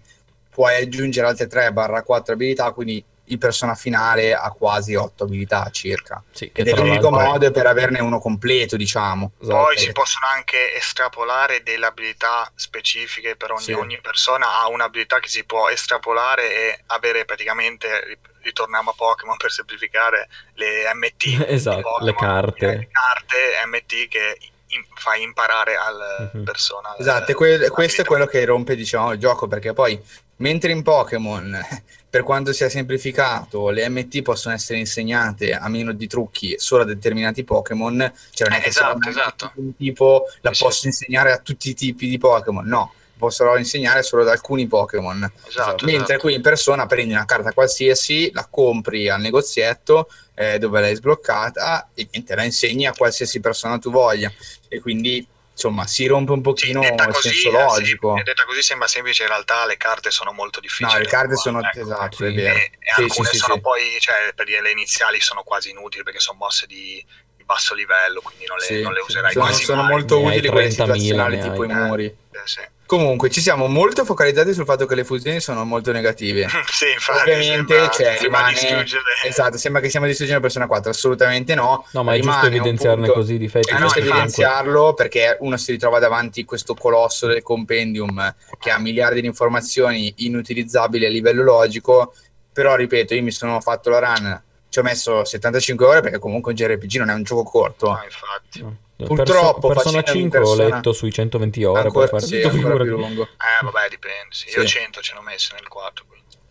[0.48, 3.02] puoi aggiungere altre 3-4 abilità, quindi
[3.32, 6.22] il persona finale ha quasi 8 abilità circa.
[6.30, 9.32] Sì, Ed è l'unico modo per averne uno completo, diciamo.
[9.38, 9.78] Poi esatto.
[9.78, 13.72] si possono anche estrapolare delle abilità specifiche per ogni, sì.
[13.72, 19.50] ogni persona, ha un'abilità che si può estrapolare e avere praticamente, ritorniamo a Pokémon per
[19.50, 21.46] semplificare, le MT.
[21.48, 22.66] esatto, le carte.
[22.66, 23.36] Le carte
[23.66, 24.38] MT che
[24.68, 26.44] in, fai imparare al mm-hmm.
[26.44, 26.96] persona.
[26.98, 30.00] Esatto, que- questo è quello che rompe diciamo, il gioco perché poi
[30.36, 31.58] mentre in Pokémon
[32.12, 36.84] per quanto sia semplificato, le MT possono essere insegnate a meno di trucchi solo a
[36.84, 38.12] determinati Pokémon.
[38.34, 39.52] Cioè, non è eh, esatto, esatto.
[39.54, 42.66] un tipo la sì, posso insegnare a tutti i tipi di Pokémon.
[42.66, 45.32] No, posso insegnare solo ad alcuni Pokémon.
[45.48, 46.18] Esatto, Mentre esatto.
[46.18, 51.92] qui in persona prendi una carta qualsiasi, la compri al negozietto eh, dove l'hai sbloccata
[51.94, 54.30] e niente, la insegni a qualsiasi persona tu voglia.
[54.68, 55.26] E quindi
[55.62, 58.16] insomma si rompe un pochino sì, il così, senso eh, logico.
[58.16, 60.92] Sì, detta così sembra semplice, in realtà le carte sono molto difficili.
[60.92, 62.54] No, le carte sono ecco, esatto, è vero.
[62.54, 66.02] E, e sì, alcune sì, sono poi, cioè per dire le iniziali sono quasi inutili
[66.02, 67.04] perché sono mosse di,
[67.36, 69.90] di basso livello, quindi non le, non le userai sono, quasi sono mai.
[69.92, 72.04] molto utili quelle situazionali tipo i muri.
[72.06, 72.60] Eh, sì.
[72.92, 76.46] Comunque, ci siamo molto focalizzati sul fatto che le fusioni sono molto negative.
[76.70, 77.30] sì, infatti.
[77.30, 78.84] Ovviamente, sembra, cioè, sembra rimane...
[79.24, 80.90] Esatto, sembra che stiamo distruggendo Persona 4.
[80.90, 81.86] Assolutamente no.
[81.92, 83.12] No, ma è giusto evidenziarne punto...
[83.14, 83.72] così difetti.
[83.72, 89.22] È giusto evidenziarlo perché uno si ritrova davanti questo colosso del compendium che ha miliardi
[89.22, 92.12] di informazioni inutilizzabili a livello logico.
[92.52, 96.52] Però, ripeto, io mi sono fatto la run ci ho messo 75 ore perché comunque
[96.52, 97.90] un JRPG non è un gioco corto.
[97.90, 98.62] No, infatti.
[98.62, 98.76] No.
[99.04, 100.64] Purtroppo Perso- Persona 5 persona...
[100.64, 103.24] ho letto sui 120 ore ancora, per fare sì, tutto più lungo.
[103.24, 104.48] Eh vabbè dipende, sì.
[104.48, 104.58] Sì.
[104.58, 106.04] io 100 ce l'ho messo nel 4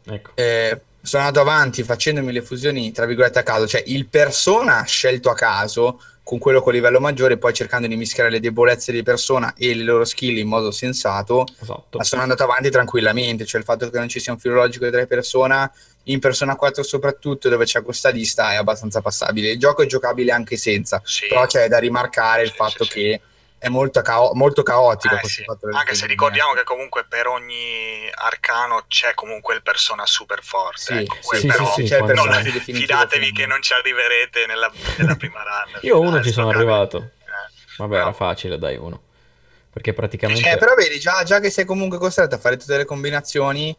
[0.10, 0.32] ecco.
[0.36, 5.32] eh, sono andato avanti facendomi le fusioni tra virgolette a caso, cioè il persona scelto
[5.32, 9.54] a caso con quello con livello maggiore, poi cercando di mischiare le debolezze di persona
[9.58, 11.98] e le loro skill in modo sensato, esatto.
[11.98, 14.92] ma sono andato avanti tranquillamente, cioè il fatto che non ci sia un filologico di
[14.92, 15.72] tre persone
[16.06, 19.52] in Persona 4 soprattutto dove c'è questa lista è abbastanza passabile.
[19.52, 21.28] Il gioco è giocabile anche senza, sì.
[21.28, 23.22] però c'è da rimarcare il fatto sì, che
[23.62, 25.20] è molto, cao- molto caotico.
[25.22, 25.46] Eh, sì.
[25.72, 30.82] Anche se ricordiamo che comunque per ogni arcano c'è comunque il persona super forte.
[30.82, 35.44] Sì, ecco, sì, però sì, c'è non, fidatevi che non ci arriverete nella, nella prima
[35.44, 35.80] run.
[35.84, 37.12] Io uno ci sono arrivato.
[37.20, 37.76] Eh.
[37.78, 39.04] Vabbè, era facile, dai, uno.
[39.72, 40.50] Perché praticamente...
[40.50, 43.78] Eh, però vedi, già, già che sei comunque costretto a fare tutte le combinazioni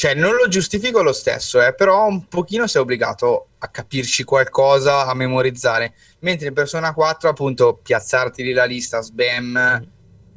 [0.00, 5.04] cioè non lo giustifico lo stesso, eh, però un pochino sei obbligato a capirci qualcosa,
[5.04, 9.86] a memorizzare, mentre in Persona 4 appunto piazzarti lì la lista sbam,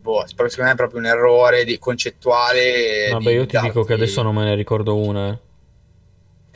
[0.02, 3.08] boh, secondo me è proprio un errore di, concettuale.
[3.12, 5.40] Vabbè, io ti dico che adesso non me ne ricordo una.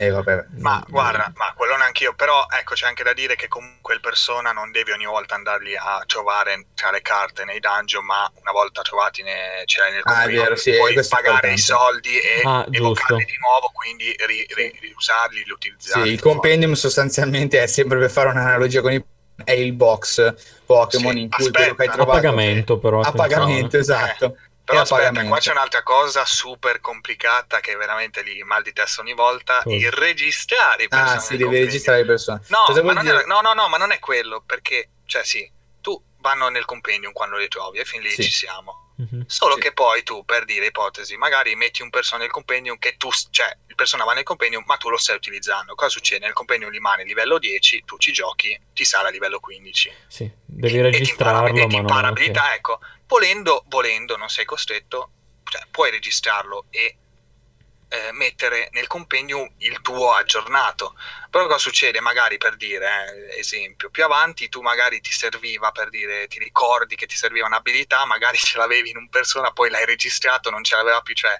[0.00, 0.10] Eh.
[0.10, 0.44] Vabbè.
[0.58, 4.00] Ma guarda, ma quello neanche io, però ecco c'è anche da dire che comunque il
[4.00, 8.52] persona non devi ogni volta andarli a trovare tra le carte nei dungeon, ma una
[8.52, 12.64] volta trovati ne, ce l'hai nel ah, vero, sì, puoi pagare i soldi e ah,
[12.70, 16.06] evocarli di nuovo, quindi ri, ri, riusarli, riutilizzarli.
[16.06, 19.04] Sì, il compendium sostanzialmente è sempre per fare un'analogia con i
[19.44, 20.34] è il box
[20.66, 24.24] Pokémon sì, in cui aspetta, quello che hai trovato a pagamento però a pagamento esatto
[24.24, 24.48] eh.
[24.68, 29.14] Però aspetta, qua c'è un'altra cosa super complicata che veramente lì mal di testa ogni
[29.14, 29.72] volta, oh.
[29.72, 31.16] il registrare i persone.
[31.16, 32.42] Ah, si deve registrare le persone.
[32.48, 32.82] No, è,
[33.24, 35.50] no, no, no, ma non è quello, perché, cioè sì,
[35.80, 38.24] tu vanno nel compendium quando li trovi e fin lì sì.
[38.24, 38.87] ci siamo.
[39.00, 39.22] Mm-hmm.
[39.26, 39.60] Solo sì.
[39.60, 43.56] che poi tu, per dire ipotesi, magari metti un persona nel compendium che tu, cioè
[43.66, 45.74] il persona va nel compendium, ma tu lo stai utilizzando.
[45.74, 46.24] Cosa succede?
[46.24, 49.92] Nel compendium rimane livello 10, tu ci giochi, ti sale a livello 15.
[50.08, 52.56] Sì, devi e, registrarlo, e ti impara, ma non abilità, okay.
[52.56, 55.10] ecco volendo, volendo, non sei costretto,
[55.44, 56.96] cioè, puoi registrarlo e
[57.88, 60.94] eh, mettere nel compendium il tuo aggiornato.
[61.30, 62.00] Però cosa succede?
[62.00, 66.96] Magari per dire, eh, esempio, più avanti tu magari ti serviva per dire, ti ricordi
[66.96, 70.76] che ti serviva un'abilità, magari ce l'avevi in un persona, poi l'hai registrato, non ce
[70.76, 71.38] l'aveva più, cioè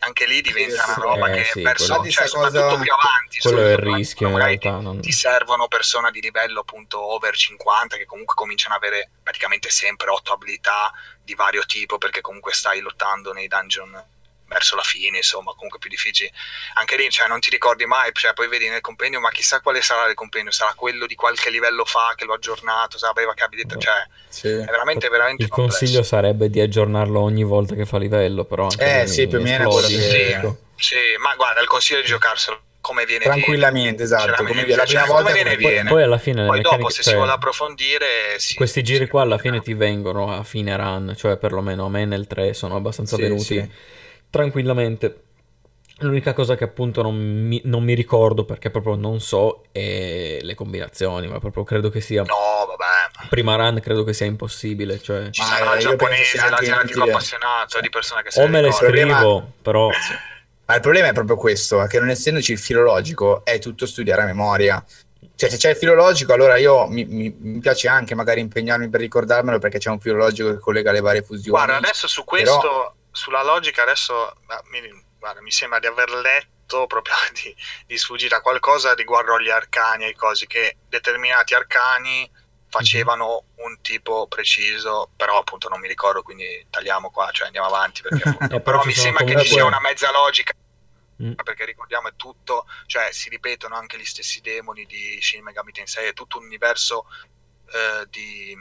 [0.00, 2.12] anche lì diventa sì, una roba eh, che sì, persone, quello...
[2.12, 2.82] cioè, soprattutto cosa...
[2.82, 3.38] più avanti.
[3.40, 4.78] Quello è il rischio in realtà.
[4.78, 5.00] Ti, non...
[5.00, 10.10] ti servono persone di livello appunto over 50 che comunque cominciano ad avere praticamente sempre
[10.10, 10.92] otto abilità
[11.22, 14.16] di vario tipo perché comunque stai lottando nei dungeon
[14.48, 16.30] verso la fine, insomma, comunque più difficili.
[16.74, 19.80] Anche lì, cioè, non ti ricordi mai, cioè, poi vedi nel compendio, ma chissà quale
[19.82, 23.76] sarà il compendio, sarà quello di qualche livello fa che l'ho aggiornato, sapeva che abilità,
[23.76, 24.48] cioè, sì.
[24.48, 28.68] è veramente, veramente Il consiglio sarebbe di aggiornarlo ogni volta che fa livello, però...
[28.78, 30.56] Eh, sì, più o meno sì, ecco.
[30.76, 34.22] sì, ma guarda, il consiglio è di giocarselo come viene tranquillamente viene.
[34.22, 35.90] esatto come viene, la prima cioè, volta viene, come viene.
[35.90, 38.06] poi alla fine poi dopo meccaniche, se cioè, si vuole approfondire
[38.38, 41.88] sì, questi giri sì, qua alla fine ti vengono a fine run cioè perlomeno a
[41.90, 43.70] me nel 3 sono abbastanza Sì, venuti sì.
[44.30, 45.22] Tranquillamente
[46.00, 50.54] l'unica cosa che appunto non mi, non mi ricordo perché proprio non so è le
[50.54, 55.30] combinazioni ma proprio credo che sia no vabbè prima run credo che sia impossibile cioè
[55.30, 58.92] ci Ma sarà il giapponese l'asiatico appassionato di persone che se o me le scrivo,
[58.92, 59.90] scrivo però
[60.66, 64.26] Ma il problema è proprio questo, che non essendoci il filologico è tutto studiare a
[64.26, 64.84] memoria.
[65.34, 69.00] Cioè se c'è il filologico allora io mi, mi- mi piace anche magari impegnarmi per
[69.00, 71.56] ricordarmelo perché c'è un filologico che collega le varie fusioni.
[71.56, 74.36] guarda adesso su questo sulla logica adesso
[74.70, 77.54] mi, guarda, mi sembra di aver letto proprio di,
[77.86, 82.30] di sfuggita qualcosa riguardo agli arcani e cose che determinati arcani
[82.70, 88.02] facevano un tipo preciso però appunto non mi ricordo quindi tagliamo qua cioè andiamo avanti
[88.02, 90.52] perché appunto, Eh, però mi sembra che ci sia una mezza logica
[91.20, 91.32] Mm.
[91.32, 96.06] perché ricordiamo è tutto, cioè si ripetono anche gli stessi demoni di Shin Megami Tensei,
[96.06, 97.06] è tutto un universo
[97.72, 98.56] eh, di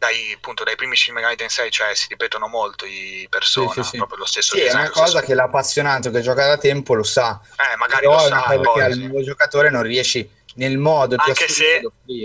[0.00, 3.88] dai, appunto, dai primi Shin Megami Tensei, cioè si ripetono molto i persona, Sì, sì,
[3.90, 3.96] sì.
[3.98, 6.56] proprio lo stesso Sì, è design, una lo cosa stesso- che l'appassionato che gioca da
[6.56, 9.68] tempo lo sa, eh, magari però lo è sa, una che poi, al nuovo giocatore
[9.68, 11.82] non riesci nel modo più Anche se-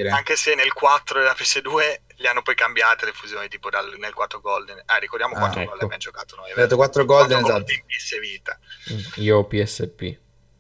[0.10, 4.14] anche se nel 4 della PS2 li hanno poi cambiate le fusioni, tipo dal- nel
[4.14, 4.82] 4 Golden.
[4.86, 5.68] Ah, ricordiamo Ah, quanto ecco.
[5.72, 6.52] Golden abbiamo giocato noi.
[6.54, 7.74] Ho detto 4 Golden, 4 esatto.
[7.74, 8.58] in PS Vita,
[8.94, 10.18] Mm, io PSP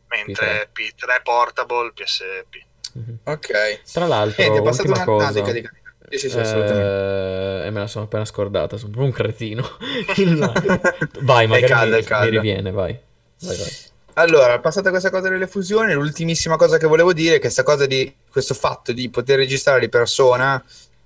[0.09, 2.63] mentre P3 Portable, PSP.
[2.93, 3.19] Mhm.
[3.23, 3.81] Ok.
[3.91, 5.03] tra l'altro Niente, è passata una...
[5.05, 5.71] cosa dica, dica.
[6.09, 7.63] Sì, sì, sì, assolutamente.
[7.63, 9.67] Eh, e me la sono appena scordata, sono proprio un cretino.
[11.21, 12.25] Vai, magari calda, mi, è calda.
[12.25, 12.99] mi riviene, vai.
[13.41, 13.71] Vai, vai.
[14.17, 17.85] Allora, passata questa cosa delle fusioni, l'ultimissima cosa che volevo dire è che questa cosa
[17.85, 20.63] di questo fatto di poter registrare di persona,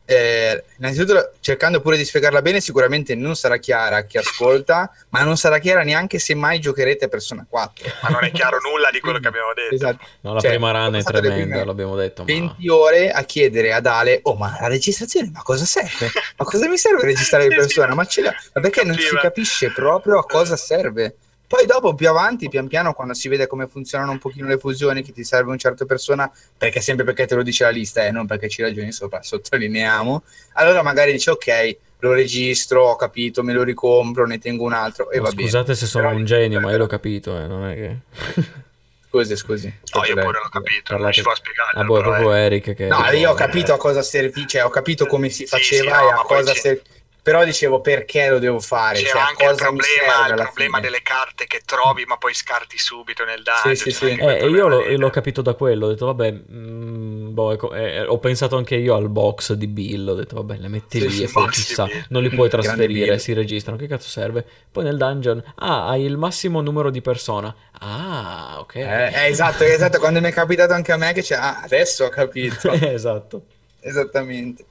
[0.10, 5.22] eh, innanzitutto cercando pure di spiegarla bene, sicuramente non sarà chiara a chi ascolta, ma
[5.22, 7.92] non sarà chiara neanche se mai giocherete a Persona 4.
[8.02, 9.76] Ma non è chiaro nulla di quello che abbiamo detto.
[9.76, 10.04] Esatto.
[10.22, 13.86] No, la Cioè, prima run è tremenda, l'abbiamo detto, ma 20 ore a chiedere ad
[13.86, 16.10] Ale, oh ma la registrazione, ma cosa serve?
[16.38, 17.94] Ma cosa mi serve registrare di persona?
[17.94, 18.08] Ma,
[18.54, 21.18] ma perché non si capisce proprio a cosa serve?
[21.50, 25.02] Poi dopo, più avanti, pian piano, quando si vede come funzionano un pochino le fusioni,
[25.02, 28.12] che ti serve un certo persona, perché sempre perché te lo dice la lista e
[28.12, 30.24] non perché ci ragioni sopra, sottolineiamo,
[30.54, 35.10] allora magari dici ok, lo registro, ho capito, me lo ricompro, ne tengo un altro
[35.10, 35.42] e Ma va bene.
[35.42, 37.98] scusate se sono Però- un genio, ma io l'ho capito, eh, non è che...
[39.10, 39.74] Scusi, scusi.
[39.96, 41.72] No, io pure l'ho capito, non Parlate- ci fa spiegare.
[41.74, 42.86] Ah, boh, è proprio Eric che...
[42.86, 46.04] No, io ho capito a cosa servì, cioè ho capito come si Sì, faceva sì,
[46.04, 46.82] no, e a cosa servì.
[47.22, 50.42] Però dicevo perché lo devo fare, C'era cioè anche il cosa mi serve problema, il
[50.42, 53.76] problema delle carte che trovi ma poi scarti subito nel dungeon.
[53.76, 54.18] Sì, sì, c'era sì.
[54.20, 57.74] quel Eh, e io l'ho, l'ho capito da quello, ho detto vabbè, mm, boh, ecco,
[57.74, 61.08] eh, ho pensato anche io al box di Bill, ho detto vabbè, le metti Sì,
[61.08, 62.06] lì sì, e poi chissà, Bill.
[62.10, 64.46] non li puoi trasferire, si registrano, che cazzo serve?
[64.72, 68.76] Poi nel dungeon, ah, hai il massimo numero di persona, ah, ok.
[68.76, 72.06] Eh, eh, esatto, esatto, quando mi è capitato anche a me che c'è, ah, adesso
[72.06, 72.72] ho capito.
[72.80, 73.44] esatto.
[73.82, 74.66] Esattamente.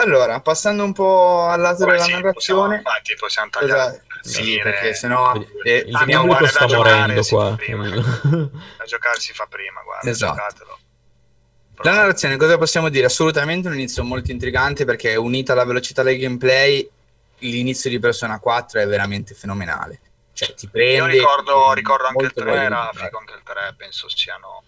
[0.00, 2.76] Allora, passando un po' al lato Vabbè, della sì, narrazione.
[2.76, 3.90] infatti possiamo tagliare.
[3.90, 4.06] Esatto.
[4.20, 4.62] Sì, finire.
[4.62, 5.32] perché sennò
[5.64, 7.54] eh, Il Andiamo, pubblico sta da giocare morendo si fa qua.
[7.56, 7.84] prima.
[8.78, 10.34] Da giocare si fa prima, guarda, Esatto.
[10.34, 10.78] giocatelo.
[11.82, 13.06] La narrazione, cosa possiamo dire?
[13.06, 16.88] Assolutamente un inizio molto intrigante perché unita alla velocità del gameplay,
[17.38, 20.00] l'inizio di Persona 4 è veramente fenomenale.
[20.32, 20.96] Cioè, ti prende.
[20.96, 24.08] Io ricordo, ricordo anche il molto 3, voglia di era figo anche il 3, penso
[24.08, 24.62] siano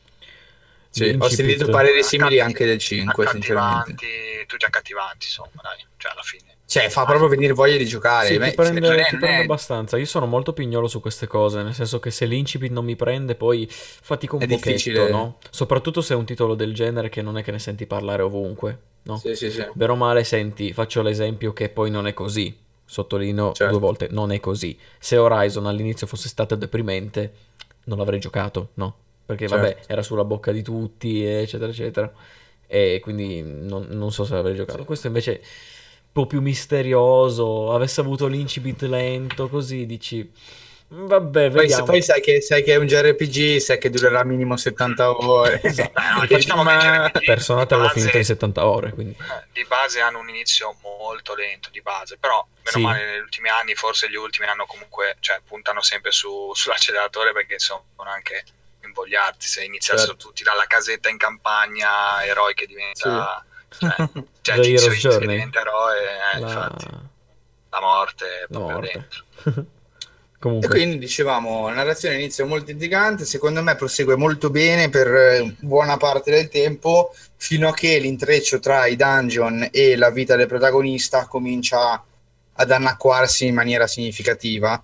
[0.91, 4.45] Sì, ho sentito pareri simili anche del 5, sinceramente.
[4.47, 6.57] tutti accattivanti, insomma, dai, cioè alla fine.
[6.67, 8.29] Cioè, fa proprio venire voglia di giocare.
[8.29, 9.97] Sì, Beh, ti prende, cioè, ti prende abbastanza.
[9.97, 13.35] Io sono molto pignolo su queste cose, nel senso che se l'incipit non mi prende,
[13.35, 15.11] poi fatico un È pochetto, difficile.
[15.11, 15.39] no?
[15.51, 18.79] Soprattutto se è un titolo del genere che non è che ne senti parlare ovunque,
[19.03, 19.19] no?
[19.19, 19.67] Sì, sì, sì.
[19.73, 22.57] Bene o male, senti, faccio l'esempio che poi non è così.
[22.85, 23.73] Sottolineo Certo.
[23.73, 24.79] due volte, non è così.
[24.99, 27.33] Se Horizon all'inizio fosse stato deprimente,
[27.85, 28.97] non l'avrei giocato, no?
[29.31, 29.93] Perché vabbè, Certo.
[29.93, 32.12] era sulla bocca di tutti, eccetera, eccetera.
[32.66, 34.78] E quindi non, non so se l'avrei giocato.
[34.81, 34.85] Sì.
[34.85, 37.73] Questo invece è un po' più misterioso.
[37.73, 40.28] Avesse avuto l'incipit lento, così dici.
[40.93, 41.85] Vabbè, Poi, vediamo.
[41.85, 45.61] poi sai, che, sai che è un JRPG, sai che durerà minimo 70 ore.
[45.62, 45.93] Esatto.
[46.19, 49.12] no, diciamo JRPG Personata l'ho finita in 70 ore, quindi...
[49.16, 52.81] eh, di base hanno un inizio molto lento di base, però meno Sì.
[52.81, 57.61] male negli ultimi anni, forse gli ultimi hanno comunque, cioè puntano sempre su- sull'acceleratore perché
[57.61, 58.43] sono anche
[59.01, 60.27] invogliati, se iniziassero Certo.
[60.29, 63.45] tutti dalla casetta in campagna, eroi che diventa...
[63.69, 64.09] Cioè,
[64.43, 65.97] cioè Tizio Hero's X che diventa eroe,
[66.35, 66.87] eh, La, infatti,
[67.71, 68.93] la morte è proprio morte.
[68.93, 69.67] dentro.
[70.41, 75.07] E Comunque, quindi dicevamo, la narrazione inizia molto intrigante, secondo me prosegue molto bene per
[75.07, 80.37] eh, buona parte del tempo, fino a che l'intreccio tra i dungeon e la vita
[80.37, 82.03] del protagonista comincia
[82.55, 84.83] ad annacquarsi in maniera significativa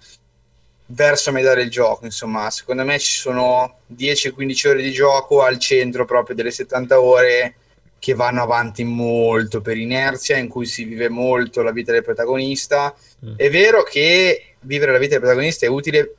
[0.87, 2.05] verso metà del gioco.
[2.05, 7.55] Insomma, secondo me ci sono 10-15 ore di gioco al centro proprio delle 70 ore
[7.99, 12.95] che vanno avanti molto per inerzia, in cui si vive molto la vita del protagonista.
[13.25, 13.35] Mm.
[13.37, 16.15] È vero che vivere la vita del protagonista è utile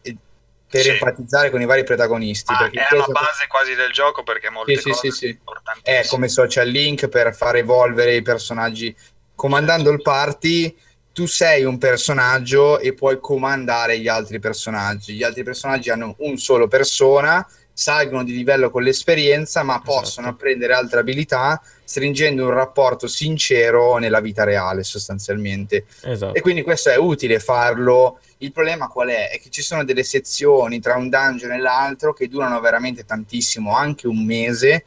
[0.69, 0.89] per Sì.
[0.89, 2.51] empatizzare con i vari protagonisti.
[2.51, 5.11] Ma perché è alla cosa- base quasi del gioco perché molte Sì, sì, cose sì,
[5.11, 5.17] sì.
[5.19, 5.99] sono importantissime.
[6.01, 8.93] è come social link per far evolvere i personaggi.
[9.33, 10.75] Comandando il party,
[11.17, 15.15] tu sei un personaggio e puoi comandare gli altri personaggi.
[15.15, 19.91] Gli altri personaggi hanno un solo persona, salgono di livello con l'esperienza, ma Esatto.
[19.99, 25.85] possono apprendere altre abilità, stringendo un rapporto sincero nella vita reale, sostanzialmente.
[26.03, 26.35] esatto.
[26.35, 28.19] E quindi questo è utile farlo.
[28.37, 29.31] Il problema qual è?
[29.31, 33.75] È che ci sono delle sezioni tra un dungeon e l'altro che durano veramente tantissimo,
[33.75, 34.85] anche un mese.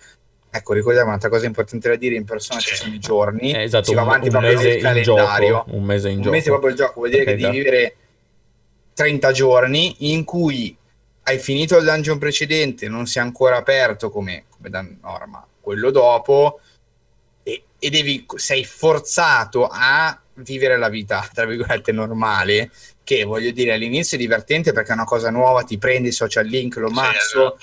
[0.53, 2.77] Ecco, ricordiamo un'altra cosa importante da dire: in persona ci Sì.
[2.83, 5.49] sono i giorni, Eh, esatto, si va un, avanti un proprio mese nel in calendario.
[5.49, 5.71] gioco.
[5.77, 6.35] Un mese in un gioco.
[6.35, 7.51] mese proprio il gioco, vuol dire che Ok, devi da.
[7.53, 7.97] vivere
[8.95, 10.77] 30 giorni in cui
[11.23, 15.91] hai finito il dungeon precedente, non si è ancora aperto come, come da norma quello
[15.91, 16.61] dopo,
[17.45, 22.71] e, e devi, sei forzato a vivere la vita, tra virgolette, normale,
[23.05, 26.47] che voglio dire all'inizio è divertente perché è una cosa nuova, ti prendi i social
[26.47, 27.59] link, lo Sì, mazzo, esatto.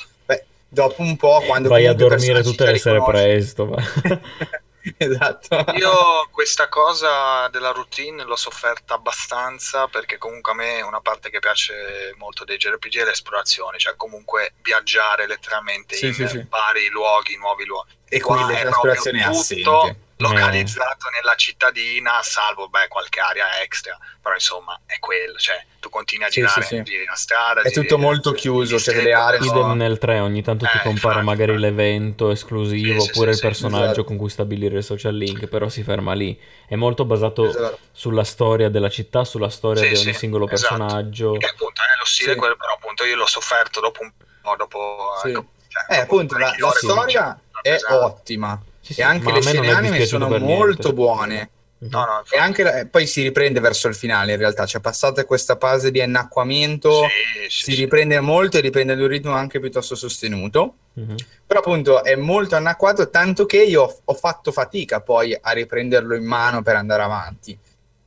[0.70, 3.68] Dopo un po' quando Vai a dormire tutte le sere presto.
[3.68, 3.82] va.
[4.98, 5.66] esatto.
[5.76, 11.40] Io questa cosa della routine l'ho sofferta abbastanza perché comunque a me una parte che
[11.40, 16.46] piace molto dei JRPG è l'esplorazione, cioè comunque viaggiare letteralmente Sì, in sì, sì.
[16.50, 17.94] vari luoghi, nuovi luoghi.
[18.10, 20.00] E Qua qui è l'esplorazione è proprio assente.
[20.18, 26.26] Localizzato nella cittadina, salvo beh, qualche area extra, però insomma è quello, cioè tu continui
[26.26, 26.84] a Sì, girare, sì, sì.
[26.84, 30.66] giri la strada, È tutto molto chiuso, cioè delle aree Idem nel 3, ogni tanto
[30.66, 31.76] ti Eh, compare infatti, magari infatti.
[31.76, 34.04] l'evento esclusivo Sì, sì, oppure sì, il sì, personaggio esatto.
[34.06, 36.40] con cui stabilire il social link, però si ferma lì.
[36.68, 37.80] È molto basato Esatto.
[37.92, 40.76] sulla storia della città, sulla storia Sì, di ogni sì, singolo esatto.
[40.76, 41.38] personaggio.
[41.38, 42.38] Che appunto è lo stile Sì.
[42.40, 44.12] quello, però appunto io l'ho sofferto dopo un
[44.42, 45.14] po', dopo...
[45.22, 45.30] Sì.
[45.30, 47.94] ecco, cioè, Eh, dopo appunto, la, la storia è pesare.
[48.04, 50.58] ottima Sì, sì, e anche le scene anime sono per niente.
[50.58, 51.50] molto buone.
[51.80, 51.90] Mhm.
[51.92, 55.26] No, no, E anche la- poi si riprende verso il finale, in realtà, c'è passata
[55.26, 57.82] questa fase di annacquamento, Sì, sì, si sì.
[57.82, 60.74] riprende molto e riprende ad un ritmo anche piuttosto sostenuto.
[60.94, 61.16] Mhm.
[61.46, 66.16] Però appunto è molto annacquato, tanto che io ho, ho fatto fatica poi a riprenderlo
[66.16, 67.56] in mano per andare avanti.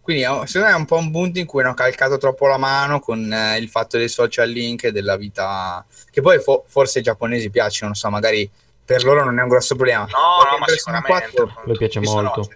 [0.00, 2.98] Quindi secondo me è un po' un punto in cui hanno calcato troppo la mano
[2.98, 7.04] con eh, il fatto dei social link e della vita, che poi fo- forse ai
[7.04, 8.50] giapponesi piacciono, non so, magari
[8.90, 10.00] per loro non è un grosso problema.
[10.00, 11.36] No, no, ma sicuramente.
[11.36, 12.50] 4 Le piace molto.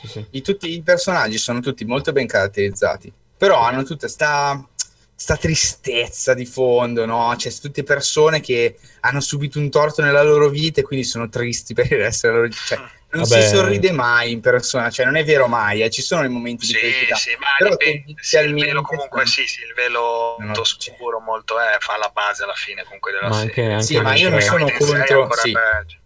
[0.00, 0.26] Sì, sì.
[0.30, 4.66] i, tutti i personaggi sono tutti molto ben caratterizzati, però hanno tutta sta,
[5.14, 7.30] sta tristezza di fondo, no?
[7.36, 11.74] C'è tutte persone che hanno subito un torto nella loro vita e quindi sono tristi
[11.74, 12.62] per il resto della loro vita.
[12.64, 12.78] Cioè,
[13.16, 13.42] non Vabbè.
[13.42, 16.66] si sorride mai in persona, cioè non è vero mai, eh, ci sono i momenti
[16.66, 17.16] di Sì, felicità.
[17.16, 18.14] sì, ma Però dipende.
[18.20, 22.10] Sì, il velo comunque sì, sì, il velo molto cioè- scuro, molto eh, fa la
[22.14, 23.48] base alla fine comunque della Ma serie.
[23.48, 25.52] anche, anche Sì, ma io non sono contro- sì.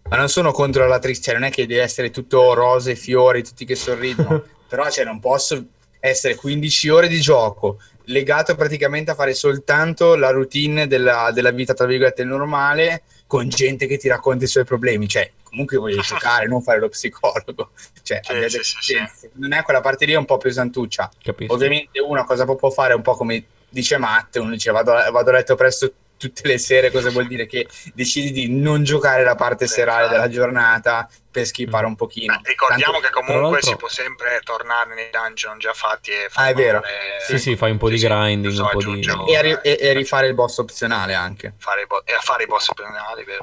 [0.09, 2.95] Ma non sono contro la tristezza, cioè non è che deve essere tutto rose e
[2.95, 5.63] fiori, tutti che sorridono, però cioè, non posso
[5.99, 11.73] essere 15 ore di gioco legato praticamente a fare soltanto la routine della, della vita,
[11.73, 16.47] tra virgolette, normale, con gente che ti racconta i suoi problemi, cioè comunque voglio giocare,
[16.47, 17.69] non fare lo psicologo,
[18.01, 21.53] cioè Sì, sì, sì, secondo me quella parte lì è un po' pesantuccia, Capisco.
[21.53, 25.33] ovviamente una cosa può fare un po' come dice Matte, uno dice vado, vado a
[25.33, 27.47] letto presto tutte le sere, cosa vuol dire?
[27.47, 30.15] Che decidi di non giocare la parte Sì, serale infatti.
[30.19, 31.89] della giornata per skippare Mm.
[31.89, 32.33] un pochino.
[32.33, 36.49] Ma ricordiamo Tanto- che comunque si può sempre tornare nei dungeon già fatti e Ah,
[36.49, 36.83] è vero.
[37.25, 38.99] Sì, sì, fai un po' di grinding, un po' di-
[39.29, 41.53] E, a, ri- e- e rifare il boss opzionale anche.
[41.57, 43.39] fare i bo- e a fare i boss penali per,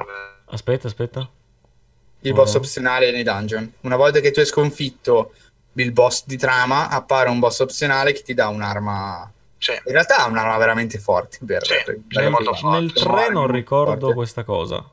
[0.51, 1.29] Aspetta, aspetta.
[2.21, 2.35] Il Oh.
[2.35, 3.73] boss opzionale nei dungeon.
[3.83, 5.33] Una volta che tu hai sconfitto
[5.75, 9.31] il boss di trama, appare un boss opzionale che ti dà un'arma.
[9.59, 9.73] sì.
[9.73, 11.39] In realtà è un'arma veramente forte.
[11.45, 12.79] Per, Sì, per- sì, è molto per- forte.
[12.81, 14.15] Nel per- 3 non ricordo forte.
[14.15, 14.85] questa cosa.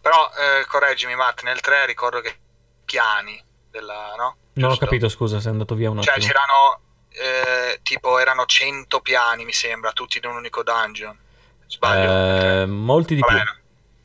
[0.00, 2.36] però eh, correggimi Matt nel 3 ricordo che
[2.84, 4.36] piani della no?
[4.54, 6.26] Non ho capito, scusa, sei andato via un cioè attimo.
[6.28, 6.80] c'erano
[7.10, 11.16] eh, tipo erano 100 piani, mi sembra, tutti in un unico dungeon.
[11.66, 12.62] Sbaglio?
[12.62, 13.42] Eh, molti di Vabbè, più.
[13.42, 13.56] no.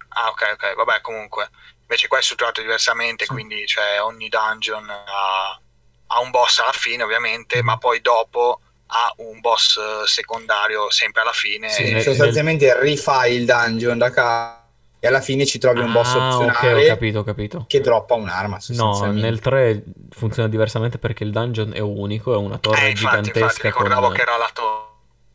[0.09, 1.49] Ah, ok, ok, vabbè, comunque.
[1.91, 3.31] Invece qua è strutturato diversamente, Sì.
[3.33, 5.59] quindi cioè, ogni dungeon ha,
[6.07, 8.61] ha un boss alla fine, ovviamente, ma poi dopo
[8.93, 11.67] ha un boss eh, secondario sempre alla fine.
[11.69, 14.59] Sì, e- sostanzialmente rifai il dungeon da capo
[15.01, 17.65] e alla fine ci trovi un boss Ah, ok, opzionale ho capito, ho capito.
[17.67, 18.57] che droppa un'arma.
[18.69, 23.15] No, nel 3 funziona diversamente perché il dungeon è unico, è una torre Eh, infatti,
[23.17, 24.85] infatti, gigantesca ricordavo con, che era la torre.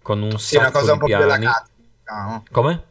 [0.01, 1.17] con un Sì, una sacco cosa un po' più.
[1.17, 1.45] Catherine.
[2.05, 2.29] no?
[2.29, 2.85] Un Come?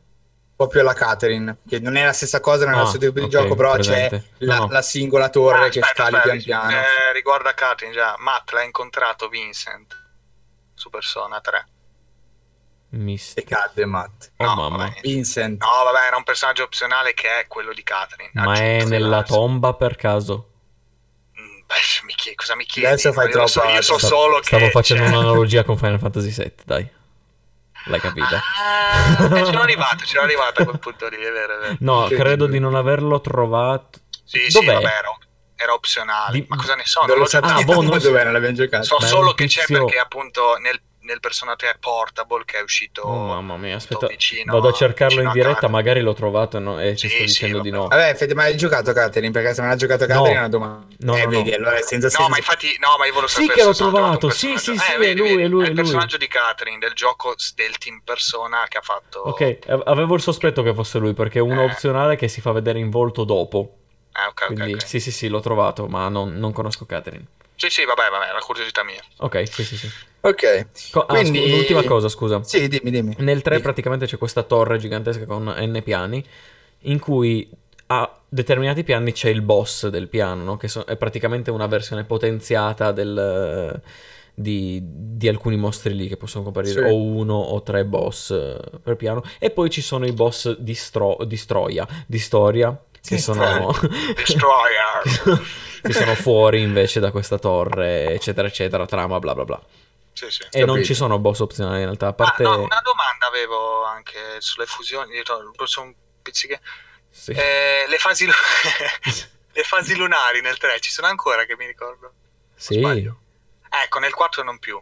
[0.56, 3.26] Po' più alla Catherine, che non è la stessa cosa, lo Ah, stesso tipo di
[3.26, 4.18] ok, gioco, però presente.
[4.38, 6.72] c'è la, No, la singola torre Ah, che aspetta, scali aspetta, pian piano.
[6.86, 8.15] eh, riguarda Katrin già.
[8.19, 9.95] Matt l'ha incontrato Vincent
[10.73, 11.68] su Persona 3.
[12.91, 13.57] E Mistica.
[13.60, 14.32] cadde Matt.
[14.38, 14.77] Oh No, mamma.
[14.86, 14.99] vabbè.
[15.02, 15.61] Vincent.
[15.61, 18.30] No, vabbè, era un personaggio opzionale che è quello di Katrin.
[18.34, 19.34] Ma è nella nell'arso.
[19.34, 20.52] tomba per caso?
[21.38, 21.76] Mm, Beh,
[22.06, 22.88] mi chiedi, cosa mi chiedi?
[22.88, 26.30] Adesso fai io lo so, io so solo che Stavo facendo un'analogia con Final Fantasy
[26.32, 26.90] VII, dai.
[27.88, 28.41] L'hai capita?
[28.60, 31.76] Ah, eh, c'ero arrivato, c'ero arrivato a quel punto lì, è vero, è vero.
[31.80, 33.99] No, Che- credo di non averlo trovato.
[34.24, 34.74] Sì, sì, Dov'è?
[34.74, 35.18] vabbè, era,
[35.56, 36.32] era opzionale.
[36.40, 37.02] Di- Ma cosa ne so?
[37.02, 37.53] non Non lo l'ho giocato.
[37.60, 38.84] Ah, boh, non so- dove non l'abbiamo giocato.
[38.84, 43.02] So è solo che c'è perché appunto nel, nel Persona 3 Portable che è uscito
[43.03, 44.07] Oh mamma mia, aspetta.
[44.07, 47.23] vicino- Vado a cercarlo in diretta, magari l'ho trovato e, no- e ci Sì, sto
[47.23, 47.82] sì, dicendo di vabbè.
[47.84, 47.88] no.
[47.90, 49.32] Vabbè, Fede, ma hai giocato Catherine?
[49.32, 50.36] Perché se non hai giocato Catherine No.
[50.36, 50.86] è una domanda.
[50.99, 51.30] No, eh, no, no.
[51.30, 52.30] vedi, allora è senza No, senso.
[52.30, 54.95] ma infatti, no, ma io volevo Sì sapere che l'ho trovato sì, sì, sì, eh,
[54.95, 55.76] è vedi, lui, vedi, è lui, il è lui.
[55.82, 60.22] personaggio di Catherine del gioco del team Persona che ha fatto Ok, av- avevo il
[60.22, 61.65] sospetto che fosse lui perché è uno Eh.
[61.65, 63.77] opzionale che si fa vedere in volto dopo.
[64.18, 64.86] Eh, ok, Quindi ok.
[64.88, 67.26] sì, sì, sì, l'ho trovato, ma non, non conosco Catherine.
[67.57, 69.02] Sì, sì, vabbè, vabbè, la curiosità mia.
[69.18, 69.90] Ok, sì, sì, sì.
[70.27, 70.68] Ok.
[70.91, 72.43] Co- ah, Quindi- scu- l'ultima cosa, scusa.
[72.43, 73.15] Sì, dimmi, dimmi.
[73.19, 73.61] Nel 3 Dimmi.
[73.61, 76.23] praticamente c'è questa torre gigantesca con n piani
[76.81, 77.47] in cui
[77.88, 80.57] a determinati piani c'è il boss del piano, no?
[80.57, 83.80] che so- è praticamente una versione potenziata del,
[84.34, 86.91] di, di alcuni mostri lì che possono comparire Sì.
[86.91, 89.22] o uno o tre boss eh, per piano.
[89.38, 93.72] E poi ci sono i boss di, stro- di Stroia, di storia, che sono...
[95.85, 99.61] Che sono fuori invece da questa torre, eccetera, eccetera, trama, bla bla bla.
[100.16, 100.44] Sì, sì.
[100.50, 102.44] E non ci sono boss opzionali in realtà, a Ah, parte...
[102.44, 105.22] no, una domanda avevo anche sulle fusioni.
[105.66, 106.62] Sono un pizziche.
[107.10, 107.32] Sì.
[107.32, 108.32] Eh, le, fasi lu-
[109.54, 112.14] le fasi lunari nel 3 ci sono ancora che mi ricordo.
[112.56, 112.76] Sì.
[112.76, 113.20] sbaglio?
[113.70, 114.82] Ecco, nel 4 non più.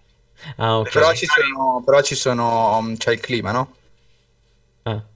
[0.58, 0.92] Ah, ok.
[0.92, 3.76] Però ci sono, però ci sono, c'è il clima, no?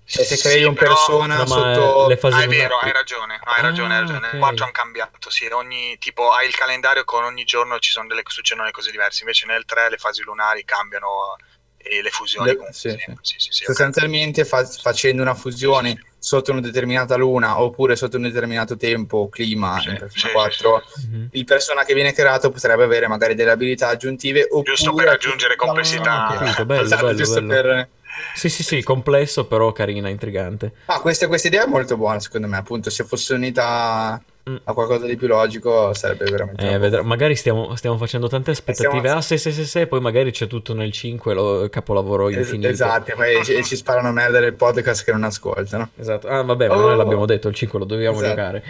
[0.08, 0.10] Ah.
[0.10, 2.08] Cioè, se Sì, crei un però- persona sotto...
[2.08, 4.26] le fasi Ah, è vero, hai ragione, no, hai Ah, ragione, hai ragione.
[4.28, 4.32] ok.
[4.32, 8.08] Nel 4 hanno cambiato, sì, ogni tipo hai il calendario con ogni giorno ci sono
[8.08, 11.36] delle succedono le cose diverse, invece nel 3 le fasi lunari cambiano
[11.78, 12.90] e le fusioni Le- comunque sì.
[13.22, 13.64] Sì, sì.
[13.66, 19.80] Sostanzialmente fa- facendo una fusione sotto una determinata luna oppure sotto un determinato tempo, clima,
[19.82, 21.28] Sì, in Persona sì, 4, Mhm.
[21.34, 24.64] il persona che viene creato potrebbe avere magari delle abilità aggiuntive oppure...
[24.64, 26.28] Giusto per aggiungere complessità.
[26.28, 27.62] Ah, ho capito, bello, Esatto, bello, giusto bello.
[27.62, 27.90] per...
[28.36, 30.72] Sì, sì, sì, complesso, però carina, intrigante.
[30.86, 34.56] Ah, questa, questa idea è molto buona secondo me, appunto, se fosse unita Mm.
[34.64, 36.70] a qualcosa di più logico sarebbe veramente...
[36.70, 39.00] Eh, vedrà- magari stiamo, stiamo facendo tante aspettative.
[39.00, 42.70] Stiamo- Ah, sì, sì, sì, sì, poi magari c'è tutto nel 5, lo capolavoro infinito.
[42.70, 45.90] Esatto, poi ci, ci sparano merda del podcast che non ascoltano.
[45.98, 46.30] Esatto.
[46.30, 46.80] Ah, vabbè, ma Oh.
[46.80, 48.30] noi l'abbiamo detto, il 5 lo dobbiamo Esatto.
[48.30, 48.64] giocare.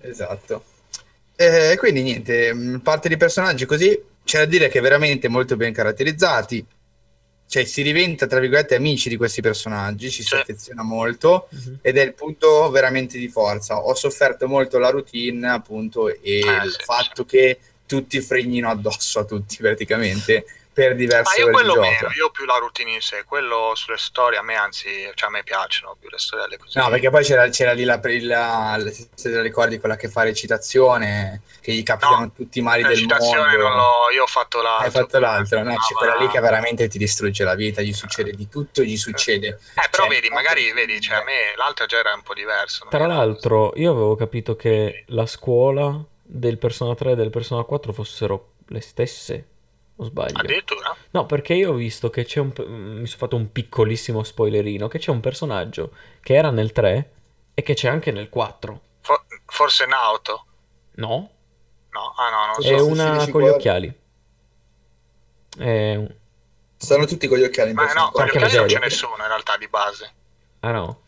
[0.00, 0.62] Esatto.
[1.36, 5.74] E quindi niente, mh, parte di personaggi così, c'è da dire che veramente molto ben
[5.74, 6.64] caratterizzati,
[7.46, 10.34] cioè si diventa tra virgolette amici di questi personaggi, ci si Sì.
[10.36, 11.78] affeziona molto Mhm.
[11.82, 13.78] ed è il punto veramente di forza.
[13.78, 19.20] Ho sofferto molto la routine appunto e Eh, il sì, fatto che tutti fregnino addosso
[19.20, 20.44] a tutti praticamente
[20.74, 23.72] per Ma diverse io ore di quello meno, io più la routine in sé, quello
[23.76, 26.76] sulle storie a me anzi, cioè a me piacciono più le storielle così.
[26.78, 30.08] No, perché poi c'era, c'era lì la, la, la- se te la ricordi quella che
[30.08, 33.34] fa recitazione, che gli capitano No, tutti i mali del mondo.
[33.56, 34.84] non l'ho, io ho fatto l'altro.
[34.84, 35.70] Hai fatto l'altro, no?
[35.70, 38.96] C'è ma- quella lì che veramente ti distrugge la vita, gli succede di tutto, gli
[38.96, 39.46] succede.
[39.48, 42.86] Eh, però Cioè, vedi, magari vedi, cioè a me l'altro già era un po' diverso.
[42.90, 47.92] Tra l'altro, io avevo capito che la scuola del Persona 3 e del Persona 4
[47.92, 49.46] fossero le stesse.
[49.96, 50.38] O sbaglio?
[50.38, 50.94] Addirittura?
[51.10, 52.52] No, perché io ho visto che c'è un...
[52.60, 57.10] mm, Mi sono fatto un piccolissimo spoilerino, che c'è un personaggio che era nel 3
[57.54, 58.80] e che c'è anche nel 4.
[59.00, 60.46] For- forse Nauto?
[60.96, 61.30] No?
[61.90, 62.14] No?
[62.16, 62.84] Ah no, non È so.
[62.84, 63.98] sì, una con gli occhiali.
[65.56, 66.00] È
[66.76, 68.78] Stanno tutti con gli occhiali in Ma no, con gli occhiali non c'è miseria.
[68.80, 70.12] nessuno in realtà di base.
[70.60, 71.00] Ah no?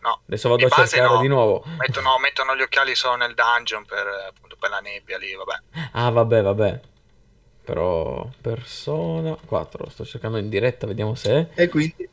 [0.00, 0.20] No.
[0.26, 1.20] Adesso vado Di a cercare no.
[1.20, 1.62] di nuovo.
[1.78, 5.88] Mettono, mettono gli occhiali solo nel dungeon per, appunto, per la nebbia lì, vabbè.
[5.92, 6.80] Ah, vabbè, vabbè.
[7.64, 11.62] Però Persona 4, sto cercando in diretta, vediamo se è.
[11.62, 12.08] E quindi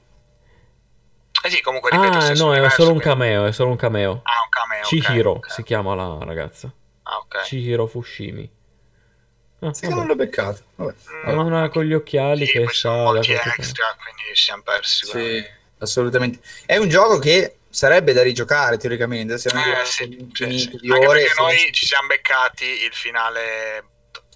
[1.44, 4.22] Eh sì, comunque ripeto, Ah, no, è solo un cameo, è solo un cameo.
[4.24, 4.84] Ah, un cameo.
[4.84, 5.52] Chihiro ok.
[5.52, 6.72] si chiama la ragazza.
[7.04, 7.42] Ah, ok.
[7.44, 8.58] Chihiro Fushimi.
[9.62, 9.88] Ah, vabbè.
[9.90, 10.62] non l'ho beccato.
[10.76, 10.94] Vabbè.
[11.34, 15.06] Ma una con gli occhiali Sì, che sa da extra, quindi ci siamo persi.
[15.06, 15.44] Sì,
[15.80, 16.40] assolutamente.
[16.66, 20.68] È un gioco che sarebbe da rigiocare teoricamente, se non Eh, sì, sì, sì.
[20.92, 21.20] Anche ore.
[21.22, 23.84] perché se- noi ci siamo beccati il finale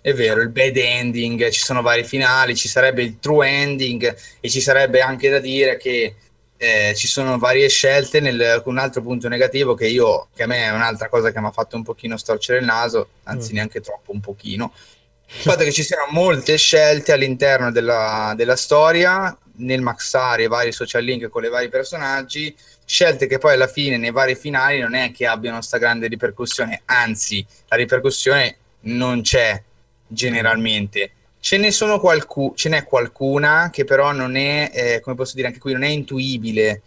[0.03, 4.49] È vero, il bad ending, ci sono vari finali, ci sarebbe il true ending e
[4.49, 6.15] ci sarebbe anche da dire che
[6.57, 8.19] eh, ci sono varie scelte.
[8.19, 11.45] Nel, un altro punto negativo che io, che a me è un'altra cosa che mi
[11.45, 13.55] ha fatto un pochino storcere il naso, anzi Mm.
[13.55, 14.73] neanche troppo, un pochino,
[15.25, 20.73] il fatto che ci siano molte scelte all'interno della, della storia, nel maxare i vari
[20.73, 22.53] social link con i vari personaggi,
[22.83, 26.81] scelte che poi alla fine nei vari finali non è che abbiano sta grande ripercussione,
[26.87, 29.61] anzi la ripercussione non c'è
[30.13, 31.11] generalmente.
[31.39, 35.47] Ce ne sono qualcu- ce n'è qualcuna che però non è, eh, come posso dire
[35.47, 36.81] anche qui, non è intuibile.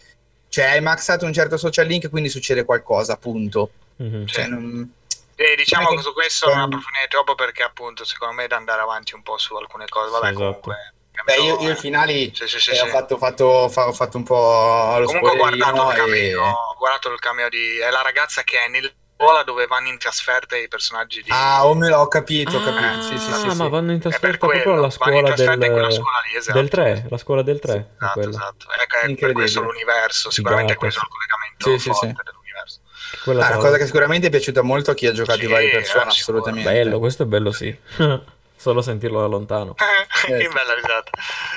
[0.48, 3.70] Cioè hai maxato un certo social link, quindi succede qualcosa, punto.
[3.96, 4.26] Mhm.
[4.26, 4.90] Cioè, non-
[5.34, 8.80] E diciamo che su questo non approfondirei troppo perché appunto secondo me è da andare
[8.80, 10.10] avanti un po' su alcune cose.
[10.10, 10.44] Vabbè, Sì, esatto.
[10.44, 10.76] comunque.
[11.24, 11.76] Beh, io, io i eh.
[11.76, 12.80] finali Sì, sì, sì, eh, sì.
[12.82, 15.96] ho, fatto, fatto- fa- ho fatto un po' lo Comunque ho guardato il e...
[15.96, 17.78] cameo, ho guardato il cameo di...
[17.78, 21.30] È la ragazza che è nella scuola dove vanno in trasferta i personaggi di...
[21.32, 23.02] Ah, me l'ho capito, ho Ah, capito.
[23.02, 23.56] Sì, sì, sì, sì.
[23.56, 26.16] ma vanno in trasferta quello, proprio alla vanno in scuola trasferta in quella del, scuola
[26.30, 26.58] lì, esatto.
[26.58, 27.72] del 3, la scuola del 3.
[27.72, 28.66] è Esatto, esatto.
[28.82, 32.12] Ecco, è per questo l'universo, sicuramente Figata, questo è il collegamento Sì, forte sì.
[32.24, 32.80] dell'universo.
[33.24, 35.48] Quella Ah, una cosa che sicuramente è piaciuta molto a chi ha giocato Sì, i
[35.48, 36.70] vari persone, eh, assolutamente.
[36.70, 37.74] Bello, questo è bello, sì.
[38.58, 39.74] Solo sentirlo da lontano.
[40.26, 41.10] che bella risata.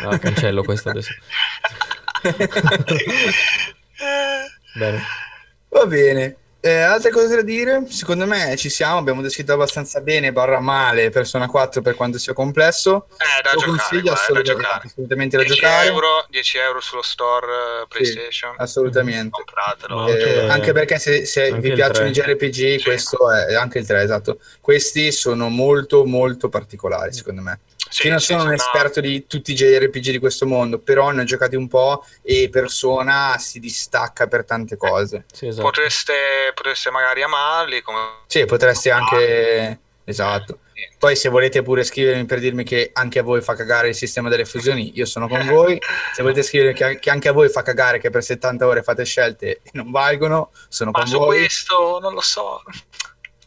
[0.09, 1.13] Ah, cancello questo adesso.
[4.75, 5.03] Bene.
[5.69, 6.35] Va bene.
[6.61, 7.85] Eh, altre cose da dire?
[7.87, 12.33] Secondo me ci siamo, abbiamo descritto abbastanza bene, barra male, Persona 4 per quanto sia
[12.33, 13.07] complesso.
[13.13, 14.87] Eh, da Lo giocare, consiglio guarda, da assolutamente, giocare.
[14.87, 15.87] assolutamente da 10 giocare.
[15.87, 17.47] euro, 10 euro sullo store
[17.83, 18.55] eh, PlayStation.
[18.57, 19.29] Assolutamente.
[19.29, 20.07] Compratelo.
[20.07, 22.23] Eh, anche- anche perché se, se anche vi piacciono i 3.
[22.23, 22.83] JRPG, Sì.
[22.83, 24.39] questo è anche il 3, esatto.
[24.59, 27.59] Questi sono molto molto particolari, secondo me.
[27.89, 30.79] Sì, Io non sì, sono un sono- esperto di tutti i JRPG di questo mondo,
[30.79, 35.25] però ne ho giocati un po' e Persona si distacca per tante cose.
[35.31, 35.65] Sì, esatto.
[35.65, 36.13] Potreste,
[36.53, 37.99] potreste magari amarli come...
[38.27, 39.79] Sì, potresti anche...
[40.03, 40.59] Esatto.
[40.73, 40.95] Niente.
[40.97, 44.27] Poi se volete pure scrivermi per dirmi che anche a voi fa cagare il sistema
[44.27, 45.79] delle fusioni, io sono con voi.
[46.15, 49.05] Se volete scrivermi che, che anche a voi fa cagare che per 70 ore fate
[49.05, 51.37] scelte e non valgono, sono Ma con su voi.
[51.39, 52.63] questo non lo so.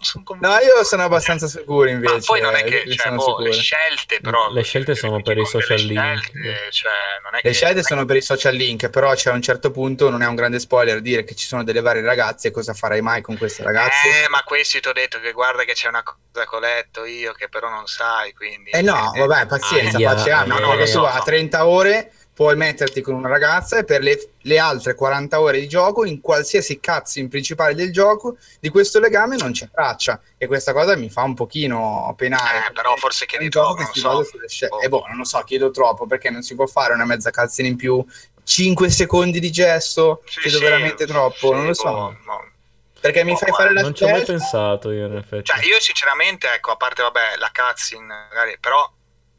[0.03, 0.49] Sono convinto.
[0.55, 2.15] No, io sono abbastanza sicuro invece.
[2.15, 4.51] Ma poi non è che eh, cioè, sono boh, le scelte, però.
[4.51, 6.23] Le scelte sono per i social link.
[6.23, 6.93] scelte, cioè,
[7.23, 9.35] non è Le che- scelte non è sono per i social link, però c'è a
[9.35, 12.51] un certo punto, non è un grande spoiler dire che ci sono delle varie ragazze,
[12.51, 14.25] cosa farai mai con queste ragazze?
[14.25, 16.19] Eh, ma questi ti ho detto che guarda che c'è una cosa
[16.49, 18.71] che ho letto io che però non sai, quindi...
[18.71, 20.53] Eh no, vabbè, pazienza, Aia, pace amen.
[20.53, 20.93] aia, Quando aia.
[20.93, 24.95] tu vai a 30 ore puoi metterti con una ragazza e per le, le altre
[24.95, 26.81] 40 ore di gioco, in qualsiasi
[27.17, 30.21] in principale del gioco, di questo legame non c'è traccia.
[30.39, 32.69] E questa cosa mi fa un pochino penare.
[32.69, 34.09] Eh, però forse chiedi troppo, non so.
[34.09, 34.77] basa sulle scelte.
[34.77, 34.83] Boh.
[34.83, 37.69] E boh, non lo so, chiedo troppo perché non si può fare una mezza cazzina
[37.69, 38.05] in più.
[38.45, 41.85] 5 secondi di gesto, Sì, chiedo sì, veramente troppo, sì, non lo so.
[41.91, 42.51] boh, no.
[42.99, 44.33] Perché mi Boh, fai fare la Non ci ho mai scelta.
[44.33, 45.45] pensato io, in effetti.
[45.45, 48.89] Cioè, io sinceramente, ecco, a parte, vabbè, la cutscene, magari, però,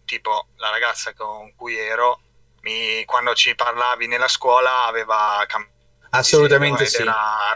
[0.06, 2.20] tipo, la ragazza con cui ero,
[2.64, 5.72] mi- quando ci parlavi nella scuola, aveva cambiato
[6.16, 7.04] Assolutamente sì.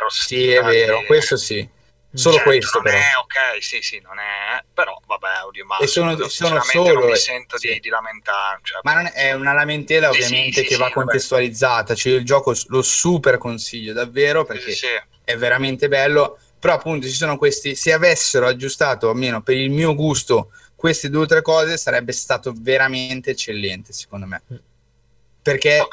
[0.09, 1.75] Sì, è vero, e- questo sì.
[2.13, 2.97] Solo Certo, questo non però.
[2.97, 7.09] è ok, sì, sì, non è, però vabbè, oddio, ma E sono- sono solo- non
[7.09, 7.73] mi sento sì.
[7.73, 8.59] di, di lamentare.
[8.63, 11.93] cioè, Ma non è, è una lamentela Sì, sì, ovviamente sì, che sì, va contestualizzata,
[11.93, 15.01] cioè io il gioco lo super consiglio davvero perché sì, sì.
[15.23, 19.93] è veramente bello, però appunto ci sono questi, se avessero aggiustato almeno per il mio
[19.93, 24.41] gusto queste due o tre cose sarebbe stato veramente eccellente secondo me.
[25.51, 25.87] Perché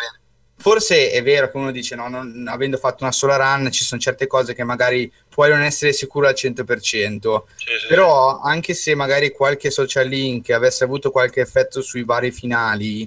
[0.56, 4.00] forse è vero che uno dice no, non- avendo fatto una sola run ci sono
[4.00, 7.86] certe cose che magari puoi non essere sicuro al 100%, Sì, sì.
[7.88, 13.06] però anche se magari qualche social link avesse avuto qualche effetto sui vari finali,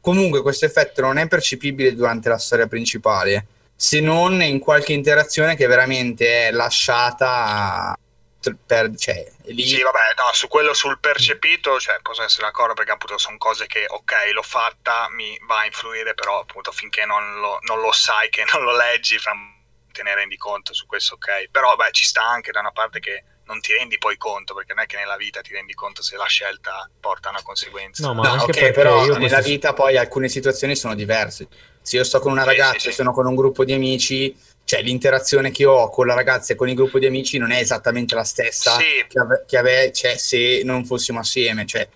[0.00, 5.56] comunque questo effetto non è percepibile durante la storia principale, se non in qualche interazione
[5.56, 7.96] che veramente è lasciata
[8.66, 9.66] per, cioè, lì.
[9.66, 13.66] Sì, vabbè, no, su quello sul percepito, cioè, posso essere d'accordo perché appunto sono cose
[13.66, 17.92] che, ok, l'ho fatta, mi va a influire, però appunto finché non lo, non lo
[17.92, 19.32] sai, che non lo leggi, fra
[19.92, 21.48] te ne rendi conto su questo, ok.
[21.50, 24.72] Però, beh, ci sta anche da una parte che non ti rendi poi conto, perché
[24.72, 28.06] non è che nella vita ti rendi conto se la scelta porta a una conseguenza.
[28.06, 30.94] No, ma No, anche ok, perché però io nella questi- vita poi alcune situazioni sono
[30.94, 31.46] diverse.
[31.82, 32.96] Se io sto con una Sì, ragazza sì, e sì.
[32.96, 36.68] sono con un gruppo di amici, cioè l'interazione che ho con la ragazza e con
[36.68, 39.04] il gruppo di amici non è esattamente la stessa Sì.
[39.08, 41.66] che, ave- che ave- cioè, se non fossimo assieme.
[41.66, 41.88] Cioè,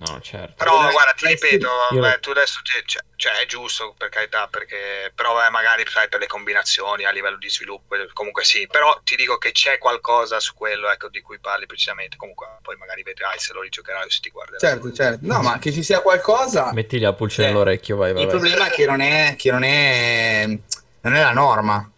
[0.00, 0.54] No, certo.
[0.58, 3.96] Però Allora, guarda, ti ripeto, sì, io- beh, tu adesso ti- cioè, cioè, è giusto
[3.98, 8.06] per carità, perché però beh, magari sai per le combinazioni a livello di sviluppo, eh,
[8.12, 12.16] comunque sì, però ti dico che c'è qualcosa su quello ecco, di cui parli precisamente,
[12.16, 14.60] comunque poi magari vedrai se lo rigiocherai o se ti guarderai.
[14.60, 15.18] Certo, certo.
[15.22, 16.72] No, ma che ci sia qualcosa...
[16.72, 18.22] Metti la pulce Eh, nell'orecchio, vai, vai.
[18.22, 18.38] Il vai.
[18.38, 21.90] problema è che non è, che non è, non è la norma.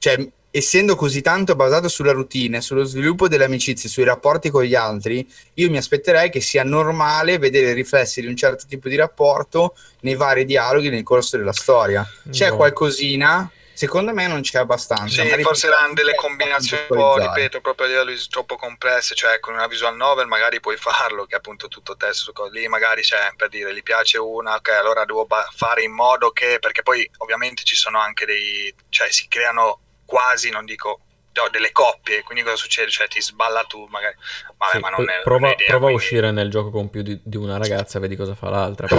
[0.00, 4.74] Cioè, essendo così tanto basato sulla routine, sullo sviluppo delle amicizie, sui rapporti con gli
[4.74, 9.76] altri, io mi aspetterei che sia normale vedere riflessi di un certo tipo di rapporto
[10.00, 12.02] nei vari dialoghi nel corso della storia.
[12.30, 12.56] C'è Boh.
[12.56, 13.52] qualcosina?
[13.74, 15.22] Secondo me non c'è abbastanza.
[15.22, 19.52] Sì, forse erano delle combinazioni un po', ripeto, proprio a livello troppo complesse, cioè con
[19.52, 23.50] una visual novel magari puoi farlo, che è appunto tutto testo, lì magari c'è per
[23.50, 27.64] dire, gli piace una, ok, allora devo ba- fare in modo che, perché poi ovviamente
[27.64, 31.00] ci sono anche dei, cioè si creano quasi, non dico,
[31.32, 32.90] no, delle coppie, quindi cosa succede?
[32.90, 34.16] Cioè ti sballa tu magari,
[34.58, 36.70] vabbè, Sì, ma non è prova, non è idea, prova a quindi- uscire nel gioco
[36.70, 38.88] con più di, di una ragazza, vedi cosa fa l'altra.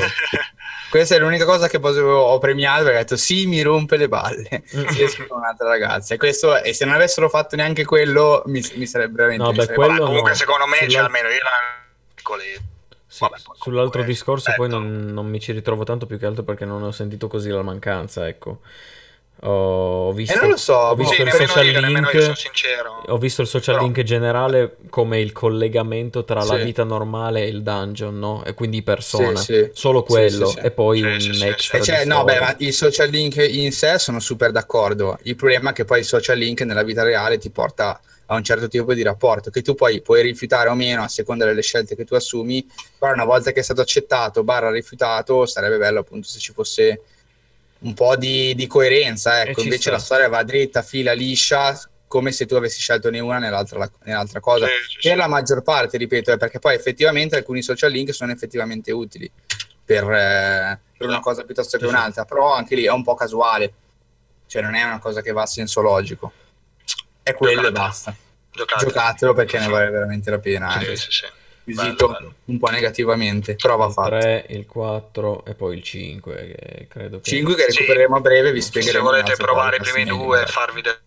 [0.89, 4.07] Questa è l'unica cosa che poi ho premiato perché ho detto sì, mi rompe le
[4.09, 4.85] balle Mm.
[4.91, 6.13] se esco con un'altra ragazza.
[6.13, 9.43] E, questo, e se non avessero fatto neanche quello, mi, mi sarebbe veramente.
[9.43, 10.35] No, beh, sarebbe- quello Vabbè, comunque no.
[10.35, 11.49] secondo me, Sulla- cioè, almeno io la
[13.07, 16.43] Sì, Vabbè, poi sull'altro discorso poi non, non mi ci ritrovo tanto più che altro
[16.43, 18.59] perché non ho sentito così la mancanza, ecco.
[19.43, 22.21] Ho visto, Eh, non lo so, ho boh, visto Sì, il social io, link, io,
[22.21, 23.03] sono sincero.
[23.07, 26.63] ho visto il social Però- link generale come il collegamento tra la Sì.
[26.63, 28.43] vita normale e il dungeon, no?
[28.45, 32.71] E quindi persona, Sì, solo quello, e poi un extra cioè, no, beh, ma i
[32.71, 35.17] social link in sé sono super d'accordo.
[35.23, 38.43] Il problema è che poi il social link nella vita reale ti porta a un
[38.43, 41.95] certo tipo di rapporto che tu poi puoi rifiutare o meno a seconda delle scelte
[41.95, 42.63] che tu assumi,
[42.97, 47.01] però una volta che è stato accettato, barra rifiutato, sarebbe bello appunto se ci fosse
[47.81, 49.91] un po' di, di coerenza, E ecco, invece sta.
[49.91, 53.79] la storia va dritta, fila, liscia, come se tu avessi scelto né una né l'altra,
[53.79, 54.65] la- né l'altra cosa.
[54.65, 55.07] Sì, sì, sì.
[55.09, 59.31] Per la maggior parte, ripeto, è perché poi effettivamente alcuni social link sono effettivamente utili
[59.83, 61.21] per, eh, per una Sì.
[61.23, 61.95] cosa piuttosto che Sì, sì.
[61.95, 63.73] un'altra, però anche lì è un po' casuale,
[64.47, 66.31] cioè non è una cosa che va a senso logico.
[67.23, 67.85] È quello e Giocatelo.
[67.87, 68.15] basta.
[68.53, 68.85] Giocate.
[68.85, 70.69] Giocatelo perché ne vale veramente la pena.
[70.71, 71.25] Sì, Anche sì, sì.
[71.63, 72.33] Bello, bello.
[72.45, 74.09] un po' negativamente, però va Il fatto.
[74.09, 77.29] 3, il 4 e poi il 5, che credo che...
[77.29, 77.77] 5 che Sì.
[77.79, 79.05] recupereremo a breve, vi spiegheremo.
[79.05, 80.99] Se volete provare i primi sì, due e farvi del...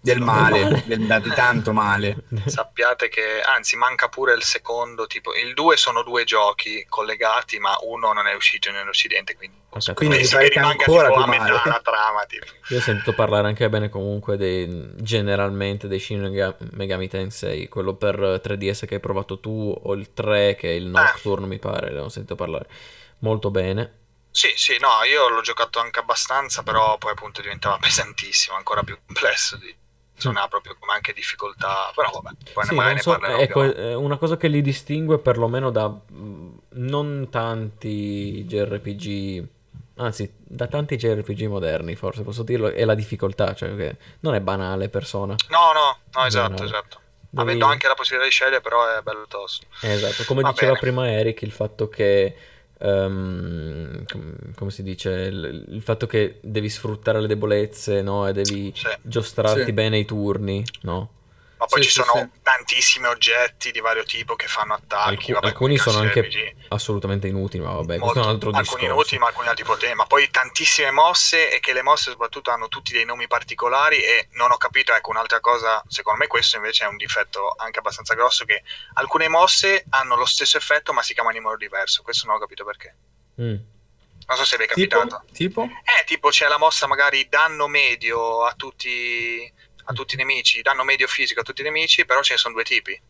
[0.00, 0.82] del male, male.
[0.86, 2.16] del- di tanto male.
[2.46, 7.76] sappiate che anzi manca pure il secondo tipo il 2 sono due giochi collegati ma
[7.82, 11.42] uno non è uscito nell'Occidente quindi, Aspetta, Quindi che rimanga ancora tipo più a metà
[11.44, 11.60] male.
[11.70, 12.46] la trama tipo.
[12.68, 17.94] Io ho sentito parlare anche bene comunque dei, generalmente dei Shin Mega- Megami Tensei, quello
[17.94, 21.90] per 3DS che hai provato tu o il 3 che è il Nocturne mi pare,
[21.90, 22.66] ne ho sentito parlare
[23.20, 23.92] molto bene.
[24.30, 28.96] sì sì no io l'ho giocato anche abbastanza però poi appunto diventava pesantissimo ancora più
[29.04, 29.74] complesso di...
[30.24, 34.00] non ha proprio come anche difficoltà però vabbè poi Sì, ne so, parlerò ecco, più
[34.00, 39.46] una cosa che li distingue perlomeno da mh, non tanti JRPG,
[39.96, 44.40] anzi da tanti JRPG moderni forse posso dirlo, è la difficoltà, cioè che non è
[44.40, 45.34] banale persona.
[45.50, 46.64] no no no esatto Banale.
[46.64, 47.00] esatto
[47.30, 50.72] Devi- avendo anche la possibilità di scegliere però è bello tosto Esatto, come Va diceva
[50.72, 50.80] bene.
[50.80, 52.34] prima Eric, il fatto che,
[52.78, 58.26] ehm, com- come si dice, il, il fatto che devi sfruttare le debolezze, no?
[58.26, 58.88] E devi Sì.
[59.02, 59.72] giostrarti Sì.
[59.72, 61.10] bene i turni, no?
[61.58, 62.40] Ma poi Sì, ci sì, sono sì.
[62.42, 65.08] tantissimi oggetti di vario tipo che fanno attacchi.
[65.08, 66.54] Alcu- vabbè, alcuni sono anche RPG.
[66.68, 68.84] assolutamente inutili, ma vabbè, questo Molto- è un altro alcuni discorso.
[68.94, 69.94] inutili, ma alcuni altri potenti.
[69.96, 74.28] Ma poi tantissime mosse e che le mosse soprattutto hanno tutti dei nomi particolari e
[74.32, 78.14] non ho capito, ecco, un'altra cosa, secondo me questo invece è un difetto anche abbastanza
[78.14, 78.62] grosso, che
[78.94, 82.02] alcune mosse hanno lo stesso effetto ma si chiamano in modo diverso.
[82.02, 82.94] Questo non ho capito perché.
[83.40, 83.56] Mm.
[84.28, 85.24] Non so se vi è Tipo, capitato.
[85.32, 85.62] tipo?
[85.62, 89.50] Eh, tipo c'è la mossa magari danno medio a tutti,
[89.90, 92.54] a tutti i nemici, danno medio fisico a tutti i nemici, però ce ne sono
[92.54, 93.00] due tipi.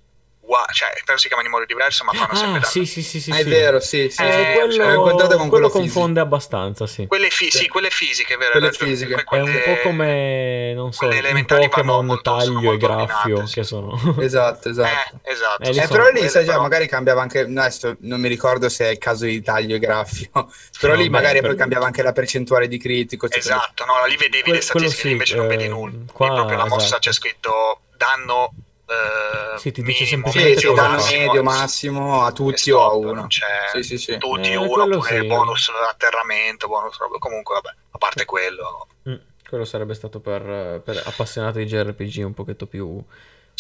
[0.49, 2.65] Ua- cioè, però si chiamano in modo diverso, ma fanno sempre Ah, danno.
[2.65, 3.49] sì, sì, sì, sì, Ah, è sì.
[3.51, 4.59] vero, sì, sì, Eh, sì.
[4.59, 5.79] quello, con quello quello fisico.
[5.79, 7.07] confonde abbastanza, sì.
[7.07, 7.69] Quelle, fi- sì, Sì.
[7.69, 8.53] quelle fisiche, vero?
[8.53, 9.15] Quelle fisiche.
[9.15, 13.93] È Quelle- un po' come, non so, vanno Pokémon molto- taglio e graffio, che sono...
[14.21, 15.19] Esatto, esatto.
[15.23, 15.63] Eh, esatto.
[15.65, 17.97] Eh, lì Eh, sono però lì quelle, sai già, però- magari cambiava anche, no, adesso
[18.01, 20.31] non mi ricordo se è il caso di taglio e graffio,
[20.81, 23.31] però No, lì beh, magari per- poi cambiava anche la percentuale di critico.
[23.31, 25.99] Esatto, no, lì vedevi le statistiche, sì, invece non vedi eh, nulla.
[26.11, 27.01] qua, proprio la mossa esatto.
[27.01, 28.53] c'è scritto danno
[28.89, 33.05] eh, Sì, ti dice minimo, semplicemente Sì, massimo, medio, massimo a tutti o a stop,
[33.05, 33.27] uno.
[33.27, 34.19] c'è Sì, sì, sì.
[34.19, 35.27] tutti Eh, uno quello oppure sì.
[35.27, 36.97] bonus atterramento, bonus.
[37.19, 38.87] Comunque vabbè, a parte quello.
[39.09, 39.15] Mm,
[39.49, 43.03] quello sarebbe stato per, per appassionati di JRPG un pochetto più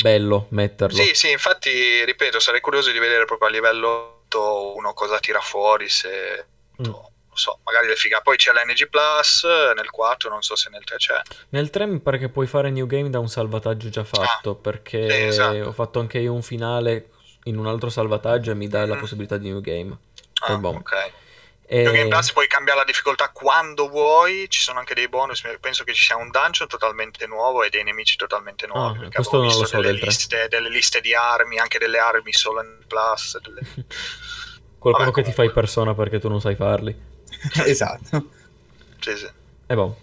[0.00, 0.96] bello metterlo.
[0.96, 3.88] Sì, sì, infatti, ripeto, sarei curioso di vedere proprio a livello
[4.24, 6.46] 8 uno cosa tira fuori, se
[6.80, 6.92] Mm.
[7.38, 8.20] So, magari le figa.
[8.20, 9.44] Poi c'è l'NG Plus
[9.74, 11.20] nel 4, non so se nel 3 c'è.
[11.50, 15.08] Nel 3 mi pare che puoi fare New Game da un salvataggio già fatto, perché
[15.10, 15.68] sì, esatto.
[15.68, 17.10] ho fatto anche io un finale
[17.44, 19.00] in un altro salvataggio e mi dà la Mhm.
[19.00, 19.96] possibilità di new game.
[20.46, 20.68] Ah, boh.
[20.70, 21.12] ok.
[21.70, 25.42] E- New Game Plus puoi cambiare la difficoltà quando vuoi, ci sono anche dei bonus,
[25.60, 29.04] penso che ci sia un dungeon totalmente nuovo e dei nemici totalmente nuovi.
[29.04, 32.62] Ah, questo non lo so delle, liste, delle liste di armi, anche delle armi solo
[32.62, 33.38] in Plus.
[33.40, 33.60] delle-
[34.78, 35.60] Qualcuno Vabbè, che ti fai comunque.
[35.60, 36.96] persona perché tu non sai farli.
[37.64, 38.28] esatto.
[39.00, 39.28] Sì, sì.
[39.66, 39.96] E boh.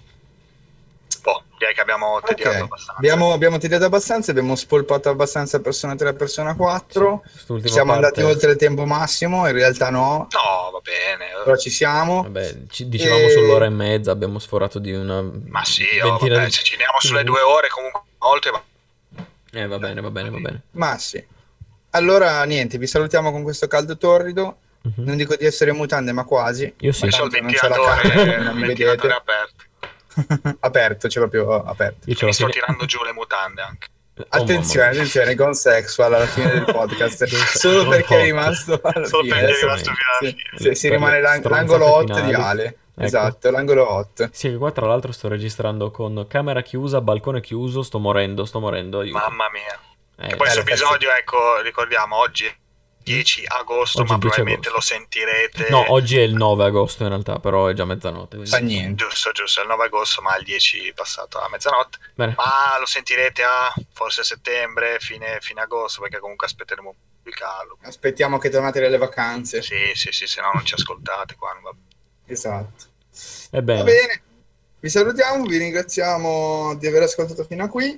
[1.23, 2.93] Boh, direi che abbiamo tediato Ok, abbastanza.
[2.97, 7.19] abbiamo, abbiamo tirato abbastanza, abbiamo spolpato abbastanza Persona 3 e Persona 4.
[7.21, 11.25] Quest'ultima Siamo parte- andati oltre il tempo massimo, in realtà no, No, va bene.
[11.43, 12.21] però ci siamo.
[12.21, 16.45] Vabbè, ci dicevamo E- sull'ora e mezza, abbiamo sforato di una Ma sì, oh, vabbè,
[16.45, 18.63] di- se ci andiamo sulle due ore comunque molte, ma
[19.51, 20.61] Eh, va bene, va bene, va bene.
[20.71, 21.23] Ma sì.
[21.91, 24.57] Allora, niente, vi salutiamo con questo caldo torrido.
[24.85, 25.03] Mhm.
[25.05, 26.73] Non dico di essere mutande, ma quasi.
[26.79, 27.05] Io sì.
[27.05, 29.31] Ma c'ho il tanto non c'è la ventilatore, non mi ventilatore vedete.
[29.31, 29.63] aperto.
[30.61, 32.09] aperto, c'è proprio aperto.
[32.09, 33.87] Io Mi sto tirando giù le mutande anche.
[34.17, 34.95] Oh, Attenzione, mia.
[34.99, 37.25] attenzione, con sexual alla fine del podcast.
[37.25, 39.35] Solo Non perché è rimasto alla Solo fine.
[39.39, 40.75] perché è rimasto fino alla fine.
[40.75, 42.63] si rimane l'ang- l'angolo hot di Ale.
[42.97, 43.03] Ecco.
[43.07, 44.29] Esatto, l'angolo hot.
[44.31, 48.61] Sì, che qua tra l'altro sto registrando con camera chiusa, balcone chiuso, sto morendo, sto
[48.61, 48.99] morendo.
[48.99, 49.17] aiuto.
[49.17, 49.77] Mamma mia.
[50.17, 52.49] Eh, E poi eh, questo feste- episodio, ecco, ricordiamo, oggi
[53.05, 54.71] 10 agosto, Oggi è ma il 10 probabilmente agosto.
[54.73, 55.67] lo sentirete.
[55.69, 58.29] No, oggi è il 9 agosto in realtà, però è già mezzanotte.
[58.37, 59.05] quindi- Fa niente.
[59.05, 61.99] Giusto, giusto, è il 9 agosto, ma il 10 passato a mezzanotte.
[62.15, 62.33] Bene.
[62.35, 67.77] Ma lo sentirete a forse settembre, fine, fine agosto, perché comunque aspetteremo un pubblicarlo.
[67.83, 69.61] Aspettiamo che tornate dalle vacanze.
[69.61, 71.55] Sì, sì, sì, se no non ci ascoltate qua.
[71.61, 71.85] va bene.
[72.25, 72.85] Esatto.
[73.51, 74.21] Ebbene, Va bene,
[74.79, 77.97] vi salutiamo, vi ringraziamo di aver ascoltato fino a qui.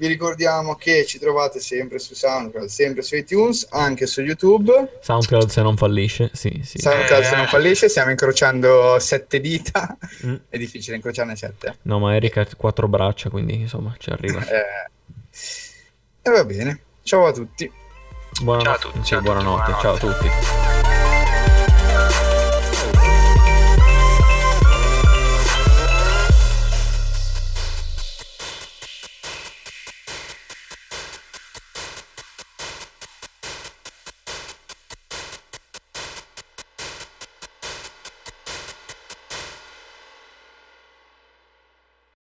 [0.00, 4.98] Vi ricordiamo che ci trovate sempre su SoundCloud, sempre su iTunes, anche su YouTube.
[5.02, 6.78] SoundCloud se non fallisce, sì, sì.
[6.78, 7.36] SoundCloud se Eh.
[7.36, 9.98] non fallisce, stiamo incrociando sette dita.
[10.24, 10.34] Mm.
[10.48, 11.76] È difficile incrociarne sette.
[11.82, 14.40] No, ma Erika ha quattro braccia, quindi insomma ci arriva.
[14.40, 14.88] Eh,
[16.22, 16.80] E va bene.
[17.02, 17.70] Ciao a tutti.
[18.40, 18.78] Buonanotte.
[18.80, 19.70] Ciao a tutti, Sì, ciao a tutti, buonanotte.
[19.82, 20.28] Ciao a buonanotte.
[20.28, 20.89] tutti.